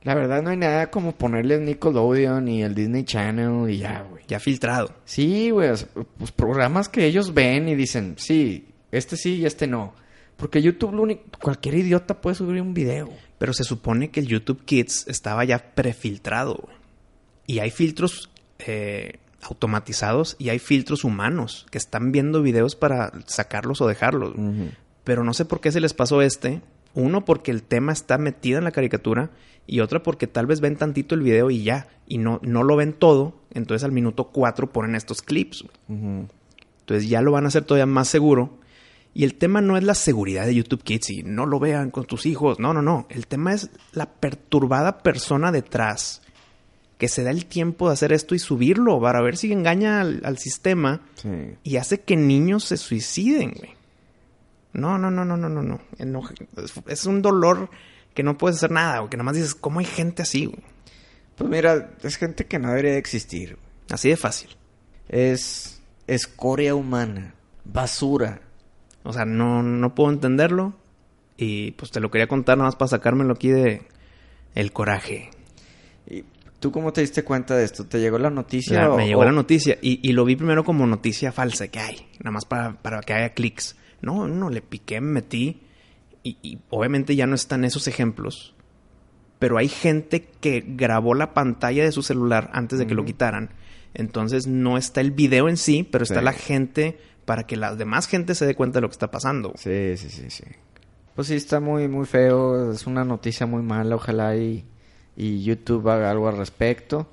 la 0.03 0.15
verdad 0.15 0.41
no 0.41 0.51
hay 0.51 0.57
nada 0.57 0.91
como 0.91 1.13
ponerle 1.13 1.55
el 1.55 1.65
Nickelodeon 1.65 2.47
y 2.47 2.63
el 2.63 2.75
Disney 2.75 3.03
Channel 3.03 3.69
y 3.69 3.79
ya, 3.79 4.05
güey. 4.09 4.23
Ya 4.27 4.39
filtrado. 4.39 4.93
Sí, 5.05 5.49
güey, 5.49 5.71
pues 6.17 6.31
programas 6.31 6.89
que 6.89 7.05
ellos 7.05 7.33
ven 7.33 7.67
y 7.67 7.75
dicen, 7.75 8.15
sí, 8.17 8.67
este 8.91 9.17
sí 9.17 9.35
y 9.37 9.45
este 9.45 9.67
no. 9.67 9.93
Porque 10.37 10.61
YouTube, 10.61 10.93
lo 10.93 11.03
único, 11.03 11.23
cualquier 11.41 11.75
idiota 11.75 12.21
puede 12.21 12.35
subir 12.35 12.61
un 12.61 12.73
video. 12.73 13.09
Pero 13.37 13.53
se 13.53 13.63
supone 13.63 14.11
que 14.11 14.19
el 14.19 14.27
YouTube 14.27 14.63
Kids 14.65 15.07
estaba 15.07 15.43
ya 15.45 15.73
prefiltrado. 15.73 16.55
güey. 16.55 16.75
Y 17.47 17.59
hay 17.59 17.69
filtros 17.69 18.29
eh, 18.59 19.19
automatizados 19.41 20.35
y 20.39 20.49
hay 20.49 20.59
filtros 20.59 21.03
humanos 21.03 21.65
que 21.69 21.77
están 21.77 22.11
viendo 22.11 22.41
videos 22.41 22.75
para 22.75 23.11
sacarlos 23.25 23.81
o 23.81 23.87
dejarlos. 23.87 24.35
Pero 25.05 25.23
no 25.23 25.33
sé 25.33 25.45
por 25.45 25.61
qué 25.61 25.71
se 25.71 25.79
les 25.79 25.93
pasó 25.93 26.21
este. 26.21 26.61
Uno, 26.93 27.23
porque 27.23 27.51
el 27.51 27.63
tema 27.63 27.93
está 27.93 28.17
metido 28.17 28.57
en 28.57 28.65
la 28.65 28.71
caricatura. 28.71 29.29
Y 29.67 29.79
otra, 29.79 30.03
porque 30.03 30.27
tal 30.27 30.45
vez 30.45 30.59
ven 30.59 30.75
tantito 30.75 31.15
el 31.15 31.21
video 31.21 31.49
y 31.49 31.63
ya. 31.63 31.87
Y 32.07 32.17
no, 32.17 32.39
no 32.43 32.63
lo 32.63 32.75
ven 32.75 32.91
todo. 32.93 33.33
Entonces 33.53 33.83
al 33.85 33.91
minuto 33.93 34.25
4 34.25 34.71
ponen 34.71 34.95
estos 34.95 35.21
clips. 35.21 35.63
Entonces 35.89 37.09
ya 37.09 37.21
lo 37.21 37.31
van 37.31 37.45
a 37.45 37.47
hacer 37.47 37.63
todavía 37.63 37.85
más 37.85 38.07
seguro. 38.07 38.57
Y 39.13 39.23
el 39.23 39.35
tema 39.35 39.61
no 39.61 39.77
es 39.77 39.83
la 39.83 39.95
seguridad 39.95 40.45
de 40.45 40.55
YouTube 40.55 40.83
Kids 40.83 41.09
y 41.09 41.23
no 41.23 41.45
lo 41.45 41.57
vean 41.59 41.89
con 41.89 42.05
tus 42.05 42.25
hijos. 42.25 42.59
No, 42.59 42.73
no, 42.73 42.81
no. 42.81 43.05
El 43.09 43.27
tema 43.27 43.53
es 43.53 43.69
la 43.93 44.07
perturbada 44.11 44.99
persona 45.03 45.51
detrás 45.53 46.21
que 46.97 47.07
se 47.07 47.23
da 47.23 47.31
el 47.31 47.45
tiempo 47.45 47.87
de 47.87 47.93
hacer 47.93 48.11
esto 48.13 48.35
y 48.35 48.39
subirlo 48.39 48.99
para 49.01 49.21
ver 49.21 49.35
si 49.37 49.51
engaña 49.51 50.01
al, 50.01 50.21
al 50.25 50.37
sistema 50.37 51.01
Sí. 51.15 51.29
y 51.63 51.75
hace 51.77 52.01
que 52.01 52.15
niños 52.15 52.63
se 52.65 52.77
suiciden, 52.77 53.51
güey. 53.51 53.74
No, 54.75 54.97
no, 54.97 55.09
no, 55.11 55.23
no, 55.25 55.38
no, 55.38 55.49
no, 55.49 55.61
no. 55.63 55.81
Es, 56.88 57.05
un 57.05 57.21
dolor 57.21 57.69
que 58.13 58.23
no 58.23 58.38
puedes 58.38 58.57
hacer 58.57 58.71
nada, 58.71 58.99
güey. 58.99 59.09
Que 59.09 59.17
nada 59.17 59.25
más 59.25 59.35
dices, 59.35 59.55
¿cómo 59.55 59.79
hay 59.79 59.85
gente 59.85 60.21
así, 60.21 60.45
güey? 60.45 60.59
Pues 61.35 61.49
mira, 61.49 61.91
es 62.03 62.17
gente 62.17 62.45
que 62.45 62.59
no 62.59 62.69
debería 62.69 62.91
de 62.91 62.97
existir. 62.97 63.55
güey. 63.55 63.65
Así 63.91 64.09
de 64.09 64.17
fácil. 64.17 64.49
Es 65.09 65.81
escoria 66.07 66.75
humana, 66.75 67.35
basura. 67.65 68.41
O 69.03 69.13
sea, 69.13 69.25
no, 69.25 69.61
no 69.63 69.95
puedo 69.95 70.11
entenderlo. 70.11 70.73
Y 71.38 71.71
pues 71.71 71.91
te 71.91 71.99
lo 71.99 72.09
quería 72.11 72.27
contar 72.27 72.57
nada 72.57 72.67
más 72.69 72.75
para 72.75 72.89
sacármelo 72.89 73.33
aquí 73.33 73.49
de 73.49 73.81
el 74.55 74.71
coraje. 74.71 75.29
¿Y 76.09 76.23
tú 76.61 76.71
cómo 76.71 76.93
te 76.93 77.01
diste 77.01 77.23
cuenta 77.23 77.55
de 77.57 77.65
esto? 77.65 77.85
¿Te 77.85 77.99
llegó 77.99 78.17
la 78.17 78.29
noticia? 78.29 78.89
O- 78.91 78.97
me 78.97 79.07
llegó 79.07 79.21
o- 79.21 79.25
la 79.25 79.31
noticia 79.33 79.77
y, 79.81 79.99
y 80.07 80.13
lo 80.13 80.23
vi 80.23 80.35
primero 80.38 80.63
como 80.63 80.88
noticia 80.88 81.31
falsa 81.33 81.67
que 81.67 81.79
hay, 81.79 82.07
nada 82.19 82.31
más 82.31 82.45
para, 82.45 82.81
para 82.81 83.01
que 83.01 83.13
haya 83.13 83.33
clics. 83.33 83.75
No, 84.05 84.27
no, 84.27 84.49
le 84.49 84.61
piqué, 84.61 85.01
me 85.01 85.11
metí 85.13 85.61
y, 86.23 86.37
y 86.41 86.59
obviamente 86.69 87.15
ya 87.15 87.27
no 87.27 87.35
están 87.35 87.65
esos 87.65 87.87
ejemplos. 87.87 88.53
Pero 89.39 89.57
hay 89.57 89.67
gente 89.67 90.27
que 90.39 90.63
grabó 90.65 91.13
la 91.13 91.33
pantalla 91.33 91.83
de 91.83 91.91
su 91.91 92.01
celular 92.03 92.49
antes 92.53 92.79
de 92.79 92.87
que 92.87 92.95
lo 92.95 93.03
quitaran. 93.03 93.49
Entonces 93.93 94.47
no 94.47 94.77
está 94.77 95.01
el 95.01 95.11
video 95.11 95.49
en 95.49 95.57
sí, 95.57 95.83
pero 95.89 96.03
está 96.03 96.19
Sí. 96.19 96.25
la 96.25 96.33
gente 96.33 96.97
para 97.25 97.45
que 97.47 97.55
la 97.57 97.75
demás 97.75 98.07
gente 98.07 98.35
se 98.35 98.45
dé 98.45 98.55
cuenta 98.55 98.77
de 98.77 98.81
lo 98.83 98.87
que 98.89 98.93
está 98.93 99.11
pasando. 99.11 99.53
Sí, 99.57 99.97
sí, 99.97 100.09
sí, 100.09 100.29
sí. 100.29 100.43
Pues 101.15 101.27
sí, 101.27 101.35
está 101.35 101.59
muy, 101.59 101.87
muy 101.87 102.05
feo. 102.05 102.71
Es 102.71 102.85
una 102.87 103.03
noticia 103.03 103.45
muy 103.45 103.61
mala. 103.63 103.95
Ojalá 103.95 104.35
y, 104.37 104.63
y 105.15 105.43
YouTube 105.43 105.89
haga 105.89 106.11
algo 106.11 106.27
al 106.29 106.37
respecto. 106.37 107.09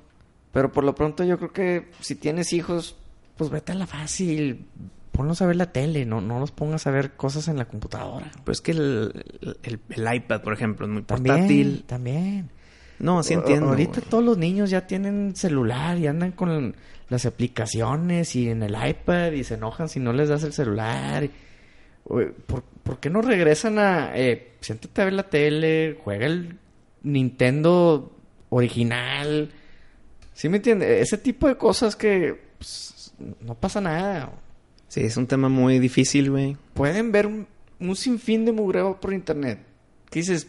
Pero 0.51 0.71
por 0.71 0.83
lo 0.83 0.93
pronto 0.93 1.23
yo 1.23 1.37
creo 1.37 1.51
que 1.51 1.89
si 2.01 2.15
tienes 2.15 2.53
hijos, 2.53 2.95
pues 3.37 3.49
vete 3.49 3.71
a 3.71 3.75
la 3.75 3.87
fácil. 3.87 4.65
Ponlos 5.13 5.41
a 5.41 5.45
ver 5.45 5.55
la 5.55 5.71
tele. 5.71 6.05
No, 6.05 6.19
no 6.19 6.39
los 6.39 6.51
pongas 6.51 6.85
a 6.87 6.91
ver 6.91 7.11
cosas 7.11 7.47
en 7.47 7.57
la 7.57 7.65
computadora. 7.65 8.29
Pues 8.43 8.57
es 8.57 8.61
que 8.61 8.71
el, 8.71 9.23
el- 9.63 9.79
el 9.89 10.15
iPad, 10.15 10.41
por 10.41 10.53
ejemplo, 10.53 10.85
es 10.85 10.91
muy 10.91 11.03
portátil. 11.03 11.85
También. 11.87 12.49
No, 12.99 13.23
sí 13.23 13.33
entiendo. 13.33 13.69
Ahorita 13.69 13.99
güey. 13.99 14.09
todos 14.09 14.23
los 14.23 14.37
niños 14.37 14.69
ya 14.69 14.85
tienen 14.87 15.35
celular 15.35 15.97
y 15.97 16.07
andan 16.07 16.31
con 16.31 16.75
las 17.09 17.25
aplicaciones 17.25 18.35
y 18.35 18.49
en 18.49 18.63
el 18.63 18.75
iPad 18.75 19.31
y 19.33 19.43
se 19.43 19.53
enojan 19.53 19.87
si 19.87 19.99
no 19.99 20.13
les 20.13 20.29
das 20.29 20.43
el 20.43 20.51
celular. 20.53 21.29
¿Por, 22.05 22.33
por 22.83 22.99
qué 22.99 23.09
no 23.09 23.21
regresan 23.21 23.79
a... 23.79 24.11
Eh, 24.17 24.53
siéntate 24.61 25.01
a 25.01 25.05
ver 25.05 25.13
la 25.13 25.29
tele, 25.29 25.97
juega 26.03 26.25
el 26.25 26.57
Nintendo 27.03 28.15
original? 28.49 29.51
¿Sí 30.33 30.49
me 30.49 30.57
entiendes? 30.57 31.01
Ese 31.01 31.17
tipo 31.17 31.47
de 31.47 31.55
cosas 31.55 31.95
que 31.95 32.39
pues, 32.57 33.13
no 33.41 33.55
pasa 33.55 33.79
nada. 33.81 34.31
Sí, 34.93 35.01
es 35.01 35.17
un 35.17 35.25
tema 35.25 35.49
muy 35.49 35.79
difícil, 35.79 36.29
güey. 36.29 36.55
Pueden 36.75 37.11
ver 37.11 37.25
un, 37.25 37.47
un 37.79 37.95
sinfín 37.95 38.45
de 38.45 38.51
mugreo 38.51 39.01
por 39.01 39.11
internet. 39.11 39.57
¿Qué 40.11 40.19
dices? 40.19 40.47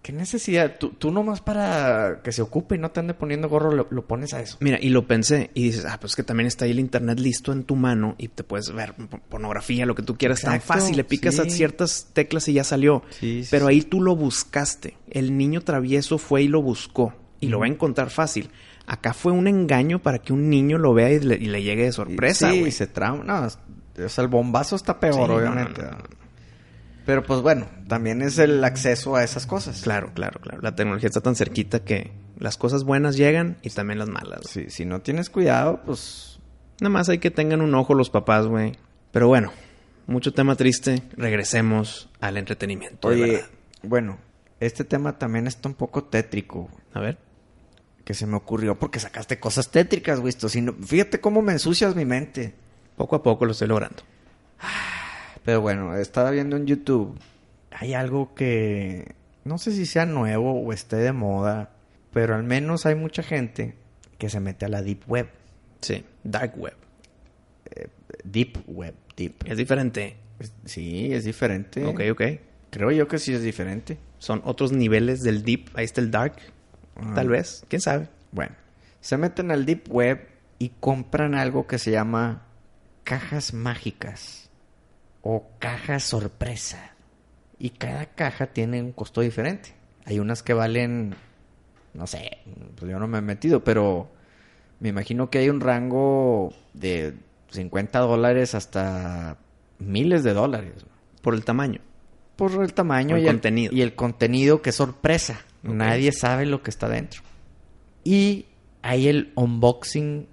¿Qué 0.00 0.14
necesidad? 0.14 0.78
Tú, 0.78 0.92
tú 0.92 1.10
nomás 1.10 1.42
para 1.42 2.22
que 2.24 2.32
se 2.32 2.40
ocupe 2.40 2.76
y 2.76 2.78
no 2.78 2.90
te 2.90 3.00
ande 3.00 3.12
poniendo 3.12 3.50
gorro 3.50 3.72
lo, 3.72 3.86
lo 3.90 4.06
pones 4.06 4.32
a 4.32 4.40
eso. 4.40 4.56
Mira, 4.60 4.78
y 4.80 4.88
lo 4.88 5.06
pensé 5.06 5.50
y 5.52 5.64
dices, 5.64 5.84
ah, 5.84 5.98
pues 6.00 6.16
que 6.16 6.22
también 6.22 6.46
está 6.46 6.64
ahí 6.64 6.70
el 6.70 6.80
internet 6.80 7.20
listo 7.20 7.52
en 7.52 7.64
tu 7.64 7.76
mano 7.76 8.14
y 8.16 8.28
te 8.28 8.44
puedes 8.44 8.72
ver 8.72 8.94
pornografía, 9.28 9.84
lo 9.84 9.94
que 9.94 10.02
tú 10.02 10.16
quieras, 10.16 10.40
tan 10.40 10.62
fácil, 10.62 10.96
le 10.96 11.04
picas 11.04 11.38
a 11.38 11.44
ciertas 11.44 12.08
teclas 12.14 12.48
y 12.48 12.54
ya 12.54 12.64
salió. 12.64 13.02
Sí, 13.10 13.44
sí, 13.44 13.48
Pero 13.50 13.66
ahí 13.66 13.82
tú 13.82 14.00
lo 14.00 14.16
buscaste. 14.16 14.96
El 15.10 15.36
niño 15.36 15.60
travieso 15.60 16.16
fue 16.16 16.44
y 16.44 16.48
lo 16.48 16.62
buscó 16.62 17.12
y 17.40 17.48
lo 17.48 17.58
va 17.58 17.66
a 17.66 17.68
encontrar 17.68 18.08
fácil. 18.08 18.48
Acá 18.86 19.12
fue 19.12 19.32
un 19.32 19.48
engaño 19.48 20.00
para 20.00 20.20
que 20.20 20.32
un 20.32 20.48
niño 20.48 20.78
lo 20.78 20.94
vea 20.94 21.10
y 21.10 21.18
le, 21.18 21.34
y 21.34 21.46
le 21.46 21.62
llegue 21.62 21.84
de 21.84 21.92
sorpresa, 21.92 22.52
sí, 22.52 22.60
güey. 22.60 22.70
se 22.70 22.86
trauma. 22.86 23.24
No, 23.24 23.48
o 24.04 24.08
sea, 24.08 24.22
el 24.22 24.28
bombazo 24.28 24.76
está 24.76 24.98
peor, 25.00 25.14
Sí, 25.28 25.32
obviamente. 25.34 25.82
no, 25.82 25.90
no, 25.90 25.96
no. 25.98 26.04
Pero 27.04 27.22
pues 27.22 27.40
bueno, 27.40 27.66
también 27.86 28.20
es 28.20 28.38
el 28.38 28.62
acceso 28.64 29.14
a 29.14 29.22
esas 29.22 29.46
cosas. 29.46 29.80
Claro, 29.82 30.10
claro, 30.12 30.40
claro. 30.40 30.60
La 30.60 30.74
tecnología 30.74 31.06
está 31.08 31.20
tan 31.20 31.36
cerquita 31.36 31.80
que 31.84 32.12
Las 32.38 32.56
cosas 32.58 32.84
buenas 32.84 33.16
llegan 33.16 33.56
y 33.62 33.70
también 33.70 33.98
las 33.98 34.08
malas. 34.08 34.40
Sí, 34.50 34.68
si 34.68 34.84
no 34.84 35.00
tienes 35.00 35.30
cuidado, 35.30 35.80
pues... 35.86 36.38
Nada 36.80 36.90
más 36.90 37.08
hay 37.08 37.16
que 37.18 37.30
tengan 37.30 37.62
un 37.62 37.74
ojo 37.74 37.94
los 37.94 38.10
papás, 38.10 38.46
güey. 38.46 38.72
Pero 39.12 39.28
bueno, 39.28 39.52
mucho 40.06 40.34
tema 40.34 40.54
triste. 40.56 41.02
Regresemos 41.16 42.10
al 42.20 42.36
entretenimiento. 42.36 43.08
Oye, 43.08 43.42
bueno, 43.82 44.18
este 44.60 44.84
tema 44.84 45.16
también 45.16 45.46
está 45.46 45.68
un 45.70 45.74
poco 45.76 46.04
tétrico. 46.04 46.68
A 46.92 47.00
ver. 47.00 47.16
Que 48.04 48.12
se 48.12 48.26
me 48.26 48.36
ocurrió 48.36 48.78
porque 48.78 49.00
sacaste 49.00 49.38
cosas 49.40 49.70
tétricas, 49.70 50.20
güey. 50.20 50.28
esto, 50.30 50.48
si 50.50 50.60
no- 50.60 50.74
fíjate 50.74 51.20
cómo 51.20 51.40
me 51.40 51.52
ensucias 51.52 51.94
mi 51.96 52.04
mente. 52.04 52.54
Poco 52.96 53.16
a 53.16 53.22
poco 53.22 53.44
lo 53.44 53.52
estoy 53.52 53.68
logrando. 53.68 54.02
Pero 55.44 55.60
bueno, 55.60 55.94
estaba 55.96 56.30
viendo 56.30 56.56
en 56.56 56.66
YouTube. 56.66 57.18
Hay 57.70 57.94
algo 57.94 58.34
que 58.34 59.14
no 59.44 59.58
sé 59.58 59.70
si 59.72 59.86
sea 59.86 60.06
nuevo 60.06 60.60
o 60.60 60.72
esté 60.72 60.96
de 60.96 61.12
moda, 61.12 61.70
pero 62.12 62.34
al 62.34 62.42
menos 62.42 62.86
hay 62.86 62.94
mucha 62.94 63.22
gente 63.22 63.74
que 64.18 64.28
se 64.28 64.40
mete 64.40 64.64
a 64.64 64.68
la 64.68 64.82
deep 64.82 65.02
web. 65.06 65.28
Sí. 65.80 66.04
Dark 66.24 66.58
web. 66.58 66.74
Deep 68.24 68.58
web, 68.66 68.94
deep. 69.16 69.34
Es 69.44 69.56
diferente. 69.56 70.16
Sí, 70.64 71.12
es 71.12 71.24
diferente. 71.24 71.84
Ok, 71.84 72.00
ok. 72.10 72.22
Creo 72.70 72.90
yo 72.90 73.06
que 73.06 73.18
sí 73.18 73.32
es 73.32 73.42
diferente. 73.42 73.98
Son 74.18 74.42
otros 74.44 74.72
niveles 74.72 75.22
del 75.22 75.44
deep. 75.44 75.68
Ahí 75.74 75.84
está 75.84 76.00
el 76.00 76.10
dark. 76.10 76.36
Ah. 76.96 77.12
Tal 77.14 77.28
vez. 77.28 77.64
¿Quién 77.68 77.80
sabe? 77.80 78.08
Bueno, 78.32 78.54
se 79.00 79.16
meten 79.16 79.50
al 79.50 79.64
deep 79.64 79.88
web 79.90 80.26
y 80.58 80.70
compran 80.80 81.34
algo 81.34 81.66
que 81.66 81.78
se 81.78 81.90
llama 81.90 82.45
cajas 83.06 83.54
mágicas 83.54 84.50
o 85.22 85.46
cajas 85.60 86.02
sorpresa. 86.02 86.90
Y 87.58 87.70
cada 87.70 88.06
caja 88.06 88.48
tiene 88.48 88.82
un 88.82 88.92
costo 88.92 89.20
diferente. 89.20 89.74
Hay 90.04 90.18
unas 90.18 90.42
que 90.42 90.52
valen, 90.54 91.14
no 91.94 92.06
sé, 92.06 92.38
pues 92.76 92.90
yo 92.90 92.98
no 92.98 93.06
me 93.08 93.18
he 93.18 93.22
metido, 93.22 93.62
pero 93.64 94.10
me 94.80 94.88
imagino 94.90 95.30
que 95.30 95.38
hay 95.38 95.48
un 95.48 95.60
rango 95.60 96.52
de 96.74 97.14
50 97.50 97.98
dólares 98.00 98.54
hasta 98.54 99.38
miles 99.78 100.22
de 100.24 100.34
dólares. 100.34 100.84
Por 101.22 101.34
el 101.34 101.44
tamaño. 101.44 101.80
Por 102.36 102.62
el 102.62 102.74
tamaño 102.74 103.10
Por 103.10 103.18
el 103.18 103.24
y, 103.24 103.26
contenido. 103.28 103.74
y 103.74 103.82
el 103.82 103.94
contenido 103.94 104.60
que 104.62 104.70
es 104.70 104.76
sorpresa. 104.76 105.40
Nadie 105.62 106.12
sabe 106.12 106.44
lo 106.46 106.62
que 106.62 106.70
está 106.70 106.88
dentro. 106.88 107.22
Y 108.04 108.46
hay 108.82 109.08
el 109.08 109.32
unboxing 109.36 110.28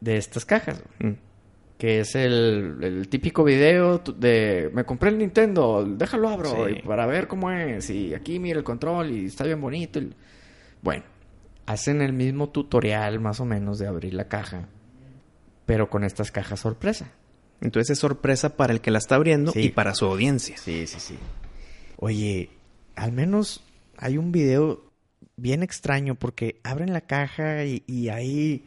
de 0.00 0.16
estas 0.16 0.44
cajas, 0.44 0.82
Mm. 0.98 1.12
Que 1.78 2.00
es 2.00 2.14
el, 2.16 2.76
el 2.82 3.08
típico 3.08 3.44
video 3.44 3.98
de 3.98 4.68
me 4.74 4.84
compré 4.84 5.10
el 5.10 5.18
Nintendo, 5.18 5.84
déjalo 5.88 6.28
abro 6.28 6.50
Sí. 6.66 6.74
y 6.78 6.82
para 6.82 7.06
ver 7.06 7.28
cómo 7.28 7.50
es 7.52 7.88
y 7.88 8.12
aquí 8.14 8.38
mira 8.40 8.58
el 8.58 8.64
control 8.64 9.12
y 9.12 9.26
está 9.26 9.44
bien 9.44 9.60
bonito. 9.60 10.00
y- 10.00 10.12
Bueno, 10.82 11.04
hacen 11.66 12.02
el 12.02 12.12
mismo 12.12 12.48
tutorial 12.48 13.20
más 13.20 13.38
o 13.40 13.44
menos 13.44 13.78
de 13.78 13.86
abrir 13.86 14.14
la 14.14 14.26
caja, 14.28 14.68
pero 15.66 15.88
con 15.88 16.02
estas 16.04 16.30
cajas 16.32 16.60
sorpresa. 16.60 17.12
Entonces 17.60 17.90
es 17.90 17.98
sorpresa 18.00 18.56
para 18.56 18.72
el 18.72 18.80
que 18.80 18.90
la 18.90 18.98
está 18.98 19.14
abriendo 19.16 19.52
Sí. 19.52 19.60
y 19.60 19.68
para 19.70 19.94
su 19.94 20.06
audiencia. 20.06 20.56
Sí, 20.58 20.86
sí, 20.86 20.98
sí. 21.00 21.18
Oye, 21.96 22.50
al 22.96 23.12
menos 23.12 23.62
hay 23.96 24.16
un 24.18 24.32
video 24.32 24.84
bien 25.36 25.62
extraño 25.62 26.14
porque 26.16 26.60
abren 26.64 26.92
la 26.92 27.00
caja 27.02 27.64
y, 27.64 27.82
y 27.86 28.08
hay 28.08 28.64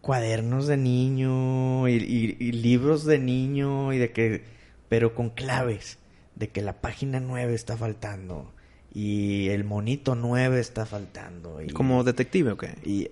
cuadernos 0.00 0.66
de 0.66 0.76
niño 0.76 1.88
y, 1.88 1.92
y- 1.94 2.36
y 2.38 2.52
libros 2.52 3.04
de 3.04 3.18
niño 3.18 3.92
y 3.92 3.98
de 3.98 4.12
que, 4.12 4.44
pero 4.88 5.14
con 5.14 5.30
claves, 5.30 5.98
de 6.36 6.48
que 6.48 6.62
la 6.62 6.80
página 6.80 7.20
9 7.20 7.54
está 7.54 7.76
faltando 7.76 8.52
y 8.94 9.48
el 9.48 9.64
monito 9.64 10.14
9 10.14 10.58
está 10.58 10.86
faltando. 10.86 11.60
Y, 11.62 11.68
Como 11.68 12.02
detective, 12.04 12.52
¿ok? 12.52 12.64
y 12.84 13.10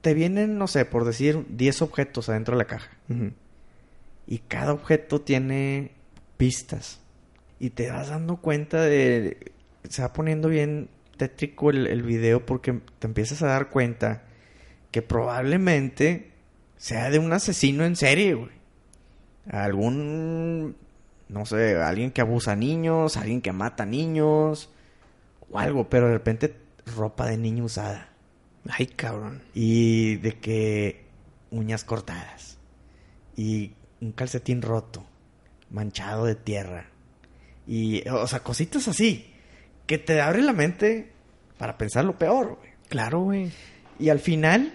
te 0.00 0.14
vienen, 0.14 0.56
no 0.56 0.68
sé, 0.68 0.84
por 0.84 1.04
decir 1.04 1.44
10 1.50 1.82
objetos 1.82 2.28
adentro 2.28 2.54
de 2.56 2.58
la 2.58 2.66
caja. 2.68 2.90
Y 4.26 4.38
cada 4.38 4.72
objeto 4.72 5.20
tiene 5.20 5.90
pistas. 6.36 7.00
Y 7.58 7.70
te 7.70 7.90
vas 7.90 8.08
dando 8.10 8.36
cuenta 8.36 8.82
de... 8.82 9.52
Se 9.88 10.02
va 10.02 10.12
poniendo 10.12 10.48
bien 10.48 10.88
tétrico 11.16 11.70
el, 11.70 11.86
el 11.88 12.02
video 12.02 12.44
porque 12.46 12.80
te 12.98 13.06
empiezas 13.06 13.42
a 13.42 13.46
dar 13.48 13.70
cuenta 13.70 14.22
que 14.96 15.02
probablemente 15.02 16.30
sea 16.78 17.10
de 17.10 17.18
un 17.18 17.30
asesino 17.30 17.84
en 17.84 17.96
serie, 17.96 18.32
güey. 18.32 18.52
Algún... 19.46 20.74
No 21.28 21.44
sé, 21.44 21.76
alguien 21.76 22.12
que 22.12 22.22
abusa 22.22 22.52
a 22.52 22.56
niños, 22.56 23.18
alguien 23.18 23.42
que 23.42 23.52
mata 23.52 23.82
a 23.82 23.86
niños 23.86 24.70
o 25.50 25.58
algo, 25.58 25.90
pero 25.90 26.06
de 26.06 26.14
repente 26.14 26.56
ropa 26.96 27.26
de 27.26 27.36
niño 27.36 27.64
usada. 27.64 28.08
Ay, 28.70 28.86
cabrón. 28.86 29.42
Y 29.52 30.16
de 30.16 30.38
que 30.38 31.04
uñas 31.50 31.84
cortadas. 31.84 32.56
Y 33.36 33.74
un 34.00 34.12
calcetín 34.12 34.62
roto. 34.62 35.04
Manchado 35.68 36.24
de 36.24 36.36
tierra. 36.36 36.86
Y, 37.66 38.08
o 38.08 38.26
sea, 38.26 38.40
cositas 38.40 38.88
así. 38.88 39.30
Que 39.86 39.98
te 39.98 40.22
abre 40.22 40.40
la 40.40 40.54
mente 40.54 41.12
para 41.58 41.76
pensar 41.76 42.06
lo 42.06 42.16
peor, 42.16 42.56
güey. 42.56 42.70
Claro, 42.88 43.20
güey. 43.20 43.52
Y 43.98 44.08
al 44.08 44.20
final 44.20 44.72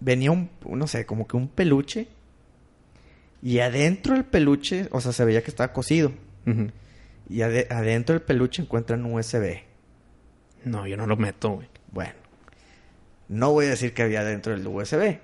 venía 0.00 0.30
un, 0.30 0.50
no 0.68 0.86
sé, 0.86 1.06
como 1.06 1.26
que 1.26 1.36
un 1.36 1.48
peluche. 1.48 2.08
Y 3.42 3.60
adentro 3.60 4.14
del 4.14 4.24
peluche, 4.24 4.88
o 4.90 5.00
sea, 5.00 5.12
se 5.12 5.24
veía 5.24 5.42
que 5.42 5.50
estaba 5.50 5.72
cosido. 5.72 6.12
Ujú. 6.46 6.68
Y 7.28 7.38
ade- 7.40 7.66
adentro 7.70 8.14
del 8.14 8.22
peluche 8.22 8.62
encuentran 8.62 9.04
un 9.04 9.14
USB. 9.14 9.60
No, 10.64 10.86
yo 10.86 10.96
no 10.96 11.06
lo 11.06 11.16
meto, 11.16 11.50
güey. 11.50 11.68
Bueno, 11.92 12.14
no 13.28 13.52
voy 13.52 13.66
a 13.66 13.70
decir 13.70 13.94
que 13.94 14.02
había 14.02 14.24
dentro 14.24 14.52
del 14.56 14.66
USB. 14.66 15.18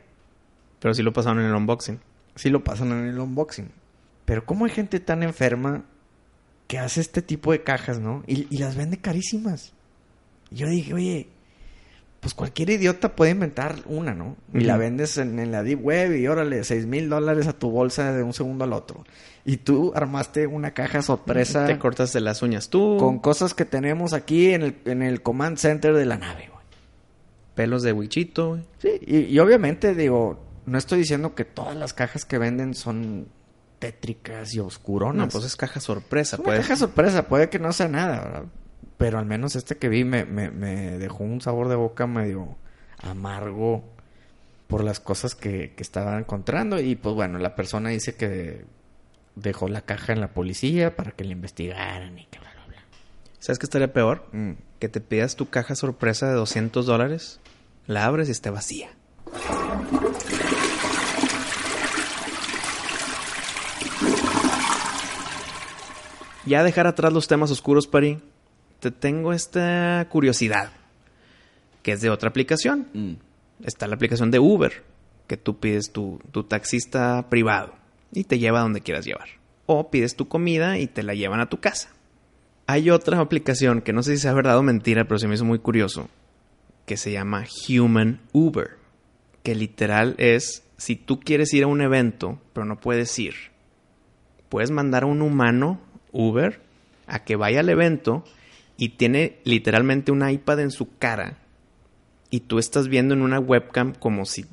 Pero 0.78 0.94
sí 0.94 1.02
lo 1.02 1.12
pasaron 1.12 1.40
en 1.40 1.46
el 1.46 1.54
unboxing. 1.54 1.98
sí 2.36 2.50
lo 2.50 2.62
pasan 2.62 2.92
en 2.92 3.06
el 3.06 3.18
unboxing. 3.18 3.70
Pero 4.24 4.44
¿cómo 4.44 4.64
hay 4.64 4.70
gente 4.70 5.00
tan 5.00 5.22
enferma 5.22 5.84
que 6.68 6.78
hace 6.78 7.00
este 7.00 7.20
tipo 7.22 7.52
de 7.52 7.62
cajas, 7.62 7.98
no? 8.00 8.22
Y, 8.26 8.46
y 8.50 8.58
las 8.58 8.76
vende 8.76 8.98
carísimas. 8.98 9.72
Y 10.50 10.56
yo 10.56 10.68
dije, 10.68 10.94
oye, 10.94 11.28
pues 12.24 12.32
cualquier 12.32 12.70
idiota 12.70 13.14
puede 13.14 13.32
inventar 13.32 13.76
una, 13.84 14.14
¿no? 14.14 14.36
Y 14.54 14.60
la 14.60 14.78
vendes 14.78 15.18
en, 15.18 15.38
en 15.38 15.52
la 15.52 15.62
deep 15.62 15.84
web 15.84 16.16
y 16.16 16.26
órale, 16.26 16.64
seis 16.64 16.86
mil 16.86 17.10
dólares 17.10 17.46
a 17.46 17.52
tu 17.52 17.70
bolsa 17.70 18.12
de 18.14 18.22
un 18.22 18.32
segundo 18.32 18.64
al 18.64 18.72
otro. 18.72 19.04
Y 19.44 19.58
tú 19.58 19.92
armaste 19.94 20.46
una 20.46 20.70
caja 20.72 21.02
sorpresa 21.02 21.66
Te 21.66 21.78
cortas 21.78 22.14
de 22.14 22.22
las 22.22 22.40
uñas 22.40 22.70
tú. 22.70 22.96
con 22.98 23.18
cosas 23.18 23.52
que 23.52 23.66
tenemos 23.66 24.14
aquí 24.14 24.54
en 24.54 24.62
el, 24.62 24.76
en 24.86 25.02
el 25.02 25.20
command 25.20 25.58
center 25.58 25.92
de 25.92 26.06
la 26.06 26.16
nave, 26.16 26.48
güey. 26.50 26.64
pelos 27.54 27.82
de 27.82 27.92
wichito, 27.92 28.48
güey. 28.48 28.62
Sí, 28.78 28.88
y, 29.02 29.18
y 29.26 29.38
obviamente 29.40 29.94
digo, 29.94 30.42
no 30.64 30.78
estoy 30.78 31.00
diciendo 31.00 31.34
que 31.34 31.44
todas 31.44 31.76
las 31.76 31.92
cajas 31.92 32.24
que 32.24 32.38
venden 32.38 32.72
son 32.72 33.28
tétricas 33.80 34.54
y 34.54 34.60
oscuronas. 34.60 35.26
No, 35.26 35.28
pues 35.28 35.44
es 35.44 35.56
caja 35.56 35.78
sorpresa. 35.78 36.36
Es 36.36 36.40
una 36.40 36.44
Puede... 36.46 36.58
caja 36.60 36.76
sorpresa, 36.76 37.28
puede 37.28 37.50
que 37.50 37.58
no 37.58 37.70
sea 37.74 37.88
nada, 37.88 38.20
¿verdad? 38.24 38.44
Pero 38.96 39.18
al 39.18 39.26
menos 39.26 39.56
este 39.56 39.76
que 39.76 39.88
vi 39.88 40.04
me, 40.04 40.24
me, 40.24 40.50
me 40.50 40.98
dejó 40.98 41.24
un 41.24 41.40
sabor 41.40 41.68
de 41.68 41.74
boca 41.74 42.06
medio 42.06 42.56
amargo 42.98 43.84
por 44.66 44.84
las 44.84 45.00
cosas 45.00 45.34
que, 45.34 45.74
que 45.74 45.82
estaba 45.82 46.18
encontrando. 46.18 46.80
Y 46.80 46.96
pues 46.96 47.14
bueno, 47.14 47.38
la 47.38 47.54
persona 47.54 47.90
dice 47.90 48.14
que 48.14 48.64
dejó 49.36 49.68
la 49.68 49.82
caja 49.82 50.12
en 50.12 50.20
la 50.20 50.28
policía 50.28 50.96
para 50.96 51.10
que 51.12 51.24
la 51.24 51.32
investigaran 51.32 52.18
y 52.18 52.26
que 52.26 52.38
bla, 52.38 52.52
bla, 52.52 52.66
bla. 52.66 52.82
¿Sabes 53.38 53.58
qué 53.58 53.66
estaría 53.66 53.92
peor? 53.92 54.28
Mm. 54.32 54.52
Que 54.78 54.88
te 54.88 55.00
pidas 55.00 55.36
tu 55.36 55.48
caja 55.48 55.74
sorpresa 55.74 56.28
de 56.28 56.34
200 56.34 56.86
dólares, 56.86 57.40
la 57.86 58.04
abres 58.04 58.28
y 58.28 58.32
esté 58.32 58.50
vacía. 58.50 58.90
Ya 66.46 66.62
dejar 66.62 66.86
atrás 66.86 67.12
los 67.12 67.26
temas 67.26 67.50
oscuros, 67.50 67.86
Pari, 67.86 68.20
te 68.84 68.90
tengo 68.90 69.32
esta 69.32 70.06
curiosidad, 70.10 70.70
que 71.82 71.92
es 71.92 72.02
de 72.02 72.10
otra 72.10 72.28
aplicación. 72.28 72.86
Mm. 72.92 73.12
Está 73.64 73.86
la 73.86 73.94
aplicación 73.94 74.30
de 74.30 74.38
Uber, 74.38 74.84
que 75.26 75.38
tú 75.38 75.58
pides 75.58 75.90
tu, 75.90 76.20
tu 76.32 76.44
taxista 76.44 77.30
privado 77.30 77.72
y 78.12 78.24
te 78.24 78.38
lleva 78.38 78.58
a 78.58 78.62
donde 78.62 78.82
quieras 78.82 79.06
llevar. 79.06 79.28
O 79.64 79.90
pides 79.90 80.16
tu 80.16 80.28
comida 80.28 80.78
y 80.78 80.86
te 80.86 81.02
la 81.02 81.14
llevan 81.14 81.40
a 81.40 81.48
tu 81.48 81.60
casa. 81.60 81.94
Hay 82.66 82.90
otra 82.90 83.20
aplicación 83.20 83.80
que 83.80 83.94
no 83.94 84.02
sé 84.02 84.16
si 84.16 84.22
sea 84.22 84.34
verdad 84.34 84.58
o 84.58 84.62
mentira, 84.62 85.04
pero 85.04 85.18
se 85.18 85.28
me 85.28 85.34
hizo 85.34 85.46
muy 85.46 85.60
curioso, 85.60 86.10
que 86.84 86.98
se 86.98 87.10
llama 87.10 87.46
Human 87.66 88.20
Uber, 88.32 88.72
que 89.42 89.54
literal 89.54 90.14
es, 90.18 90.62
si 90.76 90.94
tú 90.94 91.20
quieres 91.20 91.54
ir 91.54 91.64
a 91.64 91.68
un 91.68 91.80
evento, 91.80 92.38
pero 92.52 92.66
no 92.66 92.78
puedes 92.78 93.18
ir, 93.18 93.34
puedes 94.50 94.70
mandar 94.70 95.04
a 95.04 95.06
un 95.06 95.22
humano 95.22 95.80
Uber 96.12 96.60
a 97.06 97.24
que 97.24 97.36
vaya 97.36 97.60
al 97.60 97.70
evento 97.70 98.24
y 98.76 98.90
tiene 98.90 99.40
literalmente 99.44 100.12
un 100.12 100.28
iPad 100.28 100.60
en 100.60 100.70
su 100.70 100.96
cara 100.98 101.38
y 102.30 102.40
tú 102.40 102.58
estás 102.58 102.88
viendo 102.88 103.14
en 103.14 103.22
una 103.22 103.38
webcam 103.38 103.94
como 103.94 104.24
si 104.24 104.46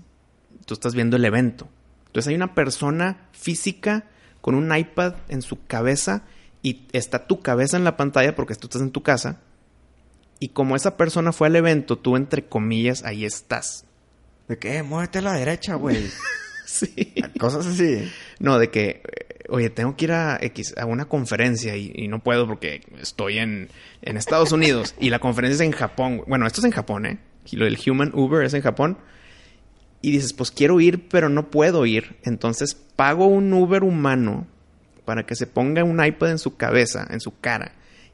tú 0.65 0.74
estás 0.74 0.93
viendo 0.93 1.17
el 1.17 1.26
evento. 1.26 1.67
Entonces 2.07 2.30
hay 2.30 2.36
una 2.36 2.53
persona 2.53 3.30
física 3.32 4.05
con 4.41 4.55
un 4.55 4.76
iPad 4.76 5.15
en 5.30 5.41
su 5.41 5.65
cabeza 5.65 6.24
y 6.61 6.88
está 6.91 7.26
tu 7.26 7.39
cabeza 7.39 7.78
en 7.78 7.84
la 7.84 7.97
pantalla 7.97 8.36
porque 8.36 8.55
tú 8.55 8.67
estás 8.67 8.82
en 8.82 8.91
tu 8.91 9.01
casa 9.01 9.41
Y 10.39 10.49
como 10.49 10.76
esa 10.76 10.97
persona 10.97 11.32
fue 11.32 11.47
al 11.47 11.55
evento, 11.55 11.97
tú 11.97 12.15
entre 12.15 12.45
comillas 12.45 13.03
ahí 13.03 13.26
estás. 13.26 13.86
¿De 14.47 14.57
qué? 14.57 14.84
Muévete 14.84 15.19
a 15.19 15.22
la 15.22 15.34
derecha, 15.34 15.76
güey. 15.76 16.09
Sí. 16.86 17.13
Cosas 17.38 17.67
así. 17.67 18.09
No, 18.39 18.57
de 18.57 18.69
que, 18.69 19.01
eh, 19.03 19.43
oye, 19.49 19.69
tengo 19.69 19.97
que 19.97 20.05
ir 20.05 20.13
a 20.13 20.38
X, 20.41 20.74
a 20.78 20.86
una 20.86 21.05
conferencia 21.05 21.76
y, 21.76 21.91
y 21.93 22.07
no 22.07 22.19
puedo 22.24 22.47
porque 22.47 22.82
estoy 22.99 23.39
en, 23.39 23.69
en 24.01 24.15
Estados 24.15 24.53
Unidos 24.53 24.95
y 24.99 25.09
la 25.09 25.19
conferencia 25.19 25.55
es 25.55 25.61
en 25.69 25.78
Japón. 25.78 26.24
Bueno, 26.28 26.47
esto 26.47 26.61
es 26.61 26.65
en 26.65 26.72
Japón, 26.72 27.05
¿eh? 27.05 27.19
Y 27.51 27.57
lo 27.57 27.65
del 27.65 27.78
Human 27.86 28.11
Uber 28.13 28.45
es 28.45 28.53
en 28.53 28.61
Japón. 28.61 28.97
Y 30.01 30.11
dices, 30.11 30.32
pues 30.32 30.49
quiero 30.49 30.80
ir, 30.80 31.09
pero 31.09 31.28
no 31.28 31.51
puedo 31.51 31.86
ir. 31.86 32.17
Entonces 32.24 32.74
pago 32.74 33.28
un 33.28 33.51
Uber 33.53 33.84
humano 33.84 34.47
para 35.03 35.26
que 35.26 35.36
se 35.36 35.47
ponga 35.47 35.84
un 35.84 36.03
iPad 36.03 36.32
en 36.32 36.39
su 36.39 36.55
cabeza, 36.55 37.05
en 37.09 37.19
su 37.19 37.38
cara. 37.39 37.74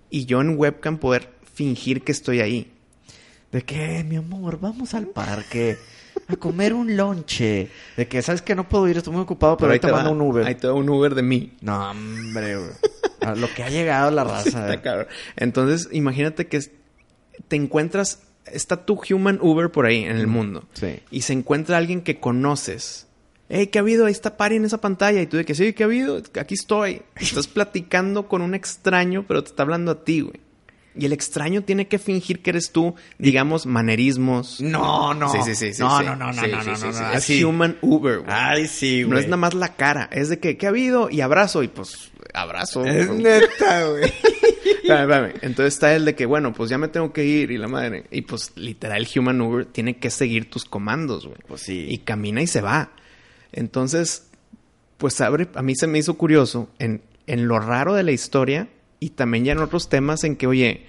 Y 0.10 0.26
yo 0.26 0.42
en 0.42 0.58
webcam 0.58 0.98
poder 0.98 1.30
fingir 1.54 2.04
que 2.04 2.12
estoy 2.12 2.42
ahí. 2.42 2.74
¿De 3.52 3.62
qué, 3.62 4.04
mi 4.04 4.16
amor? 4.16 4.60
Vamos 4.60 4.94
al 4.94 5.08
parque 5.08 5.78
a 6.28 6.36
comer 6.36 6.74
un 6.74 6.96
lonche. 6.98 7.70
De 7.96 8.08
que, 8.08 8.22
¿sabes 8.22 8.42
que 8.42 8.56
No 8.56 8.68
puedo 8.68 8.88
ir, 8.88 8.98
estoy 8.98 9.14
muy 9.14 9.22
ocupado, 9.24 9.58
pero, 9.58 9.72
ahí 9.72 9.80
te, 9.80 9.92
mando 9.92 10.10
va- 10.10 10.16
un 10.16 10.22
Uber. 10.22 10.46
Ahí 10.46 10.56
te 10.56 10.68
va 10.68 10.74
un 10.74 10.90
Uber 10.90 11.16
de 11.16 11.22
mí. 11.24 11.54
No, 11.62 11.92
hombre, 11.92 12.58
güey. 12.58 12.70
A 13.22 13.36
lo 13.36 13.48
que 13.54 13.64
ha 13.64 13.70
llegado 13.70 14.12
la 14.12 14.24
raza. 14.24 14.70
Está 14.70 14.82
cabrón. 14.82 15.08
Entonces, 15.36 15.90
imagínate 15.92 16.48
que 16.48 16.60
te 17.48 17.56
encuentras, 17.56 18.22
está 18.46 18.86
tu 18.86 19.00
human 19.10 19.40
Uber 19.42 19.70
por 19.72 19.86
ahí 19.86 20.04
en 20.04 20.18
el 20.18 20.28
mundo. 20.28 20.66
Sí. 20.74 21.00
Y 21.12 21.22
se 21.22 21.34
encuentra 21.34 21.78
alguien 21.78 22.02
que 22.02 22.20
conoces. 22.20 23.08
Hey, 23.50 23.68
¿qué 23.68 23.80
ha 23.80 23.82
habido? 23.82 24.06
Ahí 24.08 24.12
está 24.12 24.36
Pari 24.36 24.58
en 24.58 24.66
esa 24.66 24.82
pantalla. 24.82 25.22
Y 25.22 25.28
tú 25.28 25.38
de 25.38 25.46
que 25.46 25.56
sí, 25.56 25.72
¿qué 25.74 25.84
ha 25.84 25.86
habido? 25.86 26.22
Aquí 26.40 26.54
estoy. 26.56 27.02
Estás 27.16 27.48
platicando 27.48 28.28
con 28.28 28.42
un 28.42 28.54
extraño, 28.54 29.24
pero 29.28 29.42
te 29.44 29.50
está 29.52 29.64
hablando 29.64 29.92
a 29.92 30.04
ti, 30.04 30.20
güey. 30.22 30.42
Y 31.00 31.06
el 31.06 31.14
extraño 31.14 31.62
tiene 31.64 31.88
que 31.88 32.00
fingir 32.00 32.42
que 32.42 32.50
eres 32.50 32.72
tú, 32.72 32.96
digamos, 33.18 33.66
manerismos. 33.66 34.62
No, 34.62 35.14
no. 35.14 35.30
Sí, 35.32 35.40
sí, 35.44 35.56
sí. 35.56 35.74
sí, 35.74 35.82
no, 35.82 36.00
sí. 36.00 36.06
no, 36.06 36.16
no, 36.16 36.32
no, 36.32 36.34
Sí, 36.34 36.52
no, 36.52 36.92
no, 36.92 37.14
Es 37.14 37.30
human 37.44 37.78
Uber, 37.82 38.20
güey. 38.20 38.32
Ay, 38.32 38.68
sí, 38.68 39.04
güey. 39.04 39.12
no 39.12 39.20
es 39.20 39.26
nada 39.26 39.38
más 39.38 39.54
la 39.54 39.76
cara. 39.76 40.10
Es 40.12 40.30
de 40.30 40.40
que, 40.40 40.58
¿qué 40.58 40.66
ha 40.66 40.70
habido? 40.70 41.10
Y 41.10 41.22
abrazo. 41.22 41.64
Y 41.64 41.68
pues, 41.68 42.12
abrazo. 42.34 42.86
Es 42.86 43.10
neta, 43.10 43.88
güey. 43.88 44.06
Espérame, 44.88 45.02
espérame. 45.02 45.34
Entonces 45.42 45.74
está 45.74 45.96
el 45.96 46.06
de 46.06 46.16
que, 46.16 46.26
bueno, 46.26 46.54
pues 46.54 46.70
ya 46.70 46.78
me 46.78 46.88
tengo 46.88 47.12
que 47.14 47.26
ir 47.26 47.52
y 47.52 47.58
la 47.58 47.68
madre. 47.68 48.06
Y 48.12 48.22
pues 48.22 48.54
literal, 48.56 49.08
Human 49.16 49.42
Uber 49.42 49.66
tiene 49.66 49.98
que 49.98 50.10
seguir 50.10 50.50
tus 50.50 50.66
comandos, 50.66 51.26
güey. 51.26 51.38
Pues 51.48 51.62
sí. 51.62 51.88
Y 51.90 52.00
camina 52.00 52.42
y 52.42 52.48
se 52.48 52.62
va. 52.62 52.92
Entonces, 53.52 54.28
pues 54.98 55.20
abre, 55.22 55.48
a 55.56 55.62
mí 55.62 55.76
se 55.76 55.88
me 55.88 56.00
hizo 56.00 56.16
curioso 56.16 56.70
en, 56.80 57.02
en 57.28 57.48
lo 57.48 57.60
raro 57.60 57.94
de 57.94 58.04
la 58.04 58.12
historia 58.12 58.70
y 59.00 59.12
también 59.12 59.46
ya 59.46 59.52
en 59.54 59.60
otros 59.60 59.90
temas 59.90 60.24
en 60.24 60.36
que, 60.36 60.48
oye, 60.48 60.86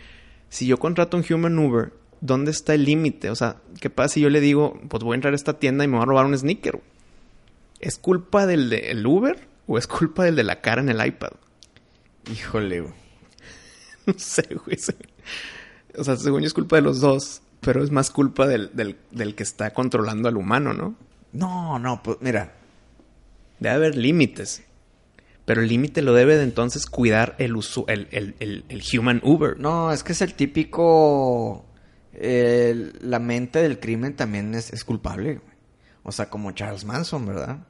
si 0.49 0.67
yo 0.67 0.79
contrato 0.79 1.17
un 1.17 1.25
Human 1.29 1.59
Uber, 1.59 1.93
¿dónde 2.21 2.51
está 2.51 2.75
el 2.75 2.85
límite? 2.85 3.31
O 3.31 3.35
sea, 3.35 3.57
¿qué 3.81 3.91
pasa 3.91 4.15
si 4.15 4.21
yo 4.21 4.31
le 4.31 4.41
digo, 4.41 4.81
pues 4.89 5.03
voy 5.03 5.15
a 5.15 5.17
entrar 5.17 5.33
a 5.33 5.37
esta 5.37 5.59
tienda 5.59 5.85
y 5.85 5.89
me 5.89 5.97
voy 5.97 6.03
a 6.03 6.07
robar 6.07 6.27
un 6.27 6.37
sneaker? 6.37 6.81
¿Es 7.81 7.99
culpa 7.99 8.47
del 8.47 8.71
del 8.71 9.07
Uber 9.07 9.47
o 9.67 9.79
es 9.79 9.87
culpa 9.87 10.25
del 10.25 10.37
de 10.37 10.45
la 10.45 10.61
cara 10.61 10.81
en 10.81 10.89
el 10.89 11.05
iPad? 11.05 11.33
Híjole, 12.33 12.81
güey. 12.81 12.95
No 14.07 14.15
sé, 14.17 14.43
güey. 14.65 14.79
O 15.99 16.03
sea, 16.03 16.17
según 16.17 16.41
yo 16.41 16.47
es 16.47 16.55
culpa 16.55 16.77
de 16.77 16.83
los 16.83 17.01
dos, 17.01 17.43
pero 17.61 17.85
es 17.85 17.91
más 17.91 18.11
culpa 18.11 18.47
del, 18.47 18.71
del, 18.73 18.97
del 19.11 19.35
que 19.35 19.43
está 19.43 19.75
controlando 19.75 20.29
al 20.31 20.39
humano, 20.39 20.73
¿no? 20.73 20.95
No, 21.33 21.79
no, 21.79 22.03
pues 22.03 22.17
mira. 22.21 22.55
Debe 23.61 23.75
haber 23.75 23.97
límites. 23.97 24.63
Pero 25.49 25.63
el 25.63 25.69
límite 25.69 26.03
lo 26.03 26.13
debe 26.15 26.37
de 26.37 26.45
entonces 26.45 26.87
cuidar 26.87 27.35
el, 27.39 27.55
usu- 27.57 27.85
el, 27.89 28.07
el, 28.13 28.37
el, 28.39 28.65
el 28.69 28.83
human 28.97 29.21
Uber. 29.25 29.59
No, 29.59 29.91
es 29.93 30.05
que 30.05 30.13
es 30.13 30.23
el 30.23 30.35
típico. 30.35 31.65
eh, 32.13 32.93
la 33.01 33.19
mente 33.19 33.61
del 33.63 33.81
crimen 33.81 34.15
también 34.15 34.55
es, 34.55 34.73
es 34.73 34.85
culpable, 34.85 35.35
güey. 35.37 35.55
O 36.03 36.13
sea, 36.13 36.31
como 36.31 36.53
Charles 36.53 36.85
Manson, 36.85 37.27
¿verdad? 37.27 37.67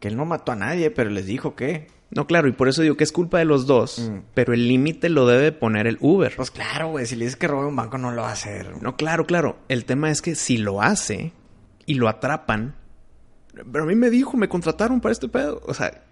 Que 0.00 0.08
él 0.08 0.16
no 0.16 0.24
mató 0.24 0.52
a 0.52 0.56
nadie, 0.56 0.90
pero 0.90 1.10
les 1.10 1.26
dijo 1.26 1.54
que. 1.54 1.86
No, 2.10 2.26
claro, 2.26 2.48
y 2.48 2.52
por 2.52 2.68
eso 2.68 2.80
digo 2.82 2.96
que 2.96 3.04
es 3.04 3.12
culpa 3.12 3.38
de 3.38 3.44
los 3.44 3.66
dos, 3.66 3.98
Mm. 4.10 4.18
pero 4.34 4.54
el 4.54 4.66
límite 4.66 5.08
lo 5.10 5.26
debe 5.26 5.52
poner 5.52 5.86
el 5.86 5.98
Uber. 6.00 6.32
Pues 6.36 6.50
claro, 6.50 6.88
güey. 6.88 7.04
Si 7.06 7.16
le 7.16 7.24
dices 7.26 7.36
que 7.36 7.48
robe 7.48 7.66
un 7.66 7.76
banco, 7.76 7.98
no 7.98 8.10
lo 8.12 8.22
va 8.22 8.30
a 8.30 8.32
hacer. 8.32 8.70
güey. 8.70 8.80
No, 8.82 8.96
claro, 8.96 9.26
claro. 9.26 9.58
El 9.68 9.84
tema 9.84 10.10
es 10.10 10.22
que 10.22 10.34
si 10.34 10.56
lo 10.56 10.80
hace 10.80 11.32
y 11.84 11.94
lo 11.94 12.08
atrapan, 12.08 12.74
pero 13.72 13.84
a 13.84 13.86
mí 13.86 13.94
me 13.94 14.08
dijo, 14.10 14.36
me 14.36 14.48
contrataron 14.48 15.00
para 15.02 15.12
este 15.12 15.28
pedo. 15.28 15.60
O 15.66 15.74
sea, 15.74 16.04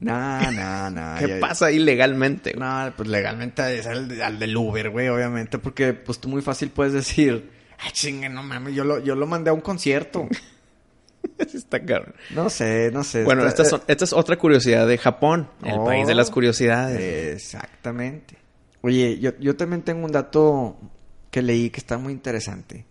No, 0.00 0.50
no, 0.52 0.90
no. 0.90 1.14
¿qué 1.18 1.28
ya- 1.28 1.40
pasa 1.40 1.66
ahí 1.66 1.78
legalmente? 1.78 2.54
No, 2.54 2.92
pues 2.96 3.08
legalmente 3.08 3.78
es 3.78 3.86
al, 3.86 4.20
al 4.20 4.38
del 4.38 4.56
Uber, 4.56 4.90
güey, 4.90 5.08
obviamente, 5.08 5.58
porque 5.58 5.92
pues 5.92 6.18
tú 6.18 6.28
muy 6.28 6.42
fácil 6.42 6.70
puedes 6.70 6.92
decir, 6.92 7.50
ay, 7.78 7.90
chingue, 7.92 8.28
no 8.28 8.42
mames, 8.42 8.74
yo 8.74 8.84
lo, 8.84 8.98
yo 8.98 9.14
lo 9.14 9.26
mandé 9.26 9.50
a 9.50 9.52
un 9.52 9.60
concierto. 9.60 10.26
Está 11.38 11.84
cabrón. 11.84 12.14
No 12.30 12.48
sé, 12.48 12.90
no 12.92 13.04
sé. 13.04 13.24
Bueno, 13.24 13.46
está- 13.46 13.62
esta, 13.62 14.04
es 14.04 14.12
otra 14.14 14.36
curiosidad 14.36 14.86
de 14.86 14.96
Japón, 14.98 15.48
el 15.62 15.74
Oh. 15.78 15.84
país 15.84 16.06
de 16.06 16.14
las 16.14 16.30
curiosidades. 16.30 17.34
Exactamente. 17.34 18.36
Oye, 18.82 19.18
yo, 19.18 19.32
yo 19.38 19.54
también 19.56 19.82
tengo 19.82 20.04
un 20.06 20.12
dato 20.12 20.78
que 21.30 21.42
leí 21.42 21.68
que 21.70 21.78
está 21.78 21.98
muy 21.98 22.12
interesante. 22.14 22.86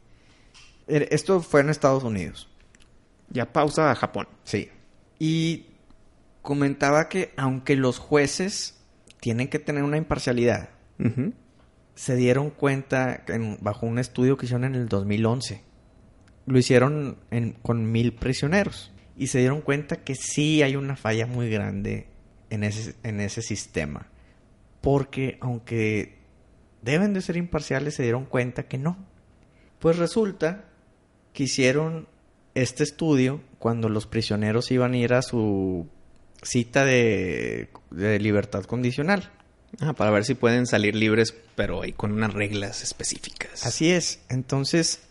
Eh, 0.88 1.08
Esto 1.12 1.42
fue 1.42 1.62
en 1.62 1.70
Estados 1.70 2.04
Unidos. 2.04 2.48
Ya 3.30 3.52
pausa 3.52 3.90
a 3.92 3.96
Japón. 3.96 4.28
Sí. 4.44 4.70
Y 5.18 5.66
comentaba 6.50 7.10
que 7.10 7.32
aunque 7.38 7.76
los 7.76 8.00
jueces 8.00 8.82
tienen 9.20 9.50
que 9.50 9.60
tener 9.60 9.84
una 9.84 9.98
imparcialidad, 9.98 10.70
se 11.94 12.16
dieron 12.16 12.50
cuenta 12.50 13.24
en- 13.28 13.60
bajo 13.62 13.86
un 13.86 14.00
estudio 14.00 14.36
que 14.36 14.48
hicieron 14.48 14.64
en 14.66 14.74
el 14.74 14.90
2011. 14.90 15.62
Lo 16.48 16.58
hicieron 16.58 17.20
en- 17.30 17.52
con 17.62 17.92
mil 17.92 18.14
prisioneros. 18.16 18.92
Y 19.16 19.28
se 19.28 19.38
dieron 19.38 19.62
cuenta 19.62 19.98
que 19.98 20.16
sí 20.16 20.64
hay 20.64 20.76
una 20.76 20.96
falla 20.96 21.28
muy 21.28 21.52
grande 21.52 22.08
en 22.50 22.64
ese, 22.64 22.96
en 23.04 23.20
ese 23.20 23.44
sistema. 23.44 24.08
Porque 24.82 25.38
aunque 25.42 26.18
deben 26.82 27.14
de 27.14 27.22
ser 27.22 27.38
imparciales, 27.38 27.94
se 27.94 28.02
dieron 28.02 28.26
cuenta 28.26 28.64
que 28.64 28.80
no. 28.80 28.98
Pues 29.78 29.98
resulta 30.00 30.66
que 31.32 31.44
hicieron 31.44 32.08
este 32.56 32.84
estudio 32.84 33.42
cuando 33.60 33.88
los 33.88 34.08
prisioneros 34.08 34.72
iban 34.72 34.94
a 34.94 34.98
ir 34.98 35.14
a 35.14 35.22
su 35.22 35.88
cita 36.42 36.86
de, 36.86 37.70
de 37.92 38.20
libertad 38.20 38.64
condicional. 38.64 39.32
Ah, 39.82 39.94
para 39.94 40.10
ver 40.12 40.26
si 40.26 40.34
pueden 40.34 40.66
salir 40.66 40.96
libres, 40.96 41.34
pero 41.56 41.84
ahí 41.84 41.92
con 41.94 42.12
unas 42.12 42.34
reglas 42.34 42.82
específicas. 42.82 43.66
Así 43.66 43.92
es. 43.92 44.20
Entonces, 44.30 45.02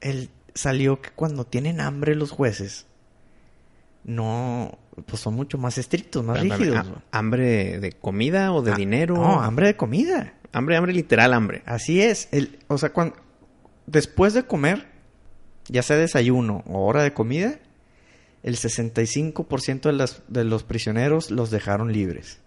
él 0.00 0.28
salió 0.54 1.00
que 1.00 1.10
cuando 1.10 1.44
tienen 1.46 1.80
hambre 1.80 2.14
los 2.16 2.30
jueces, 2.32 2.86
no, 4.04 4.78
pues 5.06 5.20
son 5.22 5.34
mucho 5.34 5.58
más 5.58 5.78
estrictos, 5.78 6.24
más 6.24 6.40
rígidos. 6.40 6.86
ah, 6.86 7.02
¿Hambre 7.10 7.78
de 7.80 7.92
comida 7.92 8.52
o 8.52 8.62
de 8.62 8.72
Ah, 8.72 8.76
dinero? 8.76 9.14
No, 9.16 9.40
hambre 9.40 9.66
de 9.68 9.76
comida. 9.76 10.34
Hambre, 10.52 10.76
hambre, 10.76 10.92
literal 10.92 11.34
hambre. 11.34 11.62
Así 11.66 12.00
es. 12.00 12.28
El, 12.32 12.58
o 12.68 12.78
sea, 12.78 12.92
cuando, 12.92 13.16
después 13.86 14.32
de 14.32 14.44
comer, 14.44 14.86
ya 15.68 15.82
sea 15.82 15.96
desayuno 15.96 16.62
o 16.66 16.86
hora 16.86 17.02
de 17.02 17.12
comida, 17.12 17.58
el 18.46 18.56
65% 18.56 19.82
de, 19.82 19.92
las, 19.92 20.22
de 20.28 20.44
los 20.44 20.62
prisioneros 20.62 21.32
los 21.32 21.50
dejaron 21.50 21.92
libres. 21.92 22.40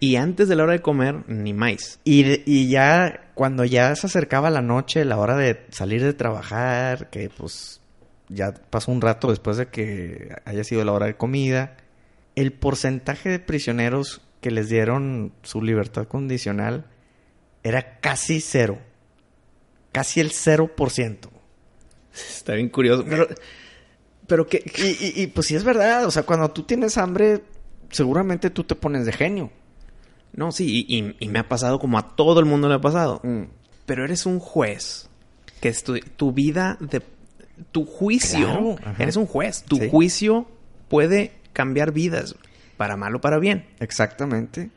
Y 0.00 0.16
antes 0.16 0.48
de 0.48 0.56
la 0.56 0.64
hora 0.64 0.72
de 0.72 0.82
comer, 0.82 1.22
ni 1.28 1.54
más. 1.54 2.00
Y, 2.02 2.42
y 2.44 2.68
ya 2.68 3.30
cuando 3.34 3.64
ya 3.64 3.94
se 3.94 4.08
acercaba 4.08 4.50
la 4.50 4.62
noche, 4.62 5.04
la 5.04 5.18
hora 5.18 5.36
de 5.36 5.64
salir 5.70 6.02
de 6.02 6.12
trabajar, 6.12 7.08
que 7.10 7.30
pues 7.30 7.80
ya 8.28 8.52
pasó 8.52 8.90
un 8.90 9.00
rato 9.00 9.30
después 9.30 9.58
de 9.58 9.68
que 9.68 10.34
haya 10.44 10.64
sido 10.64 10.84
la 10.84 10.90
hora 10.90 11.06
de 11.06 11.16
comida, 11.16 11.76
el 12.34 12.52
porcentaje 12.52 13.28
de 13.28 13.38
prisioneros 13.38 14.22
que 14.40 14.50
les 14.50 14.68
dieron 14.68 15.32
su 15.44 15.62
libertad 15.62 16.08
condicional 16.08 16.86
era 17.62 18.00
casi 18.00 18.40
cero. 18.40 18.80
Casi 19.92 20.18
el 20.18 20.32
0%. 20.32 21.28
Está 22.12 22.54
bien 22.54 22.70
curioso. 22.70 23.04
Pero, 23.08 23.28
pero 24.32 24.46
que... 24.46 24.64
Y, 24.78 25.04
y- 25.20 25.22
y, 25.24 25.26
pues 25.26 25.46
sí 25.48 25.54
es 25.54 25.62
verdad, 25.62 26.06
o 26.06 26.10
sea, 26.10 26.22
cuando 26.22 26.50
tú 26.50 26.62
tienes 26.62 26.96
hambre, 26.96 27.42
seguramente 27.90 28.48
tú 28.48 28.64
te 28.64 28.74
pones 28.74 29.04
de 29.04 29.12
genio. 29.12 29.50
No, 30.32 30.52
sí, 30.52 30.86
y, 30.88 30.96
y- 30.98 31.16
y 31.20 31.28
me 31.28 31.38
ha 31.40 31.48
pasado 31.50 31.78
como 31.78 31.98
a 31.98 32.16
todo 32.16 32.40
el 32.40 32.46
mundo 32.46 32.66
le 32.66 32.76
ha 32.76 32.80
pasado. 32.80 33.20
Mm. 33.24 33.42
Pero 33.84 34.06
eres 34.06 34.24
un 34.24 34.38
juez. 34.38 35.10
Que 35.60 35.68
es 35.68 35.84
tu, 35.84 35.98
tu 36.16 36.32
vida 36.32 36.78
de... 36.80 37.02
Tu 37.72 37.84
juicio. 37.84 38.46
Claro, 38.46 38.94
eres 38.98 39.16
un 39.16 39.26
juez. 39.26 39.64
Tu 39.64 39.76
Sí. 39.76 39.90
juicio 39.90 40.48
puede 40.88 41.32
cambiar 41.52 41.92
vidas. 41.92 42.34
Para 42.78 42.96
mal 42.96 43.14
o 43.14 43.20
para 43.20 43.38
bien. 43.38 43.66
Exactamente. 43.80 44.70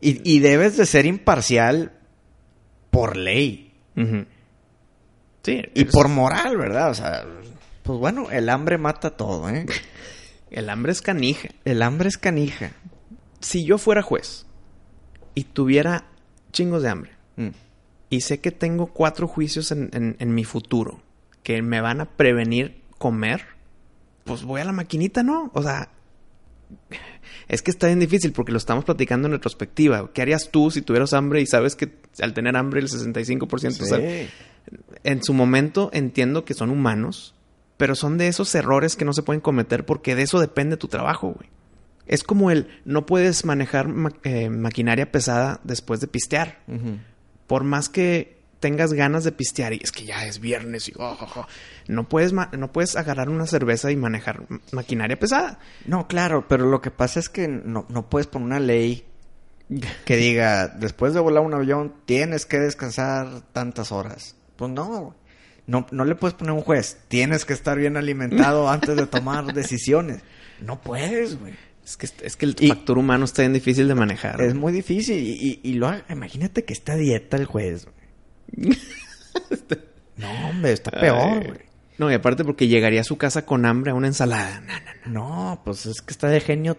Y, 0.00 0.28
y 0.28 0.40
debes 0.40 0.76
de 0.76 0.86
ser 0.86 1.06
imparcial 1.06 1.92
por 2.90 3.16
ley. 3.16 3.72
Sí. 5.44 5.62
Y 5.74 5.84
por 5.84 6.08
moral, 6.08 6.56
¿verdad? 6.56 6.90
O 6.90 6.94
sea, 6.94 7.24
pues 7.86 7.98
bueno, 7.98 8.30
el 8.30 8.48
hambre 8.48 8.78
mata 8.78 9.10
todo, 9.16 9.48
¿eh? 9.48 9.66
El 10.50 10.68
hambre 10.70 10.92
es 10.92 11.02
canija. 11.02 11.48
El 11.64 11.82
hambre 11.82 12.08
es 12.08 12.18
canija. 12.18 12.70
Si 13.40 13.64
yo 13.64 13.78
fuera 13.78 14.00
juez 14.02 14.46
y 15.34 15.42
tuviera 15.44 16.04
chingos 16.52 16.82
de 16.82 16.88
hambre 16.88 17.10
Mm. 17.36 17.48
y 18.10 18.20
sé 18.22 18.40
que 18.40 18.50
tengo 18.52 18.86
cuatro 18.86 19.26
juicios 19.28 19.70
en, 19.72 19.90
en- 19.92 20.16
en 20.18 20.34
mi 20.34 20.44
futuro 20.44 21.02
que 21.42 21.60
me 21.62 21.80
van 21.80 22.00
a 22.00 22.06
prevenir 22.06 22.80
comer, 22.98 23.42
pues 24.24 24.42
voy 24.42 24.60
a 24.60 24.64
la 24.64 24.72
maquinita, 24.72 25.22
¿no? 25.22 25.50
O 25.52 25.62
sea, 25.62 25.90
es 27.48 27.62
que 27.62 27.70
está 27.70 27.86
bien 27.88 28.00
difícil 28.00 28.32
porque 28.32 28.52
lo 28.52 28.58
estamos 28.58 28.84
platicando 28.84 29.26
en 29.28 29.32
retrospectiva. 29.32 30.10
¿Qué 30.12 30.22
harías 30.22 30.50
tú 30.50 30.70
si 30.70 30.80
tuvieras 30.82 31.12
hambre 31.12 31.40
y 31.40 31.46
sabes 31.46 31.76
que 31.76 31.92
al 32.20 32.32
tener 32.34 32.56
hambre 32.56 32.80
el 32.80 32.88
65%? 32.88 33.82
o 33.82 33.86
sea, 33.86 33.98
Sí. 33.98 34.28
en 35.04 35.22
su 35.22 35.34
momento 35.34 35.90
entiendo 35.92 36.44
que 36.44 36.54
son 36.54 36.70
humanos, 36.70 37.34
pero 37.76 37.94
son 37.94 38.18
de 38.18 38.28
esos 38.28 38.54
errores 38.54 38.96
que 38.96 39.04
no 39.04 39.12
se 39.12 39.22
pueden 39.22 39.40
cometer 39.40 39.84
porque 39.84 40.14
de 40.14 40.22
eso 40.22 40.40
depende 40.40 40.76
tu 40.76 40.88
trabajo, 40.88 41.32
güey. 41.32 41.48
Es 42.06 42.22
como 42.22 42.50
el 42.52 42.68
no 42.84 43.04
puedes 43.04 43.44
manejar 43.44 43.88
ma- 43.88 44.12
eh, 44.22 44.48
maquinaria 44.48 45.10
pesada 45.10 45.60
después 45.64 46.00
de 46.00 46.06
pistear. 46.06 46.60
Por 47.46 47.64
más 47.64 47.88
que 47.88 48.36
tengas 48.60 48.92
ganas 48.92 49.24
de 49.24 49.32
pistear 49.32 49.72
y 49.74 49.80
es 49.82 49.92
que 49.92 50.04
ya 50.04 50.24
es 50.24 50.40
viernes 50.40 50.88
y 50.88 50.92
oh, 50.96 51.16
oh, 51.20 51.28
oh, 51.36 51.46
no 51.88 52.08
puedes 52.08 52.32
ma- 52.32 52.50
no 52.56 52.72
puedes 52.72 52.96
agarrar 52.96 53.28
una 53.28 53.46
cerveza 53.46 53.90
y 53.90 53.96
manejar 53.96 54.44
ma- 54.48 54.60
maquinaria 54.72 55.18
pesada. 55.18 55.58
No, 55.84 56.06
claro, 56.08 56.46
pero 56.48 56.66
lo 56.66 56.80
que 56.80 56.90
pasa 56.90 57.20
es 57.20 57.28
que 57.28 57.48
no, 57.48 57.86
no 57.88 58.08
puedes 58.08 58.26
poner 58.28 58.46
una 58.46 58.60
ley 58.60 59.04
que 60.04 60.16
diga, 60.16 60.68
después 60.68 61.12
de 61.12 61.18
volar 61.20 61.42
un 61.42 61.54
avión, 61.54 61.92
tienes 62.06 62.46
que 62.46 62.58
descansar 62.60 63.42
tantas 63.52 63.90
horas. 63.90 64.36
Pues 64.56 64.70
no, 64.70 64.86
güey. 64.86 65.12
No, 65.66 65.86
no 65.90 66.04
le 66.04 66.14
puedes 66.14 66.34
poner 66.34 66.52
un 66.52 66.60
juez, 66.62 66.98
tienes 67.08 67.44
que 67.44 67.52
estar 67.52 67.78
bien 67.78 67.96
alimentado 67.96 68.68
antes 68.70 68.96
de 68.96 69.06
tomar 69.06 69.52
decisiones. 69.52 70.22
No 70.60 70.80
puedes, 70.80 71.38
güey. 71.38 71.54
Es 71.84 71.96
que 71.96 72.08
es 72.22 72.36
que 72.36 72.46
el 72.46 72.56
Y- 72.58 72.68
factor 72.68 72.98
humano 72.98 73.24
está 73.24 73.42
bien 73.42 73.52
difícil 73.52 73.86
de 73.86 73.94
manejar. 73.94 74.40
Es 74.40 74.54
muy 74.54 74.72
difícil. 74.72 75.18
Y, 75.18 75.60
y, 75.62 75.70
y 75.70 75.74
lo, 75.74 75.92
imagínate 76.08 76.64
que 76.64 76.72
está 76.72 76.94
a 76.94 76.96
dieta 76.96 77.36
el 77.36 77.44
juez, 77.46 77.86
güey. 77.86 78.76
No, 80.16 80.48
hombre, 80.48 80.72
está 80.72 80.90
peor, 80.90 81.18
Ay. 81.42 81.46
güey. 81.46 81.58
No, 81.98 82.10
y 82.10 82.14
aparte 82.14 82.44
porque 82.44 82.68
llegaría 82.68 83.02
a 83.02 83.04
su 83.04 83.16
casa 83.18 83.44
con 83.44 83.64
hambre 83.66 83.90
a 83.90 83.94
una 83.94 84.06
ensalada. 84.06 84.60
No, 84.60 84.72
no, 84.72 84.78
no. 85.06 85.52
No, 85.52 85.62
pues 85.64 85.86
es 85.86 86.00
que 86.02 86.12
está 86.12 86.28
de 86.28 86.40
genio 86.40 86.76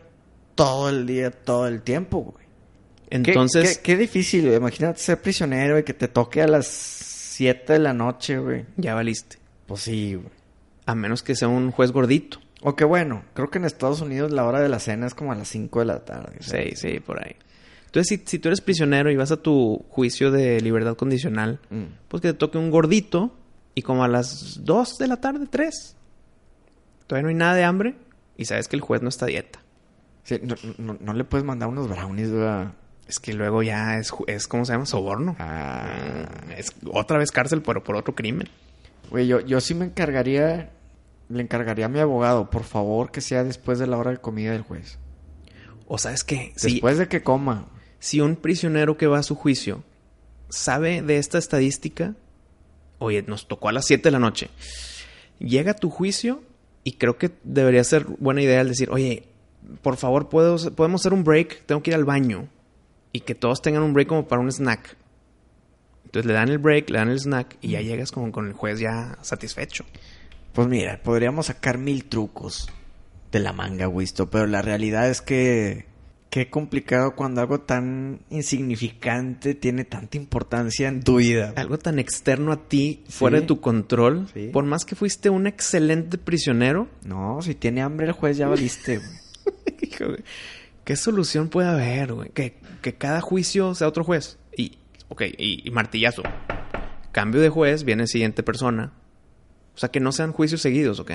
todo 0.55 0.89
el 0.89 1.05
día, 1.05 1.31
todo 1.31 1.67
el 1.67 1.81
tiempo, 1.83 2.21
güey. 2.33 2.45
Qué- 3.23 3.31
Entonces, 3.31 3.77
Qué, 3.77 3.83
qué 3.93 3.97
difícil, 3.97 4.45
güey. 4.45 4.57
Imagínate 4.57 4.99
ser 4.99 5.21
prisionero 5.21 5.77
y 5.79 5.83
que 5.83 5.93
te 5.93 6.07
toque 6.07 6.41
a 6.41 6.47
las 6.47 6.65
7 7.37 7.73
de 7.73 7.79
la 7.79 7.93
noche, 7.93 8.37
güey. 8.39 8.65
ya 8.77 8.95
valiste. 8.95 9.37
Pues 9.65 9.81
sí, 9.81 10.15
güey. 10.15 10.29
A 10.85 10.95
menos 10.95 11.21
que 11.23 11.35
sea 11.35 11.47
un 11.47 11.71
juez 11.71 11.91
gordito. 11.91 12.39
O 12.61 12.75
que 12.75 12.85
bueno, 12.85 13.23
creo 13.33 13.49
que 13.51 13.57
en 13.59 13.65
Estados 13.65 14.01
Unidos 14.01 14.31
la 14.31 14.45
hora 14.45 14.59
de 14.59 14.69
la 14.69 14.79
cena 14.79 15.05
es 15.05 15.13
como 15.13 15.31
a 15.31 15.35
las 15.35 15.47
5 15.49 15.79
de 15.79 15.85
la 15.85 16.03
tarde. 16.05 16.37
Sí, 16.39 16.75
sí, 16.75 16.99
por 16.99 17.23
ahí. 17.23 17.35
Entonces, 17.85 18.07
si, 18.19 18.23
si 18.25 18.39
tú 18.39 18.49
eres 18.49 18.61
prisionero 18.61 19.11
y 19.11 19.15
vas 19.15 19.31
a 19.31 19.37
tu 19.37 19.85
juicio 19.89 20.31
de 20.31 20.59
libertad 20.61 20.95
condicional, 20.95 21.59
Mm. 21.69 21.83
pues 22.07 22.21
que 22.21 22.29
te 22.33 22.33
toque 22.37 22.57
un 22.57 22.71
gordito 22.71 23.35
y 23.75 23.81
como 23.83 24.03
a 24.03 24.07
las 24.07 24.63
2 24.63 24.97
de 24.97 25.07
la 25.07 25.17
tarde, 25.17 25.45
3. 25.49 25.95
Todavía 27.05 27.23
no 27.23 27.29
hay 27.29 27.35
nada 27.35 27.53
de 27.55 27.63
hambre 27.63 27.95
y 28.35 28.45
sabes 28.45 28.67
que 28.67 28.75
el 28.75 28.81
juez 28.81 29.01
no 29.01 29.09
está 29.09 29.25
a 29.25 29.29
dieta. 29.29 29.59
Sí, 30.23 30.39
no, 30.43 30.55
no- 30.77 30.97
no 30.99 31.13
le 31.13 31.23
puedes 31.23 31.45
mandar 31.45 31.69
unos 31.69 31.87
brownies, 31.87 32.31
güey. 32.31 32.67
Es 33.07 33.19
que 33.19 33.33
luego 33.33 33.63
ya 33.63 33.97
es, 33.97 34.13
es 34.27 34.47
¿cómo 34.47 34.65
se 34.65 34.73
llama? 34.73 34.85
Soborno. 34.85 35.35
Ah. 35.39 36.27
Mm, 36.47 36.51
Es 36.51 36.73
otra 36.91 37.17
vez 37.17 37.31
cárcel, 37.31 37.61
pero 37.61 37.83
por 37.83 37.95
otro 37.95 38.15
crimen. 38.15 38.49
Güey, 39.09 39.27
yo, 39.27 39.39
yo 39.39 39.61
sí 39.61 39.73
me 39.73 39.85
encargaría, 39.85 40.71
le 41.29 41.41
encargaría 41.41 41.85
a 41.85 41.89
mi 41.89 41.99
abogado, 41.99 42.49
por 42.49 42.63
favor, 42.63 43.11
que 43.11 43.21
sea 43.21 43.43
después 43.45 43.79
de 43.79 43.87
la 43.87 43.97
hora 43.97 44.11
de 44.11 44.17
comida 44.17 44.51
del 44.51 44.63
juez. 44.63 44.97
O 45.87 45.97
sabes 45.97 46.25
qué, 46.25 46.51
si, 46.57 46.73
Después 46.73 46.97
de 46.97 47.07
que 47.07 47.23
coma. 47.23 47.67
si 47.99 48.19
un 48.19 48.35
prisionero 48.35 48.97
que 48.97 49.07
va 49.07 49.19
a 49.19 49.23
su 49.23 49.35
juicio 49.35 49.83
sabe 50.49 51.01
de 51.01 51.17
esta 51.17 51.37
estadística, 51.37 52.13
oye, 52.99 53.23
nos 53.25 53.47
tocó 53.47 53.69
a 53.69 53.71
las 53.71 53.85
7 53.85 54.03
de 54.03 54.11
la 54.11 54.19
noche, 54.19 54.49
llega 55.39 55.71
a 55.71 55.75
tu 55.75 55.89
juicio 55.89 56.43
y 56.83 56.93
creo 56.93 57.17
que 57.17 57.31
debería 57.45 57.83
ser 57.85 58.03
buena 58.19 58.41
idea 58.41 58.59
el 58.59 58.67
decir, 58.69 58.89
oye, 58.91 59.23
por 59.81 59.95
favor, 59.95 60.27
¿puedo, 60.27 60.57
podemos 60.75 61.01
hacer 61.01 61.13
un 61.13 61.23
break, 61.23 61.65
tengo 61.65 61.81
que 61.81 61.91
ir 61.91 61.95
al 61.95 62.03
baño. 62.05 62.49
Y 63.17 63.21
que 63.21 63.33
todos 63.33 63.63
tengan 63.63 63.81
un 63.81 63.93
break 63.93 64.07
como 64.09 64.27
para 64.27 64.41
un 64.43 64.51
snack. 64.51 64.95
Entonces 66.05 66.27
le 66.27 66.33
dan 66.33 66.49
el 66.49 66.59
break, 66.59 66.91
le 66.91 66.99
dan 66.99 67.09
el 67.09 67.19
snack 67.19 67.57
y 67.61 67.69
ya 67.69 67.81
llegas 67.81 68.11
como 68.11 68.31
con 68.31 68.45
el 68.45 68.53
juez 68.53 68.79
ya 68.79 69.17
satisfecho. 69.23 69.85
Pues 70.53 70.67
mira, 70.67 71.01
podríamos 71.01 71.47
sacar 71.47 71.79
mil 71.79 72.05
trucos 72.05 72.69
de 73.31 73.39
la 73.39 73.53
manga, 73.53 73.87
Wisto, 73.87 74.29
pero 74.29 74.45
la 74.45 74.61
realidad 74.61 75.09
es 75.09 75.21
que 75.23 75.85
qué 76.29 76.47
complicado 76.51 77.15
cuando 77.15 77.41
algo 77.41 77.61
tan 77.61 78.19
insignificante 78.29 79.55
tiene 79.55 79.83
tanta 79.83 80.15
importancia 80.17 80.87
en 80.87 81.01
tu 81.03 81.17
vida. 81.17 81.53
Algo 81.55 81.79
tan 81.79 81.97
externo 81.97 82.51
a 82.51 82.67
ti, 82.67 83.03
fuera 83.09 83.37
Sí. 83.37 83.41
de 83.41 83.47
tu 83.47 83.59
control, 83.61 84.27
Sí. 84.31 84.49
por 84.53 84.63
más 84.63 84.85
que 84.85 84.95
fuiste 84.95 85.31
un 85.31 85.47
excelente 85.47 86.19
prisionero, 86.19 86.87
No, 87.03 87.41
si 87.41 87.55
tiene 87.55 87.81
hambre 87.81 88.05
el 88.05 88.11
juez 88.13 88.37
ya 88.37 88.47
valiste. 88.47 89.01
Hijo. 89.81 90.05
¿Qué 90.87 90.95
solución 90.95 91.49
puede 91.49 91.67
haber, 91.67 92.13
güey? 92.13 92.29
Que, 92.29 92.61
que 92.81 92.95
cada 92.95 93.19
juicio 93.19 93.75
sea 93.75 93.89
otro 93.89 94.05
juez. 94.05 94.39
Y, 94.55 94.77
ok, 95.09 95.23
y, 95.37 95.67
y 95.67 95.71
martillazo. 95.71 96.23
Cambio 97.11 97.41
de 97.41 97.49
juez, 97.49 97.83
viene 97.83 98.07
siguiente 98.07 98.41
persona. 98.41 98.93
O 99.75 99.77
sea, 99.77 99.89
que 99.89 99.99
no 99.99 100.13
sean 100.13 100.31
juicios 100.31 100.61
seguidos, 100.61 101.01
¿ok? 101.01 101.11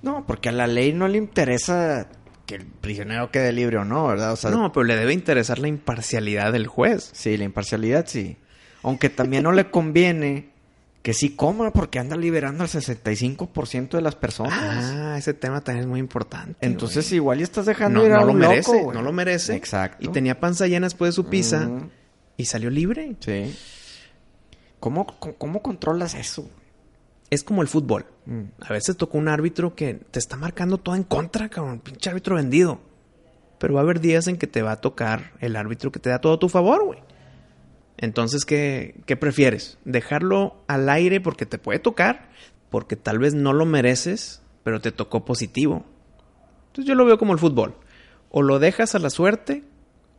No, 0.00 0.24
porque 0.26 0.48
a 0.48 0.52
la 0.52 0.66
ley 0.66 0.94
no 0.94 1.08
le 1.08 1.18
interesa 1.18 2.08
que 2.46 2.54
el 2.54 2.64
prisionero 2.64 3.30
quede 3.30 3.52
libre 3.52 3.76
o 3.76 3.84
no, 3.84 4.06
¿verdad? 4.06 4.32
O 4.32 4.36
sea, 4.36 4.50
No, 4.50 4.72
pero 4.72 4.84
le 4.84 4.96
debe 4.96 5.12
interesar 5.12 5.58
la 5.58 5.68
imparcialidad 5.68 6.50
del 6.50 6.66
juez. 6.66 7.10
sí, 7.12 7.36
la 7.36 7.44
imparcialidad 7.44 8.06
sí. 8.06 8.38
Aunque 8.82 9.10
también 9.10 9.42
no 9.42 9.52
le 9.52 9.70
conviene 9.70 10.53
que 11.04 11.12
sí 11.12 11.36
coma 11.36 11.70
porque 11.70 11.98
anda 11.98 12.16
liberando 12.16 12.64
al 12.64 12.70
65% 12.70 13.90
de 13.90 14.00
las 14.00 14.14
personas. 14.14 14.54
Ah, 14.58 15.18
ese 15.18 15.34
tema 15.34 15.60
también 15.60 15.82
es 15.82 15.86
muy 15.86 16.00
importante. 16.00 16.56
Entonces 16.66 17.12
igual 17.12 17.40
ya 17.40 17.44
estás 17.44 17.66
dejando 17.66 18.00
no, 18.00 18.06
ir 18.06 18.12
a 18.12 18.20
no 18.20 18.24
lo 18.24 18.32
un 18.32 18.38
merece, 18.38 18.72
loco, 18.72 18.94
no 18.94 19.02
lo 19.02 19.12
merece. 19.12 19.54
Exacto. 19.54 19.98
Y 20.00 20.10
tenía 20.12 20.40
panza 20.40 20.66
llena 20.66 20.86
después 20.86 21.10
de 21.10 21.12
su 21.12 21.26
pizza 21.26 21.66
Ujú. 21.68 21.90
y 22.38 22.46
salió 22.46 22.70
libre. 22.70 23.16
Sí. 23.20 23.54
¿Cómo, 24.80 25.06
cómo, 25.06 25.34
cómo 25.34 25.60
controlas 25.60 26.14
eso? 26.14 26.48
Es 27.28 27.44
como 27.44 27.60
el 27.60 27.68
fútbol. 27.68 28.06
Mm. 28.24 28.44
A 28.60 28.72
veces 28.72 28.96
tocó 28.96 29.18
un 29.18 29.28
árbitro 29.28 29.74
que 29.74 29.92
te 30.10 30.18
está 30.18 30.38
marcando 30.38 30.78
todo 30.78 30.94
en 30.94 31.02
contra, 31.02 31.50
cabrón. 31.50 31.80
Pinche 31.80 32.08
árbitro 32.08 32.36
vendido. 32.36 32.80
Pero 33.58 33.74
va 33.74 33.80
a 33.80 33.82
haber 33.82 34.00
días 34.00 34.26
en 34.26 34.38
que 34.38 34.46
te 34.46 34.62
va 34.62 34.72
a 34.72 34.80
tocar 34.80 35.32
el 35.40 35.56
árbitro 35.56 35.92
que 35.92 36.00
te 36.00 36.08
da 36.08 36.18
todo 36.22 36.32
a 36.32 36.38
tu 36.38 36.48
favor, 36.48 36.82
güey. 36.82 37.00
Entonces, 37.96 38.44
¿qué, 38.44 39.00
¿qué 39.06 39.16
prefieres? 39.16 39.78
¿Dejarlo 39.84 40.62
al 40.66 40.88
aire 40.88 41.20
porque 41.20 41.46
te 41.46 41.58
puede 41.58 41.78
tocar? 41.78 42.30
Porque 42.70 42.96
tal 42.96 43.18
vez 43.18 43.34
no 43.34 43.52
lo 43.52 43.66
mereces, 43.66 44.42
pero 44.62 44.80
te 44.80 44.92
tocó 44.92 45.24
positivo. 45.24 45.84
Entonces 46.66 46.88
yo 46.88 46.94
lo 46.94 47.04
veo 47.04 47.18
como 47.18 47.32
el 47.32 47.38
fútbol. 47.38 47.76
O 48.30 48.42
lo 48.42 48.58
dejas 48.58 48.94
a 48.94 48.98
la 48.98 49.10
suerte 49.10 49.62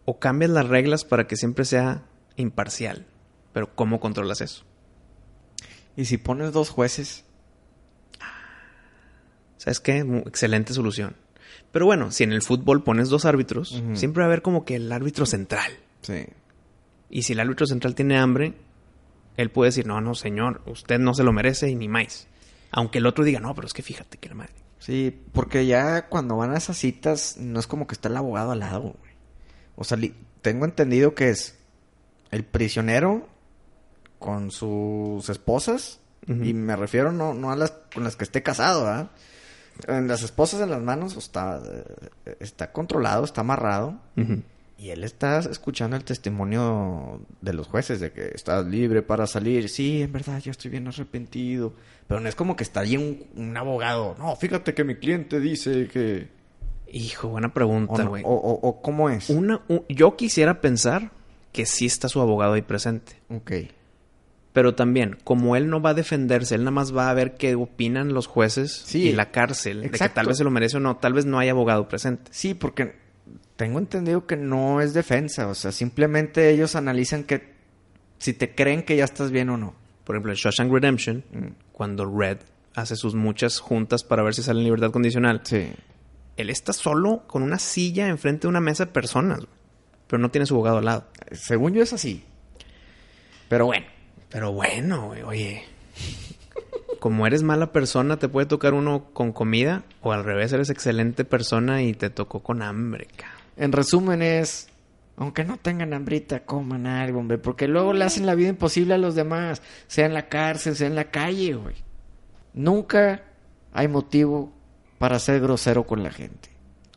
o 0.05 0.19
cambias 0.19 0.51
las 0.51 0.67
reglas 0.67 1.03
para 1.03 1.28
que 1.28 1.36
siempre 1.36 1.65
sea 1.65 2.03
imparcial. 2.38 3.05
Pero 3.51 3.76
¿cómo 3.76 3.99
controlas 3.99 4.41
eso? 4.41 4.63
¿Y 5.97 6.05
si 6.05 6.17
pones 6.17 6.53
dos 6.53 6.69
jueces? 6.69 7.26
¿Sabes 9.57 9.80
qué? 9.80 9.97
Excelente 10.26 10.73
solución. 10.73 11.15
Pero 11.71 11.86
bueno, 11.86 12.11
si 12.11 12.23
en 12.23 12.32
el 12.32 12.41
fútbol 12.41 12.84
pones 12.84 13.09
dos 13.09 13.26
árbitros, 13.26 13.82
siempre 13.93 14.21
va 14.21 14.26
a 14.26 14.28
haber 14.28 14.41
como 14.41 14.63
que 14.63 14.76
el 14.76 14.91
árbitro 14.91 15.26
central. 15.26 15.71
Sí. 16.01 16.26
Y 17.16 17.22
si 17.22 17.32
el 17.32 17.39
árbitro 17.39 17.66
central 17.66 17.95
tiene 17.95 18.18
hambre, 18.18 18.55
él 19.38 19.49
puede 19.49 19.70
decir, 19.70 19.88
no, 19.88 20.01
no, 20.01 20.16
señor, 20.16 20.61
usted 20.66 20.99
no 20.99 21.13
se 21.13 21.24
lo 21.24 21.32
merece 21.32 21.70
y 21.70 21.76
ni 21.76 21.88
más. 21.88 22.28
Aunque 22.72 22.97
el 22.97 23.05
otro 23.05 23.24
diga, 23.24 23.39
no, 23.39 23.55
pero 23.55 23.68
es 23.68 23.72
que 23.72 23.84
fíjate 23.84 24.18
que 24.18 24.28
la 24.28 24.36
madre. 24.36 24.51
Sí, 24.80 25.18
porque 25.32 25.66
ya 25.66 26.09
cuando 26.09 26.36
van 26.36 26.51
a 26.51 26.57
esas 26.57 26.78
citas 26.78 27.38
no 27.38 27.57
es 27.57 27.68
como 27.68 27.88
que 27.88 27.93
está 27.93 28.09
el 28.09 28.18
abogado 28.18 28.51
al 28.51 28.59
lado, 28.59 28.82
güey. 28.82 29.13
O 29.78 29.86
sea, 29.86 29.97
tengo 30.41 30.66
entendido 30.66 31.16
que 31.16 31.30
es 31.30 31.57
el 32.32 32.43
prisionero 32.43 33.30
con 34.20 34.51
sus 34.51 35.30
esposas 35.30 36.01
y 36.28 36.53
me 36.53 36.76
refiero 36.76 37.13
no, 37.13 37.34
no 37.34 37.49
a 37.49 37.55
las 37.55 37.72
con 37.93 38.03
las 38.03 38.18
que 38.18 38.26
esté 38.26 38.43
casado, 38.43 38.89
¿ah? 38.89 39.11
En 39.88 40.09
las 40.09 40.22
esposas 40.22 40.59
en 40.59 40.70
las 40.70 40.82
manos 40.82 41.16
está, 41.16 41.61
eh, 42.26 42.36
está 42.41 42.74
controlado, 42.74 43.24
está 43.24 43.39
amarrado. 43.39 44.01
Y 44.78 44.89
él 44.89 45.03
está 45.03 45.39
escuchando 45.39 45.95
el 45.95 46.03
testimonio 46.03 47.21
de 47.41 47.53
los 47.53 47.67
jueces 47.67 47.99
de 47.99 48.11
que 48.11 48.32
estás 48.34 48.65
libre 48.65 49.01
para 49.01 49.26
salir. 49.28 49.69
Sí, 49.69 50.01
en 50.01 50.11
verdad, 50.11 50.39
yo 50.41 50.51
estoy 50.51 50.69
bien 50.71 50.88
arrepentido. 50.88 51.73
Pero 52.07 52.19
no 52.19 52.28
es 52.30 52.36
como 52.36 52.55
que 52.55 52.63
está 52.63 52.82
allí 52.82 52.97
un, 52.97 53.26
un 53.36 53.55
abogado. 53.57 54.15
No, 54.19 54.36
fíjate 54.36 54.73
que 54.73 54.84
mi 54.84 54.95
cliente 54.95 55.39
dice 55.39 55.88
que... 55.88 56.28
Hijo, 56.91 57.30
buena 57.30 57.53
pregunta, 57.53 58.03
güey. 58.03 58.23
o, 58.26 58.30
o- 58.30 58.67
o 58.69 58.82
cómo 58.82 59.09
es. 59.09 59.30
Una, 59.30 59.61
u- 59.69 59.84
yo 59.89 60.15
quisiera 60.15 60.61
pensar 60.61 61.11
que 61.51 61.65
sí 61.65 61.86
está 61.86 62.07
su 62.09 62.21
abogado 62.21 62.53
ahí 62.53 62.61
presente. 62.61 63.13
Ok. 63.30 63.51
Pero 64.53 64.76
también, 64.76 65.17
como 65.23 65.55
él 65.55 65.69
no 65.69 65.82
va 65.82 65.89
a 65.89 65.93
defenderse, 65.95 66.55
él 66.55 66.61
nada 66.61 66.71
más 66.71 66.95
va 66.95 67.09
a 67.09 67.13
ver 67.13 67.36
qué 67.36 67.55
opinan 67.55 68.13
los 68.13 68.28
jueces 68.28 68.71
Sí, 68.86 69.09
y 69.09 69.11
la 69.13 69.32
cárcel, 69.32 69.78
de 69.82 69.89
que 69.89 69.95
exacto. 69.95 70.15
tal 70.15 70.28
vez 70.28 70.38
se 70.38 70.43
lo 70.45 70.51
merece 70.51 70.78
o 70.78 70.80
no, 70.80 70.95
tal 70.97 71.11
vez 71.13 71.26
no 71.26 71.39
hay 71.39 71.49
abogado 71.49 71.89
presente. 71.89 72.30
Sí, 72.32 72.53
porque 72.53 72.95
tengo 73.55 73.79
entendido 73.79 74.25
que 74.27 74.37
no 74.37 74.81
es 74.81 74.93
defensa. 74.93 75.47
O 75.47 75.55
sea, 75.55 75.71
simplemente 75.71 76.49
ellos 76.49 76.75
analizan 76.75 77.23
que 77.23 77.53
si 78.17 78.33
te 78.33 78.53
creen 78.55 78.83
que 78.83 78.95
ya 78.97 79.03
estás 79.05 79.31
bien 79.31 79.49
o 79.49 79.57
no. 79.57 79.75
Por 80.03 80.15
ejemplo, 80.15 80.31
en 80.31 80.37
Shawshank 80.37 80.71
Redemption, 80.71 81.23
cuando 81.71 82.05
Red 82.05 82.37
hace 82.75 82.95
sus 82.95 83.15
muchas 83.15 83.59
juntas 83.59 84.03
para 84.03 84.23
ver 84.23 84.33
si 84.35 84.43
sale 84.43 84.59
en 84.59 84.65
libertad 84.65 84.91
condicional, 84.91 85.41
Sí. 85.43 85.71
él 86.37 86.49
está 86.49 86.73
solo 86.73 87.23
con 87.27 87.41
una 87.43 87.57
silla 87.59 88.07
enfrente 88.07 88.41
de 88.43 88.49
una 88.49 88.59
mesa 88.61 88.85
de 88.85 88.91
personas, 88.91 89.39
pero 90.07 90.21
no 90.21 90.29
tiene 90.29 90.45
su 90.45 90.53
abogado 90.55 90.77
al 90.79 90.85
lado. 90.85 91.07
Según 91.31 91.73
yo 91.73 91.81
es 91.81 91.93
así. 91.93 92.23
Pero 93.49 93.65
bueno. 93.65 93.85
Pero 94.29 94.51
bueno, 94.51 95.07
güey, 95.07 95.21
oye. 95.23 95.63
Como 96.99 97.25
eres 97.27 97.43
mala 97.43 97.71
persona, 97.71 98.17
te 98.17 98.27
puede 98.27 98.47
tocar 98.47 98.73
uno 98.73 99.05
con 99.13 99.31
comida, 99.31 99.83
o 100.01 100.11
al 100.11 100.23
revés, 100.23 100.51
eres 100.53 100.69
excelente 100.69 101.23
persona 101.23 101.83
y 101.83 101.93
te 101.93 102.09
tocó 102.09 102.41
con 102.41 102.61
hambre, 102.61 103.07
cabrón. 103.15 103.44
En 103.57 103.71
resumen 103.71 104.21
es, 104.21 104.67
aunque 105.17 105.43
no 105.43 105.57
tengan 105.57 105.93
hambrita, 105.93 106.45
coman 106.45 106.87
algo, 106.87 107.19
hombre, 107.19 107.37
porque 107.37 107.67
luego 107.67 107.93
le 107.93 108.03
hacen 108.03 108.25
la 108.25 108.35
vida 108.35 108.49
imposible 108.49 108.93
a 108.93 108.97
los 108.97 109.15
demás, 109.15 109.61
sea 109.87 110.05
en 110.05 110.13
la 110.13 110.27
cárcel, 110.27 110.75
sea 110.75 110.87
en 110.87 110.95
la 110.95 111.11
calle, 111.11 111.53
güey. 111.53 111.75
Nunca 112.53 113.23
hay 113.73 113.87
motivo 113.87 114.51
para 114.97 115.19
ser 115.19 115.39
grosero 115.41 115.85
con 115.85 116.03
la 116.03 116.11
gente. 116.11 116.49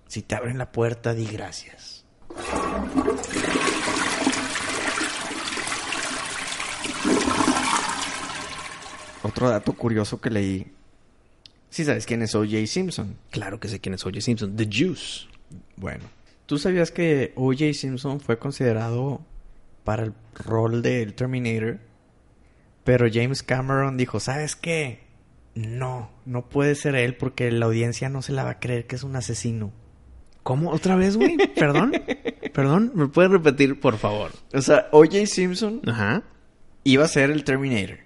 Si 0.06 0.22
te 0.22 0.34
abren 0.34 0.58
la 0.58 0.72
puerta, 0.72 1.14
di 1.14 1.26
gracias. 1.26 2.04
Otro 9.22 9.50
dato 9.50 9.72
curioso 9.74 10.20
que 10.20 10.30
leí. 10.30 10.72
Si 11.70 11.84
sabes 11.84 12.06
quién 12.06 12.22
es 12.22 12.34
O.J. 12.34 12.66
Simpson. 12.66 13.16
Claro 13.30 13.60
que 13.60 13.68
sé 13.68 13.80
quién 13.80 13.94
es 13.94 14.06
O.J. 14.06 14.20
Simpson. 14.20 14.56
The 14.56 14.68
Juice. 14.72 15.26
Bueno, 15.76 16.04
¿tú 16.48 16.58
sabías 16.58 16.90
que 16.90 17.32
O.J. 17.36 17.74
Simpson 17.74 18.20
fue 18.20 18.38
considerado 18.38 19.20
para 19.84 20.02
el 20.02 20.14
rol 20.34 20.80
del 20.80 21.14
Terminator? 21.14 21.78
Pero 22.84 23.06
James 23.12 23.42
Cameron 23.42 23.98
dijo, 23.98 24.18
¿sabes 24.18 24.56
qué? 24.56 25.00
No, 25.54 26.10
no 26.24 26.48
puede 26.48 26.74
ser 26.74 26.94
él 26.94 27.16
porque 27.16 27.52
la 27.52 27.66
audiencia 27.66 28.08
no 28.08 28.22
se 28.22 28.32
la 28.32 28.44
va 28.44 28.50
a 28.50 28.60
creer 28.60 28.86
que 28.86 28.96
es 28.96 29.02
un 29.02 29.14
asesino. 29.14 29.72
¿Cómo? 30.42 30.70
¿Otra 30.70 30.96
vez, 30.96 31.18
güey? 31.18 31.36
¿Perdón? 31.54 31.92
¿Perdón? 32.54 32.92
¿Me 32.94 33.08
puedes 33.08 33.30
repetir, 33.30 33.78
por 33.78 33.98
favor? 33.98 34.30
O 34.54 34.62
sea, 34.62 34.88
O.J. 34.90 35.26
Simpson 35.26 35.82
Ajá. 35.86 36.22
iba 36.82 37.04
a 37.04 37.08
ser 37.08 37.30
el 37.30 37.44
Terminator. 37.44 37.98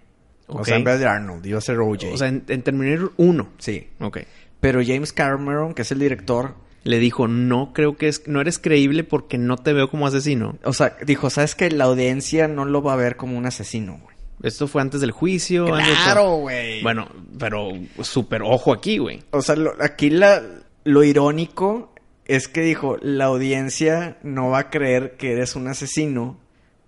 O 0.49 0.64
sea, 0.64 0.76
en 0.76 0.84
vez 0.84 0.99
de 0.99 1.07
Arnold, 1.07 1.47
iba 1.47 1.59
a 1.59 1.62
ser 1.62 1.78
O.J. 1.78 2.09
O 2.12 2.16
sea, 2.16 2.26
en, 2.26 2.43
en 2.49 2.62
Terminator 2.62 3.12
1. 3.16 3.53
sí. 3.59 3.88
Ok. 4.01 4.18
Pero 4.59 4.80
James 4.84 5.12
Cameron, 5.12 5.74
que 5.74 5.82
es 5.82 5.93
el 5.93 5.99
director, 6.01 6.55
Le 6.85 6.99
dijo, 6.99 7.28
no 7.28 7.72
creo 7.72 7.97
que 7.97 8.09
es... 8.09 8.26
No 8.26 8.41
eres 8.41 8.59
creíble 8.59 9.05
porque 9.05 9.39
no 9.39 9.57
te 9.57 9.72
veo 9.72 9.89
como 9.89 10.07
asesino. 10.07 10.59
o 10.64 10.72
sea, 10.72 10.97
dijo, 11.07 11.30
¿sabes 11.30 11.55
que 11.55 11.70
La 11.70 11.85
audiencia 11.85 12.49
no 12.49 12.64
lo 12.64 12.83
va 12.83 12.95
a 12.95 12.97
ver 12.97 13.16
como 13.16 13.39
un 13.39 13.47
asesino, 13.47 14.01
güey. 14.03 14.16
Esto 14.43 14.66
fue 14.66 14.83
antes 14.83 15.01
del 15.01 15.12
juicio. 15.12 15.66
Claro, 15.66 16.37
güey. 16.39 16.83
Bueno, 16.83 17.09
pero 17.39 17.68
súper 18.03 18.43
ojo 18.43 18.72
aquí, 18.72 18.99
güey. 18.99 19.22
O 19.30 19.41
sea, 19.43 19.55
lo- 19.55 19.74
aquí 19.80 20.11
la, 20.11 20.43
lo 20.83 21.05
irónico 21.05 21.95
es 22.24 22.49
que 22.49 22.62
dijo, 22.62 22.97
la 23.01 23.26
audiencia 23.26 24.16
no 24.24 24.49
va 24.51 24.59
a 24.59 24.70
creer 24.70 25.16
que 25.16 25.33
eres 25.33 25.55
un 25.55 25.68
asesino, 25.68 26.41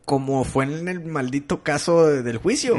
como 0.04 0.42
fue 0.42 0.64
en 0.64 0.88
el 0.88 1.04
maldito 1.04 1.62
caso 1.62 2.04
de- 2.08 2.22
del 2.24 2.38
juicio. 2.38 2.76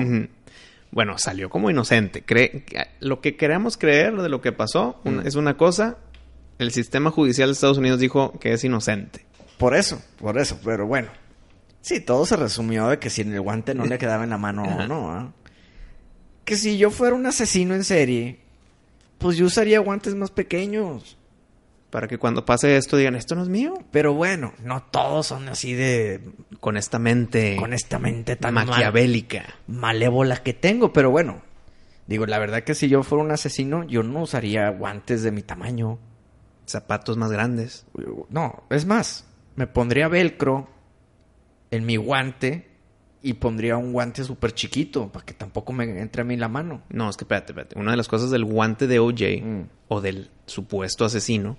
Bueno, 0.91 1.17
salió 1.17 1.49
como 1.49 1.69
inocente. 1.69 2.23
Cree, 2.23 2.65
lo 2.99 3.21
que 3.21 3.35
queramos 3.37 3.77
creer 3.77 4.15
de 4.21 4.27
lo 4.29 4.41
que 4.41 4.51
pasó 4.51 4.99
Mm. 5.05 5.19
es 5.25 5.35
una 5.35 5.55
cosa. 5.55 5.97
El 6.57 6.71
sistema 6.71 7.11
judicial 7.11 7.49
de 7.49 7.53
Estados 7.53 7.77
Unidos 7.77 7.99
dijo 7.99 8.37
que 8.39 8.53
es 8.53 8.63
inocente. 8.63 9.25
Por 9.57 9.75
eso, 9.75 10.01
por 10.17 10.37
eso, 10.37 10.59
pero 10.63 10.85
bueno. 10.87 11.09
Sí, 11.81 11.99
todo 11.99 12.25
se 12.25 12.35
resumió 12.35 12.87
de 12.87 12.97
que 12.99 13.09
si 13.09 13.21
en 13.21 13.33
el 13.33 13.41
guante 13.41 13.75
no 13.75 13.85
le 13.85 13.97
quedaba 13.97 14.23
en 14.23 14.29
la 14.31 14.37
mano 14.37 14.63
o 14.63 14.87
no, 14.87 15.11
¿ah? 15.11 15.33
Que 16.43 16.55
si 16.57 16.77
yo 16.77 16.91
fuera 16.91 17.15
un 17.15 17.25
asesino 17.25 17.75
en 17.75 17.83
serie, 17.83 18.39
pues 19.17 19.37
yo 19.37 19.45
usaría 19.45 19.79
guantes 19.79 20.15
más 20.15 20.31
pequeños. 20.31 21.17
Para 21.89 22.07
que 22.07 22.17
cuando 22.17 22.43
pase 22.45 22.75
esto 22.75 22.97
digan, 22.97 23.15
esto 23.15 23.35
no 23.35 23.43
es 23.43 23.49
mío. 23.49 23.73
Pero 23.91 24.13
bueno, 24.13 24.53
no 24.63 24.83
todos 24.83 25.27
son 25.27 25.47
así 25.47 25.73
de 25.73 26.19
Con 26.59 26.75
esta 26.77 26.99
mente 26.99 27.57
honestamente 27.61 28.35
tan 28.35 28.53
mal- 28.53 28.67
maquiavélica. 28.67 29.45
malévola 29.67 30.37
que 30.43 30.53
tengo, 30.53 30.91
pero 30.91 31.09
bueno. 31.11 31.41
Digo, 32.07 32.25
la 32.25 32.37
verdad 32.39 32.63
que 32.63 32.75
si 32.75 32.87
yo 32.89 33.01
fuera 33.03 33.23
un 33.23 33.31
asesino, 33.31 33.83
yo 33.83 34.03
no 34.03 34.21
usaría 34.23 34.69
guantes 34.69 35.23
de 35.23 35.31
mi 35.31 35.41
tamaño. 35.41 35.99
Zapatos 36.67 37.17
más 37.17 37.31
grandes. 37.31 37.85
No, 38.29 38.63
es 38.69 38.85
más, 38.85 39.25
me 39.55 39.67
pondría 39.67 40.07
velcro 40.07 40.67
en 41.71 41.85
mi 41.85 41.95
guante 41.97 42.69
y 43.21 43.33
pondría 43.33 43.77
un 43.77 43.91
guante 43.93 44.23
súper 44.23 44.53
chiquito 44.53 45.11
para 45.11 45.25
que 45.25 45.33
tampoco 45.33 45.73
me 45.73 45.83
entre 45.99 46.21
a 46.21 46.25
mí 46.25 46.37
la 46.37 46.47
mano. 46.47 46.81
No, 46.89 47.09
es 47.09 47.17
que 47.17 47.23
espérate, 47.23 47.51
espérate. 47.53 47.79
Una 47.79 47.91
de 47.91 47.97
las 47.97 48.07
cosas 48.07 48.29
del 48.31 48.45
guante 48.45 48.87
de 48.87 48.99
OJ 48.99 49.41
Mm. 49.43 49.61
o 49.87 50.01
del 50.01 50.29
supuesto 50.45 51.05
asesino 51.05 51.57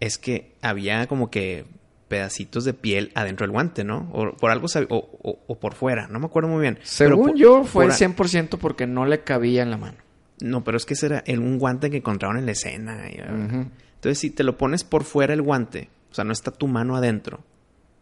es 0.00 0.18
que 0.18 0.54
había 0.62 1.06
como 1.06 1.30
que 1.30 1.64
pedacitos 2.08 2.64
de 2.64 2.72
piel 2.72 3.10
adentro 3.16 3.44
del 3.44 3.50
guante, 3.50 3.82
¿no? 3.82 4.08
O 4.12 4.36
por 4.36 4.50
algo 4.52 4.66
o, 4.90 4.94
o- 5.22 5.38
o 5.48 5.58
por 5.58 5.74
fuera, 5.74 6.06
no 6.06 6.20
me 6.20 6.26
acuerdo 6.26 6.48
muy 6.48 6.60
bien. 6.62 6.78
Según 6.84 7.30
por- 7.30 7.36
yo, 7.36 7.64
fue 7.64 7.86
por 7.86 7.92
a- 7.92 7.96
100% 7.96 8.58
porque 8.58 8.86
no 8.86 9.06
le 9.06 9.24
cabía 9.24 9.62
en 9.64 9.70
la 9.72 9.76
mano. 9.76 9.98
No, 10.40 10.62
pero 10.62 10.76
es 10.76 10.84
que 10.86 10.94
ese 10.94 11.06
era 11.06 11.18
el- 11.26 11.40
un 11.40 11.58
guante 11.58 11.90
que 11.90 11.96
encontraron 11.96 12.36
en 12.38 12.46
la 12.46 12.52
escena. 12.52 13.08
y- 13.10 13.20
Ujú. 13.22 13.70
Entonces, 13.96 14.18
si 14.18 14.30
te 14.30 14.44
lo 14.44 14.56
pones 14.56 14.84
por 14.84 15.04
fuera 15.04 15.34
el 15.34 15.42
guante, 15.42 15.90
o 16.10 16.14
sea, 16.14 16.24
no 16.24 16.32
está 16.32 16.50
tu 16.50 16.68
mano 16.68 16.96
adentro, 16.96 17.40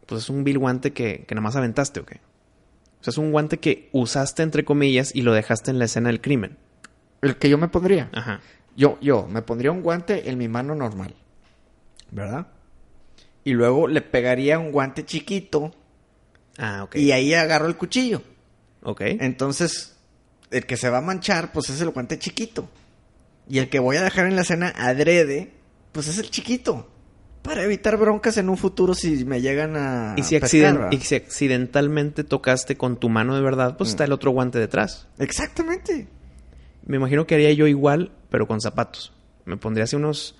pues 0.06 0.22
es 0.22 0.28
un 0.30 0.44
vil 0.44 0.58
guante 0.58 0.92
que, 0.92 1.24
que 1.26 1.34
nada 1.34 1.42
más 1.44 1.56
aventaste, 1.56 2.00
¿o 2.00 2.06
qué? 2.06 2.20
O 3.00 3.04
sea, 3.04 3.10
es 3.12 3.18
un 3.18 3.32
guante 3.32 3.58
que 3.58 3.88
usaste 3.92 4.42
entre 4.42 4.64
comillas 4.64 5.14
y 5.14 5.22
lo 5.22 5.32
dejaste 5.32 5.70
en 5.70 5.78
la 5.78 5.84
escena 5.86 6.08
del 6.08 6.20
crimen. 6.20 6.56
El 7.22 7.36
que 7.36 7.48
yo 7.48 7.58
me 7.58 7.68
pondría. 7.68 8.10
Ajá. 8.12 8.40
Yo, 8.76 8.98
yo, 9.00 9.26
me 9.28 9.40
pondría 9.42 9.70
un 9.72 9.82
guante 9.82 10.28
en 10.28 10.36
mi 10.38 10.48
mano 10.48 10.74
normal. 10.74 11.14
¿Verdad? 12.10 12.46
Y 13.44 13.52
luego 13.52 13.88
le 13.88 14.00
pegaría 14.02 14.58
un 14.58 14.72
guante 14.72 15.04
chiquito 15.04 15.74
Ah, 16.58 16.84
ok. 16.84 16.96
y 16.96 17.12
ahí 17.12 17.34
agarro 17.34 17.66
el 17.66 17.76
cuchillo. 17.76 18.22
Ok. 18.82 19.00
Entonces, 19.04 19.96
el 20.50 20.66
que 20.66 20.76
se 20.76 20.88
va 20.90 20.98
a 20.98 21.02
manchar, 21.02 21.52
pues 21.52 21.70
es 21.70 21.80
el 21.80 21.90
guante 21.90 22.18
chiquito. 22.18 22.68
Y 23.48 23.58
el 23.58 23.68
que 23.68 23.78
voy 23.80 23.96
a 23.96 24.02
dejar 24.02 24.26
en 24.26 24.36
la 24.36 24.42
escena 24.42 24.72
adrede, 24.76 25.52
pues 25.94 26.08
es 26.08 26.18
el 26.18 26.28
chiquito. 26.30 26.90
Para 27.42 27.62
evitar 27.62 27.96
broncas 27.98 28.36
en 28.38 28.48
un 28.48 28.56
futuro 28.56 28.94
si 28.94 29.24
me 29.24 29.40
llegan 29.40 29.76
a. 29.76 30.14
Y 30.16 30.22
si, 30.22 30.38
pescar, 30.40 30.48
acciden- 30.48 30.74
¿verdad? 30.74 30.92
y 30.92 30.98
si 30.98 31.14
accidentalmente 31.14 32.24
tocaste 32.24 32.76
con 32.76 32.98
tu 32.98 33.08
mano 33.08 33.34
de 33.34 33.42
verdad, 33.42 33.76
pues 33.78 33.88
Mm. 33.88 33.92
está 33.92 34.04
el 34.04 34.12
otro 34.12 34.30
guante 34.32 34.58
detrás. 34.58 35.08
Exactamente. 35.18 36.08
Me 36.86 36.96
imagino 36.96 37.26
que 37.26 37.34
haría 37.34 37.52
yo 37.52 37.66
igual, 37.66 38.12
pero 38.30 38.46
con 38.46 38.60
zapatos. 38.60 39.12
Me 39.44 39.56
pondría 39.56 39.84
así 39.84 39.94
unos 39.96 40.36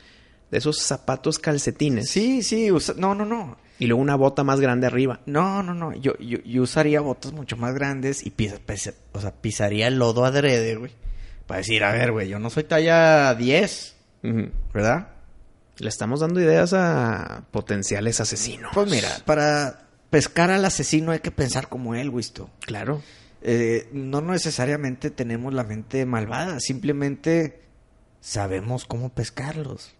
de 0.50 0.58
esos 0.58 0.78
zapatos 0.82 1.38
calcetines. 1.38 2.10
Sí, 2.10 2.42
sí. 2.42 2.70
usa- 2.72 2.94
No, 2.96 3.14
no, 3.14 3.24
no. 3.24 3.56
Y 3.78 3.86
luego 3.86 4.00
una 4.00 4.14
bota 4.14 4.44
más 4.44 4.60
grande 4.60 4.86
arriba. 4.86 5.20
No, 5.26 5.62
no, 5.62 5.74
no. 5.74 5.92
Yo, 5.94 6.16
yo, 6.18 6.38
yo 6.44 6.62
usaría 6.62 7.00
botas 7.00 7.32
mucho 7.32 7.56
más 7.56 7.74
grandes 7.74 8.24
y 8.26 8.30
pisa- 8.30 8.58
pisa- 8.64 8.94
o 9.12 9.20
sea, 9.20 9.32
pisaría 9.32 9.88
el 9.88 9.98
lodo 9.98 10.24
adrede, 10.24 10.76
güey. 10.76 10.92
Para 11.46 11.58
decir, 11.58 11.84
a 11.84 11.92
ver, 11.92 12.12
güey, 12.12 12.28
yo 12.28 12.38
no 12.38 12.48
soy 12.50 12.64
talla 12.64 13.34
10, 13.34 13.94
Ujú. 14.22 14.48
¿verdad? 14.72 15.08
Le 15.78 15.88
estamos 15.88 16.20
dando 16.20 16.40
ideas 16.40 16.72
a 16.72 17.44
potenciales 17.50 18.20
asesinos. 18.20 18.70
Pues 18.74 18.90
mira, 18.90 19.08
para 19.24 19.88
pescar 20.10 20.50
al 20.50 20.64
asesino 20.64 21.10
hay 21.12 21.18
que 21.20 21.30
pensar 21.32 21.68
como 21.68 21.94
él, 21.94 22.10
Wisto. 22.10 22.48
Claro. 22.60 23.02
Eh, 23.42 23.88
no 23.92 24.20
necesariamente 24.20 25.10
tenemos 25.10 25.52
la 25.52 25.64
mente 25.64 26.06
malvada, 26.06 26.60
simplemente 26.60 27.60
sabemos 28.20 28.84
cómo 28.86 29.10
pescarlos. 29.10 29.94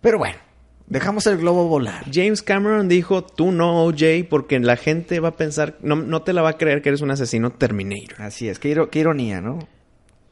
Pero 0.00 0.16
bueno, 0.18 0.38
dejamos 0.86 1.26
el 1.26 1.36
globo 1.36 1.66
volar. 1.68 2.04
James 2.10 2.40
Cameron 2.42 2.88
dijo, 2.88 3.22
tú 3.24 3.52
no, 3.52 3.84
OJ, 3.84 4.26
porque 4.30 4.58
la 4.60 4.76
gente 4.76 5.20
va 5.20 5.28
a 5.30 5.36
pensar, 5.36 5.76
no, 5.82 5.96
no 5.96 6.22
te 6.22 6.32
la 6.32 6.40
va 6.42 6.50
a 6.50 6.56
creer 6.58 6.80
que 6.80 6.88
eres 6.90 7.00
un 7.02 7.10
asesino 7.10 7.50
Terminator. 7.50 8.22
Así 8.22 8.48
es, 8.48 8.58
qué, 8.58 8.70
iro- 8.70 8.88
qué 8.88 9.00
ironía, 9.00 9.40
¿no? 9.42 9.58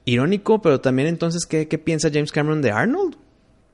Irónico, 0.06 0.62
pero 0.62 0.80
también 0.80 1.08
entonces, 1.08 1.44
¿qué, 1.44 1.68
qué 1.68 1.76
piensa 1.76 2.08
James 2.10 2.32
Cameron 2.32 2.62
de 2.62 2.70
Arnold? 2.70 3.16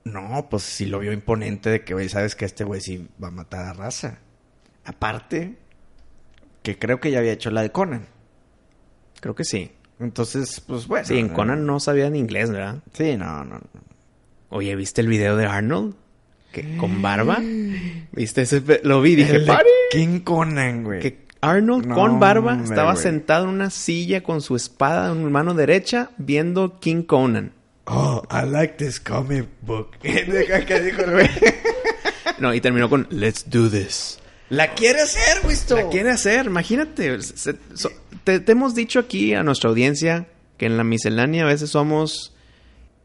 No, 0.05 0.49
pues 0.51 0.63
sí 0.63 0.87
lo 0.87 0.99
vio 0.99 1.13
imponente 1.13 1.71
de 1.71 1.83
que, 1.83 1.95
güey, 1.95 2.09
sabes 2.09 2.35
que 2.35 2.45
este 2.45 2.65
güey 2.65 2.81
sí 2.81 3.09
va 3.23 3.29
a 3.29 3.31
matar 3.31 3.65
a 3.67 3.73
raza. 3.73 4.19
Aparte, 4.85 5.57
que 6.63 6.79
creo 6.79 7.01
que 7.01 7.11
ya 7.11 7.19
había 7.19 7.33
hecho 7.33 7.51
la 7.51 7.63
de 7.63 7.73
Conan. 7.73 8.07
Creo 9.21 9.35
que 9.35 9.45
sí. 9.45 9.73
Entonces, 9.99 10.61
pues 10.61 10.87
bueno. 10.87 11.07
Sí, 11.07 11.19
en 11.19 11.31
Conan 11.31 11.65
no 11.65 11.81
sabía 11.81 12.11
ni 12.11 12.19
inglés, 12.19 12.51
¿verdad? 12.51 12.83
Sí, 12.93 13.17
no, 13.17 13.45
no. 13.45 13.57
no. 13.57 13.61
Oye, 14.51 14.77
¿viste 14.77 15.01
el 15.01 15.09
video 15.09 15.37
de 15.37 15.47
Arnold? 15.47 15.95
¿Que 16.53 16.77
con 16.77 17.01
barba? 17.03 17.39
¿Viste 18.13 18.43
ese? 18.43 18.63
Lo 18.85 19.01
vi, 19.01 19.17
dije, 19.17 19.41
"Pare". 19.41 19.69
King 19.91 20.21
Conan, 20.21 20.85
güey. 20.85 21.01
Que 21.01 21.25
Arnold 21.41 21.87
No, 21.87 21.95
con 21.95 22.21
barba 22.21 22.61
estaba 22.63 22.97
sentado 22.97 23.45
en 23.45 23.51
una 23.51 23.71
silla 23.71 24.23
con 24.23 24.41
su 24.41 24.57
espada 24.57 25.13
en 25.13 25.31
mano 25.33 25.55
derecha 25.55 26.11
viendo 26.17 26.79
King 26.79 27.03
Conan. 27.03 27.53
Oh, 27.87 28.23
I 28.31 28.47
like 28.47 28.77
this 28.77 28.99
comic 28.99 29.47
book. 29.63 29.91
¿Qué 30.03 30.81
dijo 30.81 31.03
el 31.03 31.11
güey? 31.13 31.29
No, 32.39 32.55
y 32.55 32.61
terminó 32.61 32.89
con 32.89 33.07
Let's 33.11 33.49
do 33.51 33.69
this. 33.69 34.19
La 34.49 34.75
quiere 34.75 35.01
hacer, 35.03 35.45
Wisto. 35.47 35.77
La 35.77 35.89
quiere 35.89 36.11
hacer, 36.11 36.47
imagínate. 36.47 37.21
Se- 37.23 37.57
so- 37.75 37.91
te, 38.25 38.41
te 38.41 38.53
hemos 38.53 38.75
dicho 38.75 38.99
aquí 39.01 39.35
a 39.35 39.43
nuestra 39.43 39.69
audiencia 39.71 40.27
que 40.57 40.67
en 40.67 40.77
la 40.77 40.85
miscelánea 40.85 41.45
a 41.45 41.47
veces 41.49 41.71
somos 41.71 42.33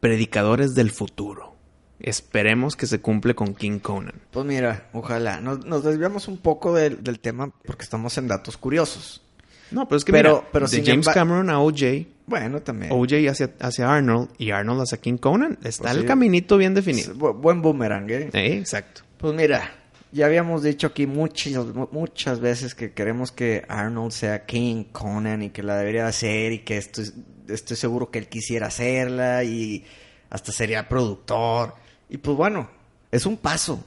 predicadores 0.00 0.74
del 0.74 0.90
futuro. 0.90 1.54
Esperemos 1.98 2.76
que 2.76 2.86
se 2.86 3.00
cumple 3.00 3.34
con 3.34 3.54
King 3.54 3.78
Conan. 3.80 4.14
Pues 4.30 4.46
mira, 4.46 4.88
ojalá. 4.94 5.40
Nos, 5.40 5.66
nos 5.66 5.84
desviamos 5.84 6.28
un 6.28 6.38
poco 6.38 6.74
del, 6.74 7.02
del 7.04 7.20
tema 7.20 7.50
porque 7.66 7.84
estamos 7.84 8.16
en 8.16 8.28
datos 8.28 8.56
curiosos. 8.56 9.22
No, 9.70 9.86
pero 9.86 9.98
es 9.98 10.04
que 10.04 10.12
Pero- 10.12 10.36
mira, 10.38 10.48
pero 10.52 10.66
de 10.66 10.82
James 10.84 11.08
Cameron 11.08 11.50
a 11.50 11.60
OJ, 11.60 12.06
Bueno, 12.30 12.62
también. 12.62 12.92
OJ 12.92 13.28
hacia, 13.28 13.50
hacia 13.60 13.92
Arnold 13.92 14.30
y 14.38 14.52
Arnold 14.52 14.82
hacia 14.82 14.98
King 14.98 15.18
Conan. 15.18 15.58
Está 15.64 15.82
Pues 15.84 15.94
el 15.96 16.00
sí. 16.02 16.06
caminito 16.06 16.56
bien 16.56 16.72
definido. 16.74 17.14
Bu- 17.14 17.34
buen 17.38 17.60
boomerang, 17.60 18.08
¿eh? 18.08 18.30
Eh, 18.32 18.56
exacto. 18.58 19.02
Pues 19.18 19.34
mira, 19.34 19.70
ya 20.12 20.26
habíamos 20.26 20.62
dicho 20.62 20.86
aquí 20.86 21.06
muchas, 21.06 21.66
mu- 21.66 21.88
muchas 21.92 22.40
veces 22.40 22.74
que 22.74 22.92
queremos 22.92 23.32
que 23.32 23.64
Arnold 23.68 24.12
sea 24.12 24.46
King 24.46 24.84
Conan 24.92 25.42
y 25.42 25.50
que 25.50 25.62
la 25.62 25.76
debería 25.76 26.06
hacer 26.06 26.52
y 26.52 26.60
que 26.60 26.78
estoy, 26.78 27.10
estoy 27.48 27.76
seguro 27.76 28.10
que 28.10 28.18
él 28.20 28.28
quisiera 28.28 28.68
hacerla 28.68 29.44
y 29.44 29.84
hasta 30.30 30.52
sería 30.52 30.88
productor. 30.88 31.74
Y 32.08 32.16
pues 32.18 32.36
bueno, 32.36 32.70
es 33.10 33.26
un 33.26 33.36
paso, 33.36 33.84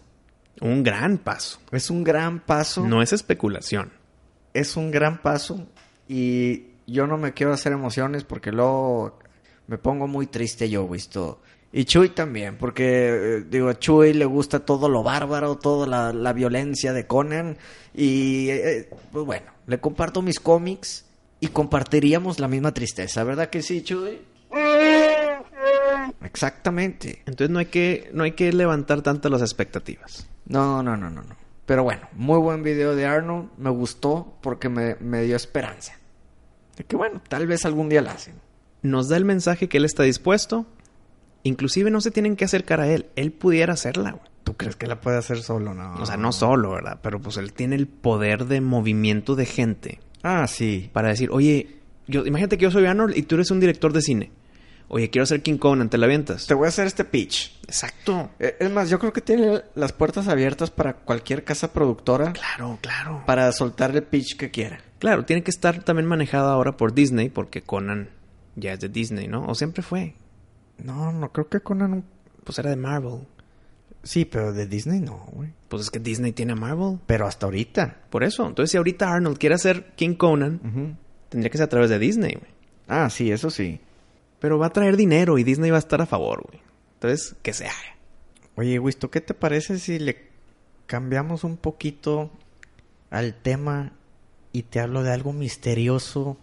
Un 0.62 0.84
gran 0.84 1.18
paso. 1.18 1.60
es 1.72 1.90
un 1.90 2.04
gran 2.04 2.42
paso, 2.42 2.86
No 2.86 3.02
es 3.02 3.12
especulación. 3.14 3.92
es 4.54 4.76
un 4.78 4.92
gran 4.92 5.22
paso 5.22 5.66
y 6.08 6.68
yo 6.88 7.08
no 7.08 7.18
me 7.18 7.34
quiero 7.34 7.54
hacer 7.54 7.74
emociones 7.74 8.24
porque 8.24 8.52
luego 8.52 9.20
me 9.68 9.78
pongo 9.78 10.08
muy 10.08 10.28
triste 10.28 10.70
yo, 10.70 10.88
visto. 10.88 11.42
Y 11.72 11.86
Chuy 11.86 12.10
también, 12.10 12.58
porque 12.58 13.10
eh, 13.10 13.46
digo, 13.50 13.70
a 13.70 13.80
Chuy 13.80 14.14
le 14.14 14.26
gusta 14.26 14.60
todo 14.60 14.90
lo 14.90 15.02
bárbaro, 15.02 15.58
toda 15.58 15.88
la, 15.88 16.14
la 16.14 16.32
violencia 16.32 16.94
de 16.94 17.08
Conan. 17.08 17.58
Y 17.96 18.50
eh, 18.50 18.90
pues 19.12 19.26
bueno, 19.26 19.52
le 19.66 19.80
comparto 19.80 20.22
mis 20.22 20.40
cómics 20.40 21.06
y 21.40 21.48
compartiríamos 21.48 22.40
la 22.40 22.48
misma 22.48 22.74
tristeza, 22.74 23.24
¿verdad 23.24 23.50
que 23.50 23.64
sí, 23.64 23.82
Chuy? 23.82 24.22
Exactamente. 26.24 27.24
Entonces 27.26 27.50
no 27.50 27.60
hay 27.60 27.66
que, 27.66 28.10
no 28.14 28.24
hay 28.24 28.34
que 28.34 28.54
levantar 28.54 29.02
tanto 29.02 29.30
las 29.30 29.42
expectativas. 29.42 30.28
No, 30.46 30.84
no, 30.84 30.96
no, 30.96 31.10
no, 31.10 31.24
no. 31.24 31.36
Pero 31.66 31.84
bueno, 31.84 32.08
muy 32.14 32.40
buen 32.40 32.62
video 32.64 32.96
de 32.96 33.06
Arnold. 33.06 33.50
Me 33.58 33.70
gustó 33.70 34.38
porque 34.42 34.70
me, 34.70 34.96
me 35.00 35.24
dio 35.24 35.36
esperanza. 35.36 35.98
De 36.78 36.84
que 36.84 36.96
bueno, 36.96 37.22
tal 37.28 37.48
vez 37.48 37.66
algún 37.66 37.90
día 37.90 38.02
la 38.02 38.12
hacen. 38.12 38.36
Nos 38.82 39.10
da 39.10 39.18
el 39.18 39.26
mensaje 39.26 39.70
que 39.70 39.78
él 39.78 39.86
está 39.86 40.04
dispuesto. 40.04 40.66
Inclusive 41.44 41.92
no 41.92 42.00
se 42.02 42.12
tienen 42.12 42.36
que 42.36 42.46
acercar 42.46 42.80
a 42.80 42.88
él. 42.88 43.08
Él 43.16 43.32
pudiera 43.32 43.74
hacerla. 43.74 44.12
güey. 44.12 44.24
¿Tú 44.44 44.56
crees 44.56 44.76
que 44.76 44.88
la 44.88 45.00
puede 45.02 45.18
hacer 45.18 45.42
solo? 45.42 45.74
No. 45.74 45.96
O 45.96 46.06
sea, 46.06 46.18
no 46.18 46.32
solo, 46.32 46.72
¿verdad? 46.72 47.00
Pero 47.02 47.20
pues 47.22 47.38
él 47.38 47.54
tiene 47.54 47.76
el 47.76 47.88
poder 47.88 48.46
de 48.46 48.60
movimiento 48.62 49.36
de 49.36 49.46
gente 49.46 50.00
Ah, 50.22 50.48
sí. 50.48 50.90
para 50.94 51.10
decir, 51.10 51.30
oye, 51.32 51.78
yo, 52.08 52.26
imagínate 52.26 52.58
que 52.58 52.64
yo 52.64 52.72
soy 52.72 52.86
Arnold 52.86 53.16
y 53.18 53.24
tú 53.24 53.36
eres 53.36 53.52
un 53.52 53.60
director 53.60 53.94
de 53.94 54.02
cine. 54.02 54.32
Oye, 54.90 55.10
quiero 55.10 55.24
hacer 55.24 55.42
King 55.42 55.58
Conan, 55.58 55.90
¿te 55.90 55.98
la 55.98 56.06
avientas? 56.06 56.46
Te 56.46 56.54
voy 56.54 56.66
a 56.66 56.70
hacer 56.70 56.86
este 56.88 57.04
pitch. 57.06 57.58
Exacto. 57.64 58.32
Eh, 58.38 58.58
Es 58.60 58.70
más, 58.70 58.90
yo 58.90 59.00
creo 59.00 59.14
que 59.14 59.22
tiene 59.22 59.62
las 59.76 59.94
puertas 59.94 60.28
abiertas 60.28 60.70
para 60.72 60.94
cualquier 60.94 61.44
casa 61.46 61.72
productora 61.74 62.34
Claro, 62.34 62.78
claro. 62.82 63.24
para 63.26 63.52
soltar 63.54 63.96
el 63.96 64.04
pitch 64.04 64.36
que 64.38 64.52
quiera. 64.52 64.82
Claro, 65.04 65.26
tiene 65.26 65.44
que 65.44 65.52
estar 65.52 65.84
también 65.84 66.08
manejado 66.08 66.50
ahora 66.50 66.78
por 66.78 66.94
Disney 66.94 67.28
porque 67.28 67.62
Conan 67.62 68.08
ya 68.56 68.72
es 68.72 68.80
de 68.80 68.88
Disney, 68.88 69.28
¿no? 69.28 69.46
O 69.48 69.54
siempre 69.54 69.84
fue. 69.84 70.16
No, 70.78 71.12
no 71.12 71.30
creo 71.34 71.50
que 71.50 71.60
Conan... 71.60 72.06
Pues 72.46 72.58
era 72.58 72.70
de 72.70 72.78
Marvel. 72.78 73.28
Sí, 74.02 74.24
pero 74.24 74.54
de 74.54 74.66
Disney 74.66 75.02
no, 75.02 75.28
güey. 75.34 75.50
Pues 75.68 75.82
es 75.82 75.92
que 75.92 76.00
Disney 76.00 76.32
tiene 76.32 76.54
a 76.54 76.56
Marvel. 76.56 77.00
Pero 77.06 77.28
hasta 77.28 77.48
ahorita. 77.48 77.98
Por 78.10 78.24
eso. 78.24 78.48
Entonces, 78.48 78.72
si 78.72 78.78
ahorita 78.78 79.12
Arnold 79.12 79.38
quiere 79.38 79.56
hacer 79.56 79.92
King 79.98 80.14
Conan, 80.16 80.98
tendría 81.28 81.50
que 81.50 81.58
ser 81.58 81.66
a 81.66 81.70
través 81.70 81.90
de 81.90 82.00
Disney, 82.00 82.36
güey. 82.36 82.52
Ah, 82.88 83.10
sí, 83.10 83.30
eso 83.30 83.50
sí. 83.50 83.82
Pero 84.40 84.58
va 84.58 84.68
a 84.68 84.74
traer 84.74 84.96
dinero 84.96 85.38
y 85.38 85.44
Disney 85.44 85.70
va 85.70 85.76
a 85.76 85.80
estar 85.80 86.02
a 86.02 86.06
favor, 86.06 86.46
güey. 86.50 86.62
Entonces, 86.94 87.36
que 87.42 87.52
se 87.52 87.66
haga. 87.66 87.98
Oye, 88.56 88.80
Wisto, 88.80 89.12
¿qué 89.12 89.20
te 89.20 89.34
parece 89.34 89.80
si 89.80 90.00
le 90.00 90.30
cambiamos 90.86 91.44
un 91.44 91.58
poquito 91.58 92.32
al 93.10 93.34
tema 93.34 93.92
y 94.54 94.64
te 94.64 94.80
hablo 94.80 95.04
de 95.04 95.12
algo 95.12 95.34
misterioso, 95.34 96.38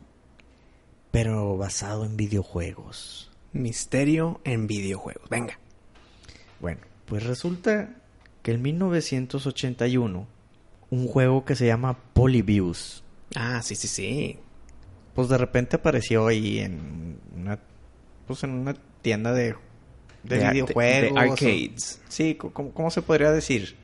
pero 1.11 1.57
basado 1.57 2.05
en 2.05 2.17
videojuegos? 2.17 3.31
Misterio 3.53 4.41
en 4.45 4.67
videojuegos. 4.67 5.29
Venga. 5.31 5.59
Bueno, 6.61 6.81
pues 7.07 7.23
resulta 7.25 7.95
que 8.43 8.53
en 8.53 8.63
1981, 8.63 10.27
un 10.91 11.09
juego 11.09 11.45
que 11.45 11.57
se 11.57 11.67
llama 11.67 11.99
Polybius, 12.13 13.03
Ah, 13.37 13.63
sí, 13.63 13.77
sí, 13.77 13.87
sí. 13.87 14.39
pues 15.15 15.29
de 15.29 15.39
repente 15.39 15.77
apareció 15.77 16.27
ahí 16.27 16.59
en 16.59 17.19
una, 17.37 17.61
pues 18.27 18.43
en 18.43 18.51
una 18.51 18.75
tienda 19.03 19.33
de, 19.33 19.55
de, 20.25 20.51
videojuegos. 20.51 21.03
de 21.03 21.11
o- 21.13 21.19
arcades. 21.33 22.01
sí, 22.09 22.35
¿cómo, 22.35 22.73
¿cómo 22.73 22.91
se 22.91 23.03
podría 23.03 23.31
decir? 23.31 23.77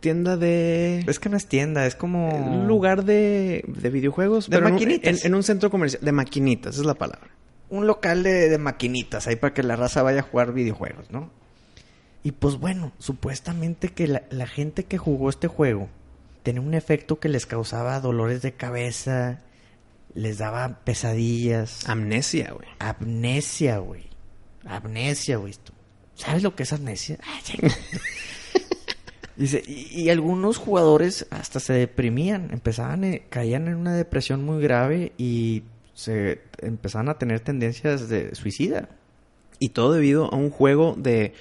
Tienda 0.00 0.36
de... 0.36 1.04
Es 1.06 1.18
que 1.18 1.28
no 1.28 1.36
es 1.36 1.46
tienda, 1.46 1.86
es 1.86 1.94
como... 1.94 2.28
Un 2.30 2.66
lugar 2.66 3.04
de, 3.04 3.64
de 3.66 3.90
videojuegos. 3.90 4.48
De 4.48 4.56
pero 4.58 4.70
maquinitas. 4.70 5.20
En, 5.22 5.26
en 5.28 5.34
un 5.34 5.42
centro 5.42 5.70
comercial. 5.70 6.02
De 6.04 6.12
maquinitas, 6.12 6.74
esa 6.74 6.82
es 6.82 6.86
la 6.86 6.94
palabra. 6.94 7.28
un 7.68 7.86
local 7.86 8.22
de, 8.22 8.48
de 8.48 8.58
maquinitas 8.58 9.26
ahí 9.26 9.36
para 9.36 9.52
que 9.54 9.62
la 9.62 9.76
raza 9.76 10.02
vaya 10.02 10.20
a 10.20 10.22
jugar 10.22 10.52
videojuegos, 10.52 11.10
¿no? 11.10 11.30
Y 12.22 12.32
pues 12.32 12.56
bueno, 12.56 12.92
supuestamente 12.98 13.88
que 13.90 14.08
la, 14.08 14.22
la 14.30 14.46
gente 14.46 14.84
que 14.84 14.98
jugó 14.98 15.28
este 15.30 15.46
juego 15.48 15.88
tenía 16.42 16.60
un 16.62 16.74
efecto 16.74 17.20
que 17.20 17.28
les 17.28 17.46
causaba 17.46 18.00
dolores 18.00 18.42
de 18.42 18.52
cabeza, 18.52 19.40
les 20.14 20.38
daba 20.38 20.80
pesadillas, 20.84 21.88
Amnesia, 21.88 22.52
güey. 22.52 22.68
amnesia, 22.78 23.78
güey. 23.78 24.04
Amnesia, 24.64 25.36
güey. 25.36 25.54
¿Tú 25.62 25.72
¿Sabes 26.14 26.42
lo 26.42 26.56
que 26.56 26.62
es 26.64 26.72
amnesia? 26.72 27.18
Ay. 27.22 27.70
Dice, 29.36 29.62
y, 29.66 30.02
y 30.02 30.10
algunos 30.10 30.56
jugadores 30.56 31.26
hasta 31.30 31.60
se 31.60 31.74
deprimían, 31.74 32.50
empezaban, 32.52 33.04
eh, 33.04 33.26
caían 33.28 33.68
en 33.68 33.74
una 33.74 33.94
depresión 33.94 34.44
muy 34.44 34.62
grave 34.62 35.12
y 35.18 35.62
se 35.94 36.40
empezaban 36.58 37.08
a 37.08 37.18
tener 37.18 37.40
tendencias 37.40 38.08
de 38.08 38.34
suicida. 38.34 38.88
Y 39.58 39.70
todo 39.70 39.92
debido 39.92 40.32
a 40.32 40.36
un 40.36 40.50
juego 40.50 40.94
de 40.98 41.32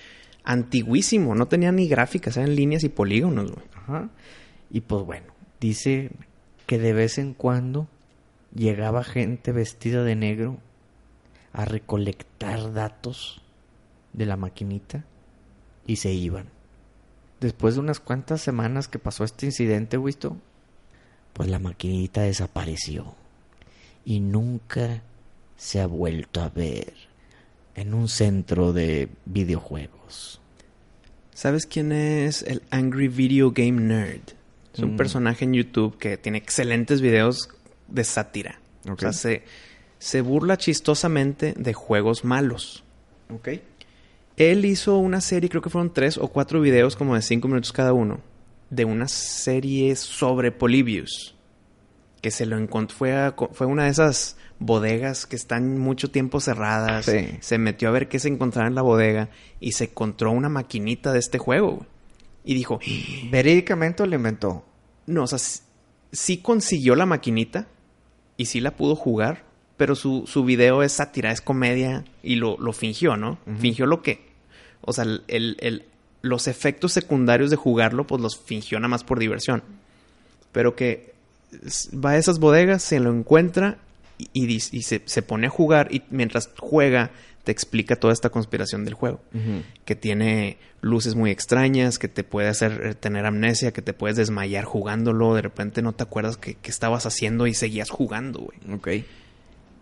antiguísimo. 0.45 1.35
No 1.35 1.47
tenía 1.47 1.71
ni 1.71 1.87
gráficas, 1.87 2.37
eran 2.37 2.55
líneas 2.55 2.83
y 2.83 2.89
polígonos, 2.89 3.51
güey. 3.51 3.65
Ajá. 3.75 4.09
Y 4.69 4.81
pues 4.81 5.05
bueno, 5.05 5.27
dice 5.59 6.11
que 6.65 6.79
de 6.79 6.93
vez 6.93 7.17
en 7.17 7.33
cuando 7.33 7.87
llegaba 8.53 9.03
gente 9.03 9.51
vestida 9.51 10.03
de 10.03 10.15
negro 10.15 10.57
a 11.51 11.65
recolectar 11.65 12.73
datos 12.73 13.41
de 14.13 14.25
la 14.25 14.37
maquinita 14.37 15.03
y 15.85 15.97
se 15.97 16.13
iban. 16.13 16.54
Después 17.39 17.75
de 17.75 17.81
unas 17.81 17.99
cuantas 17.99 18.41
semanas 18.41 18.87
que 18.87 18.99
pasó 18.99 19.23
este 19.23 19.45
incidente, 19.45 19.97
Wisto, 19.97 20.37
pues 21.33 21.49
la 21.49 21.59
maquinita 21.59 22.21
desapareció 22.21 23.13
y 24.05 24.19
nunca 24.19 25.01
se 25.57 25.81
ha 25.81 25.87
vuelto 25.87 26.41
a 26.41 26.49
ver 26.49 26.93
en 27.75 27.93
un 27.93 28.07
centro 28.07 28.71
de 28.73 29.09
videojuegos. 29.25 30.39
¿Sabes 31.33 31.65
quién 31.65 31.91
es 31.91 32.43
el 32.43 32.61
Angry 32.69 33.09
Video 33.09 33.51
Game 33.51 33.81
Nerd? 33.81 34.21
Es 34.73 34.79
un 34.79 34.93
Mm. 34.93 34.97
personaje 34.97 35.43
en 35.45 35.53
YouTube 35.53 35.97
que 35.97 36.17
tiene 36.17 36.37
excelentes 36.37 37.01
videos 37.01 37.49
de 37.89 38.03
sátira. 38.05 38.59
O 38.89 38.97
sea, 38.97 39.11
se, 39.11 39.43
se 39.99 40.21
burla 40.21 40.57
chistosamente 40.57 41.53
de 41.57 41.73
juegos 41.73 42.23
malos. 42.23 42.83
¿Ok? 43.29 43.49
Él 44.37 44.65
hizo 44.65 44.97
una 44.97 45.21
serie, 45.21 45.49
creo 45.49 45.61
que 45.61 45.69
fueron 45.69 45.93
tres 45.93 46.17
o 46.17 46.27
cuatro 46.27 46.61
videos 46.61 46.95
como 46.95 47.15
de 47.15 47.21
cinco 47.21 47.47
minutos 47.47 47.71
cada 47.71 47.93
uno, 47.93 48.19
de 48.69 48.85
una 48.85 49.07
serie 49.07 49.95
sobre 49.95 50.51
Polybius. 50.51 51.35
Que 52.21 52.31
se 52.31 52.45
lo 52.45 52.57
encontró, 52.57 52.97
fue, 52.97 53.13
a 53.13 53.35
fue 53.51 53.67
una 53.67 53.83
de 53.85 53.91
esas 53.91 54.37
bodegas 54.59 55.25
que 55.25 55.35
están 55.35 55.77
mucho 55.77 56.09
tiempo 56.09 56.39
cerradas. 56.39 57.05
Sí. 57.05 57.37
Se 57.39 57.57
metió 57.57 57.87
a 57.87 57.91
ver 57.91 58.07
qué 58.07 58.19
se 58.19 58.29
encontraba 58.29 58.67
en 58.67 58.75
la 58.75 58.81
bodega 58.81 59.29
y 59.59 59.73
se 59.73 59.85
encontró 59.85 60.31
una 60.31 60.49
maquinita 60.49 61.13
de 61.13 61.19
este 61.19 61.37
juego. 61.37 61.85
Y 62.43 62.55
dijo, 62.55 62.79
¿Verídicamente 63.31 64.03
o 64.03 64.05
lo 64.05 64.15
inventó? 64.15 64.65
no, 65.07 65.23
o 65.23 65.27
sea, 65.27 65.39
sí 66.11 66.37
consiguió 66.37 66.95
la 66.95 67.05
maquinita 67.05 67.67
y 68.37 68.45
sí 68.45 68.59
la 68.59 68.75
pudo 68.75 68.95
jugar, 68.95 69.44
pero 69.77 69.95
su, 69.95 70.23
su 70.27 70.43
video 70.45 70.83
es 70.83 70.93
sátira, 70.93 71.31
es 71.31 71.41
comedia 71.41 72.03
y 72.23 72.35
lo, 72.35 72.57
lo 72.59 72.71
fingió, 72.73 73.17
¿no? 73.17 73.37
Fingió 73.59 73.85
lo 73.85 74.01
que... 74.01 74.25
O 74.81 74.93
sea, 74.93 75.03
el, 75.03 75.23
el- 75.27 75.83
los 76.21 76.47
efectos 76.47 76.91
secundarios 76.93 77.51
de 77.51 77.55
jugarlo, 77.55 78.07
pues 78.07 78.19
los 78.21 78.37
fingió 78.39 78.79
nada 78.79 78.87
más 78.89 79.03
por 79.03 79.19
diversión. 79.19 79.61
Pero 80.51 80.75
que 80.75 81.13
va 82.03 82.11
a 82.11 82.17
esas 82.17 82.39
bodegas, 82.39 82.81
se 82.83 82.99
lo 82.99 83.13
encuentra 83.13 83.77
y, 84.33 84.45
y 84.55 84.59
se, 84.59 85.01
se 85.05 85.21
pone 85.21 85.47
a 85.47 85.49
jugar 85.51 85.89
y 85.93 86.01
mientras 86.09 86.49
juega 86.57 87.11
te 87.43 87.51
explica 87.51 87.95
toda 87.97 88.11
esta 88.11 88.29
conspiración 88.31 88.85
del 88.85 88.95
juego. 88.95 89.19
Que 89.85 89.95
tiene 89.95 90.57
luces 90.81 91.13
muy 91.13 91.29
extrañas, 91.29 91.99
que 91.99 92.07
te 92.07 92.23
puede 92.23 92.47
hacer 92.47 92.81
eh, 92.83 92.93
tener 92.95 93.25
amnesia, 93.27 93.71
que 93.71 93.83
te 93.83 93.93
puedes 93.93 94.17
desmayar 94.17 94.63
jugándolo, 94.65 95.35
de 95.35 95.43
repente 95.43 95.83
no 95.83 95.93
te 95.93 96.01
acuerdas 96.03 96.37
qué 96.37 96.55
qué 96.55 96.71
estabas 96.71 97.05
haciendo 97.05 97.45
y 97.45 97.53
seguías 97.53 97.91
jugando, 97.91 98.39
güey. 98.39 98.75
Ok. 98.75 99.05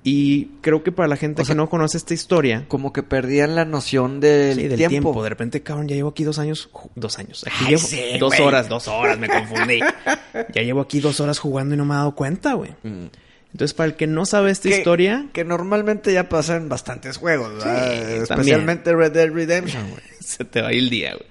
Y 0.06 0.47
creo 0.62 0.84
que 0.84 0.91
para 0.91 1.08
la 1.08 1.16
gente 1.16 1.41
O 1.41 1.45
sea, 1.45 1.54
que 1.54 1.58
no 1.58 1.70
conoce 1.70 1.95
esta 1.97 2.14
historia, 2.14 2.66
Como 2.68 2.91
que 2.91 3.04
perdían 3.04 3.56
la 3.56 3.64
noción 3.64 4.20
del, 4.20 4.56
sí, 4.56 4.68
del 4.68 4.78
tiempo. 4.78 4.89
tiempo. 4.89 5.24
de 5.24 5.30
repente, 5.30 5.64
cabrón, 5.64 5.88
ya 5.88 5.95
llevo 5.95 6.10
aquí 6.10 6.26
dos 6.26 6.39
años, 6.39 6.70
dos 6.95 7.20
años, 7.20 7.45
aquí 7.47 7.56
Ay, 7.62 7.68
llevo 7.70 7.82
sí, 7.82 8.01
dos 8.20 8.38
horas, 8.41 8.68
dos 8.68 8.88
horas, 8.89 9.18
me 9.18 9.30
confundí. 9.30 9.80
ya 10.54 10.62
llevo 10.62 10.82
aquí 10.82 10.99
dos 10.99 11.22
horas 11.22 11.39
jugando 11.39 11.76
y 11.76 11.78
no 11.78 11.86
me 11.86 11.93
he 11.93 11.97
dado 11.97 12.16
cuenta, 12.16 12.54
güey. 12.54 12.72
Mm. 12.84 13.06
Entonces, 13.54 13.74
para 13.76 13.88
el 13.88 13.95
que 13.95 14.08
no 14.08 14.26
sabe 14.26 14.51
esta 14.51 14.68
Que- 14.68 14.78
historia, 14.80 15.28
Que 15.32 15.45
normalmente 15.45 16.12
ya 16.12 16.28
pasa 16.28 16.56
en 16.58 16.68
bastantes 16.70 17.18
juegos, 17.18 17.54
¿verdad? 17.54 17.91
también. 17.91 18.24
Especialmente 18.24 18.93
Red 18.95 19.12
Dead 19.14 19.30
Redemption, 19.32 19.89
güey. 19.89 20.01
se 20.20 20.43
te 20.43 20.62
va 20.62 20.70
a 20.70 20.74
ir 20.74 20.80
el 20.80 20.89
día, 20.89 21.14
güey. 21.14 21.28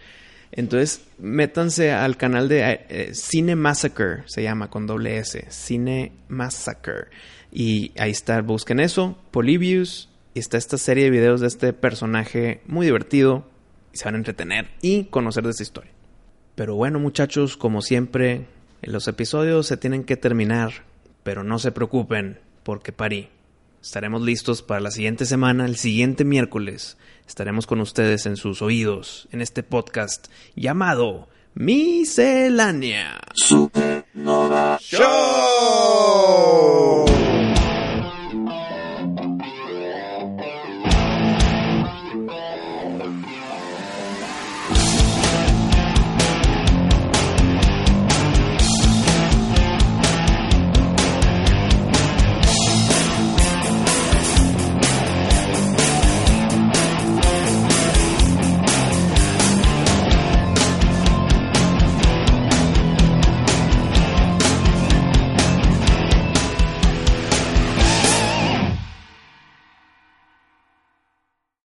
Entonces, 0.52 1.00
métanse 1.18 1.92
al 1.92 2.16
canal 2.16 2.48
de 2.48 2.60
eh, 2.60 2.86
eh, 2.88 3.10
Cine 3.14 3.56
Massacre, 3.56 4.22
se 4.26 4.42
llama 4.42 4.70
con 4.70 4.86
doble 4.86 5.18
S, 5.18 5.46
Cine 5.50 6.12
Massacre. 6.28 7.06
Y 7.52 7.92
ahí 8.00 8.10
está, 8.10 8.40
busquen 8.40 8.80
eso, 8.80 9.18
Polybius, 9.30 10.08
y 10.34 10.38
está 10.40 10.56
esta 10.56 10.78
serie 10.78 11.04
de 11.04 11.10
videos 11.10 11.42
de 11.42 11.48
este 11.48 11.74
personaje 11.74 12.62
muy 12.66 12.86
divertido, 12.86 13.44
y 13.92 13.98
se 13.98 14.06
van 14.06 14.14
a 14.14 14.18
entretener 14.18 14.70
y 14.80 15.04
conocer 15.04 15.44
de 15.44 15.50
esta 15.50 15.62
historia. 15.62 15.92
Pero 16.54 16.74
bueno, 16.74 16.98
muchachos, 16.98 17.58
como 17.58 17.82
siempre, 17.82 18.46
los 18.80 19.06
episodios 19.06 19.66
se 19.66 19.76
tienen 19.76 20.04
que 20.04 20.16
terminar, 20.16 20.72
pero 21.22 21.44
no 21.44 21.58
se 21.58 21.72
preocupen, 21.72 22.38
porque 22.62 22.92
parí. 22.92 23.28
Estaremos 23.82 24.22
listos 24.22 24.62
para 24.62 24.80
la 24.80 24.90
siguiente 24.90 25.26
semana, 25.26 25.66
el 25.66 25.76
siguiente 25.76 26.24
miércoles. 26.24 26.96
Estaremos 27.26 27.66
con 27.66 27.80
ustedes 27.80 28.24
en 28.26 28.36
sus 28.36 28.62
oídos, 28.62 29.28
en 29.32 29.42
este 29.42 29.62
podcast 29.62 30.28
llamado 30.54 31.28
Miscelánea. 31.54 33.20
Supernova. 33.34 34.78
¡Show! 34.80 35.02